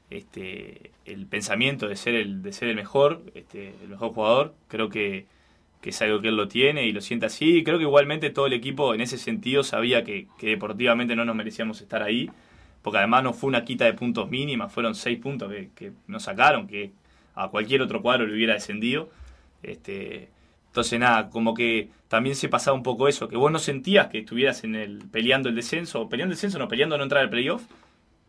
este, 0.09 0.91
el 1.05 1.25
pensamiento 1.27 1.87
de 1.87 1.95
ser 1.95 2.15
el, 2.15 2.41
de 2.41 2.51
ser 2.53 2.67
el 2.67 2.75
mejor, 2.75 3.23
este, 3.35 3.73
el 3.81 3.89
mejor 3.89 4.13
jugador. 4.13 4.55
Creo 4.67 4.89
que, 4.89 5.25
que 5.81 5.91
es 5.91 6.01
algo 6.01 6.21
que 6.21 6.29
él 6.29 6.35
lo 6.35 6.47
tiene 6.47 6.85
y 6.85 6.91
lo 6.91 7.01
siente 7.01 7.27
así. 7.27 7.63
Creo 7.63 7.77
que 7.77 7.83
igualmente 7.83 8.31
todo 8.31 8.47
el 8.47 8.53
equipo 8.53 8.93
en 8.93 9.01
ese 9.01 9.17
sentido 9.17 9.63
sabía 9.63 10.03
que 10.03 10.27
deportivamente 10.41 11.15
no 11.15 11.25
nos 11.25 11.35
merecíamos 11.35 11.79
estar 11.81 12.01
ahí, 12.01 12.29
porque 12.81 12.97
además 12.97 13.23
no 13.23 13.33
fue 13.33 13.47
una 13.47 13.63
quita 13.63 13.85
de 13.85 13.93
puntos 13.93 14.29
mínima, 14.29 14.69
fueron 14.69 14.95
seis 14.95 15.19
puntos 15.19 15.51
que, 15.75 15.91
nos 16.07 16.23
sacaron, 16.23 16.67
que 16.67 16.91
a 17.35 17.49
cualquier 17.49 17.81
otro 17.81 18.01
cuadro 18.01 18.25
le 18.25 18.33
hubiera 18.33 18.53
descendido. 18.53 19.09
Este, 19.63 20.29
entonces 20.67 20.99
nada, 20.99 21.29
como 21.29 21.53
que 21.53 21.89
también 22.07 22.35
se 22.35 22.49
pasaba 22.49 22.75
un 22.75 22.83
poco 22.83 23.07
eso, 23.07 23.27
que 23.27 23.37
vos 23.37 23.51
no 23.51 23.59
sentías 23.59 24.07
que 24.07 24.19
estuvieras 24.19 24.63
en 24.63 24.75
el 24.75 25.03
peleando 25.11 25.49
el 25.49 25.55
descenso, 25.55 26.01
o 26.01 26.09
peleando 26.09 26.31
el 26.31 26.37
descenso, 26.37 26.59
no 26.59 26.67
peleando 26.67 26.97
no 26.97 27.03
entrar 27.03 27.21
al 27.21 27.29
playoff, 27.29 27.63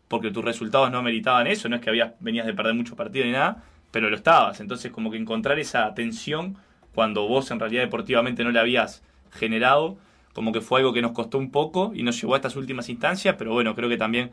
porque 0.07 0.29
tus 0.29 0.45
resultados 0.45 0.91
no 0.91 1.01
meritaban 1.01 1.47
eso, 1.47 1.69
no 1.69 1.75
es 1.75 1.81
que 1.81 1.89
habías, 1.89 2.13
venías 2.19 2.45
de 2.45 2.53
perder 2.53 2.75
muchos 2.75 2.95
partidos 2.95 3.25
ni 3.25 3.33
nada, 3.33 3.63
pero 3.91 4.09
lo 4.09 4.15
estabas. 4.15 4.59
Entonces 4.59 4.91
como 4.91 5.09
que 5.09 5.17
encontrar 5.17 5.57
esa 5.57 5.93
tensión 5.95 6.57
cuando 6.93 7.27
vos 7.27 7.49
en 7.51 7.59
realidad 7.59 7.81
deportivamente 7.81 8.43
no 8.43 8.51
la 8.51 8.61
habías 8.61 9.03
generado, 9.31 9.97
como 10.33 10.51
que 10.51 10.61
fue 10.61 10.79
algo 10.79 10.93
que 10.93 11.01
nos 11.01 11.11
costó 11.11 11.37
un 11.37 11.51
poco 11.51 11.91
y 11.95 12.03
nos 12.03 12.19
llevó 12.19 12.33
a 12.33 12.37
estas 12.37 12.55
últimas 12.55 12.89
instancias, 12.89 13.35
pero 13.37 13.53
bueno, 13.53 13.75
creo 13.75 13.89
que 13.89 13.97
también 13.97 14.31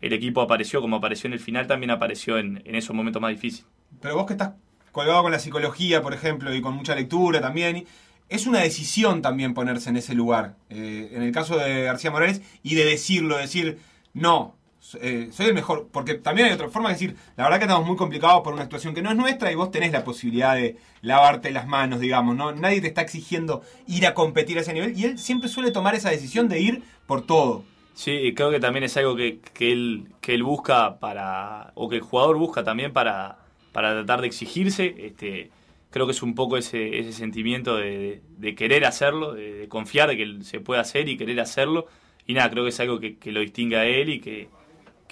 el 0.00 0.12
equipo 0.12 0.40
apareció 0.40 0.80
como 0.80 0.96
apareció 0.96 1.28
en 1.28 1.34
el 1.34 1.40
final, 1.40 1.66
también 1.66 1.90
apareció 1.90 2.38
en, 2.38 2.62
en 2.64 2.74
esos 2.74 2.94
momentos 2.96 3.22
más 3.22 3.30
difíciles. 3.30 3.66
Pero 4.00 4.16
vos 4.16 4.26
que 4.26 4.32
estás 4.32 4.52
colgado 4.90 5.22
con 5.22 5.32
la 5.32 5.38
psicología, 5.38 6.02
por 6.02 6.14
ejemplo, 6.14 6.54
y 6.54 6.60
con 6.60 6.74
mucha 6.74 6.94
lectura 6.94 7.40
también, 7.40 7.86
es 8.28 8.46
una 8.46 8.60
decisión 8.60 9.22
también 9.22 9.54
ponerse 9.54 9.90
en 9.90 9.96
ese 9.96 10.14
lugar. 10.14 10.56
Eh, 10.70 11.10
en 11.12 11.22
el 11.22 11.32
caso 11.32 11.58
de 11.58 11.82
García 11.82 12.10
Morales, 12.10 12.42
y 12.62 12.74
de 12.74 12.84
decirlo, 12.84 13.36
decir, 13.36 13.78
no, 14.14 14.56
eh, 15.00 15.28
soy 15.32 15.46
el 15.46 15.54
mejor. 15.54 15.88
Porque 15.92 16.14
también 16.14 16.48
hay 16.48 16.54
otra 16.54 16.68
forma 16.68 16.88
de 16.88 16.94
decir, 16.94 17.16
la 17.36 17.44
verdad 17.44 17.58
que 17.58 17.64
estamos 17.64 17.86
muy 17.86 17.96
complicados 17.96 18.42
por 18.42 18.52
una 18.52 18.62
actuación 18.62 18.94
que 18.94 19.02
no 19.02 19.10
es 19.10 19.16
nuestra 19.16 19.50
y 19.52 19.54
vos 19.54 19.70
tenés 19.70 19.92
la 19.92 20.04
posibilidad 20.04 20.54
de 20.54 20.76
lavarte 21.02 21.50
las 21.50 21.66
manos, 21.66 22.00
digamos, 22.00 22.36
¿no? 22.36 22.52
Nadie 22.52 22.80
te 22.80 22.88
está 22.88 23.02
exigiendo 23.02 23.62
ir 23.86 24.06
a 24.06 24.14
competir 24.14 24.58
a 24.58 24.62
ese 24.62 24.72
nivel 24.72 24.98
y 24.98 25.04
él 25.04 25.18
siempre 25.18 25.48
suele 25.48 25.70
tomar 25.70 25.94
esa 25.94 26.10
decisión 26.10 26.48
de 26.48 26.60
ir 26.60 26.82
por 27.06 27.22
todo. 27.22 27.64
Sí, 27.94 28.12
y 28.12 28.34
creo 28.34 28.50
que 28.50 28.60
también 28.60 28.84
es 28.84 28.96
algo 28.96 29.14
que, 29.16 29.40
que 29.52 29.70
él, 29.72 30.08
que 30.20 30.34
él 30.34 30.42
busca 30.42 30.98
para, 30.98 31.72
o 31.74 31.88
que 31.88 31.96
el 31.96 32.02
jugador 32.02 32.38
busca 32.38 32.64
también 32.64 32.92
para, 32.92 33.38
para 33.72 33.92
tratar 33.92 34.22
de 34.22 34.28
exigirse. 34.28 34.94
Este, 34.98 35.50
creo 35.90 36.06
que 36.06 36.12
es 36.12 36.22
un 36.22 36.34
poco 36.34 36.56
ese, 36.56 36.98
ese 36.98 37.12
sentimiento 37.12 37.76
de, 37.76 38.22
de 38.38 38.54
querer 38.54 38.86
hacerlo, 38.86 39.34
de, 39.34 39.52
de 39.52 39.68
confiar 39.68 40.08
de 40.08 40.16
que 40.16 40.44
se 40.44 40.58
puede 40.60 40.80
hacer 40.80 41.08
y 41.08 41.16
querer 41.18 41.38
hacerlo. 41.40 41.86
Y 42.26 42.34
nada, 42.34 42.50
creo 42.50 42.64
que 42.64 42.70
es 42.70 42.80
algo 42.80 42.98
que, 42.98 43.18
que 43.18 43.30
lo 43.30 43.40
distingue 43.40 43.76
a 43.76 43.84
él 43.84 44.08
y 44.08 44.20
que, 44.20 44.48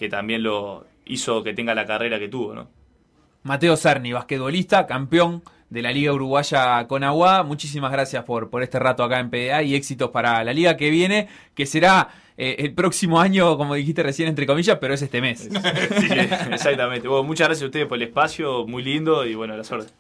que 0.01 0.09
también 0.09 0.43
lo 0.43 0.87
hizo 1.05 1.43
que 1.43 1.53
tenga 1.53 1.75
la 1.75 1.85
carrera 1.85 2.19
que 2.19 2.27
tuvo, 2.27 2.55
¿no? 2.55 2.71
Mateo 3.43 3.77
Cerni, 3.77 4.15
basquetbolista, 4.15 4.87
campeón 4.87 5.43
de 5.69 5.83
la 5.83 5.93
Liga 5.93 6.15
Uruguaya 6.15 6.87
con 6.89 7.05
Agua. 7.05 7.43
Muchísimas 7.43 7.93
gracias 7.93 8.25
por, 8.25 8.49
por 8.49 8.63
este 8.63 8.79
rato 8.79 9.05
acá 9.05 9.21
en 9.21 9.29
PDA 9.29 9.63
y 9.63 9.75
éxitos 9.75 10.09
para 10.09 10.43
la 10.43 10.55
liga 10.55 10.79
que 10.79 10.89
viene, 10.89 11.29
que 11.55 11.67
será 11.67 12.09
eh, 12.39 12.57
el 12.61 12.73
próximo 12.73 13.21
año, 13.21 13.59
como 13.59 13.75
dijiste 13.75 14.03
recién, 14.03 14.31
entre 14.31 14.47
comillas, 14.47 14.79
pero 14.81 14.95
es 14.95 15.03
este 15.03 15.21
mes. 15.21 15.51
Sí, 16.01 16.09
exactamente. 16.51 17.07
Bueno, 17.07 17.25
muchas 17.25 17.49
gracias 17.49 17.65
a 17.65 17.67
ustedes 17.67 17.87
por 17.87 17.99
el 17.99 18.05
espacio, 18.05 18.67
muy 18.67 18.83
lindo 18.83 19.27
y 19.27 19.35
bueno, 19.35 19.55
la 19.55 19.65
suerte. 19.65 19.93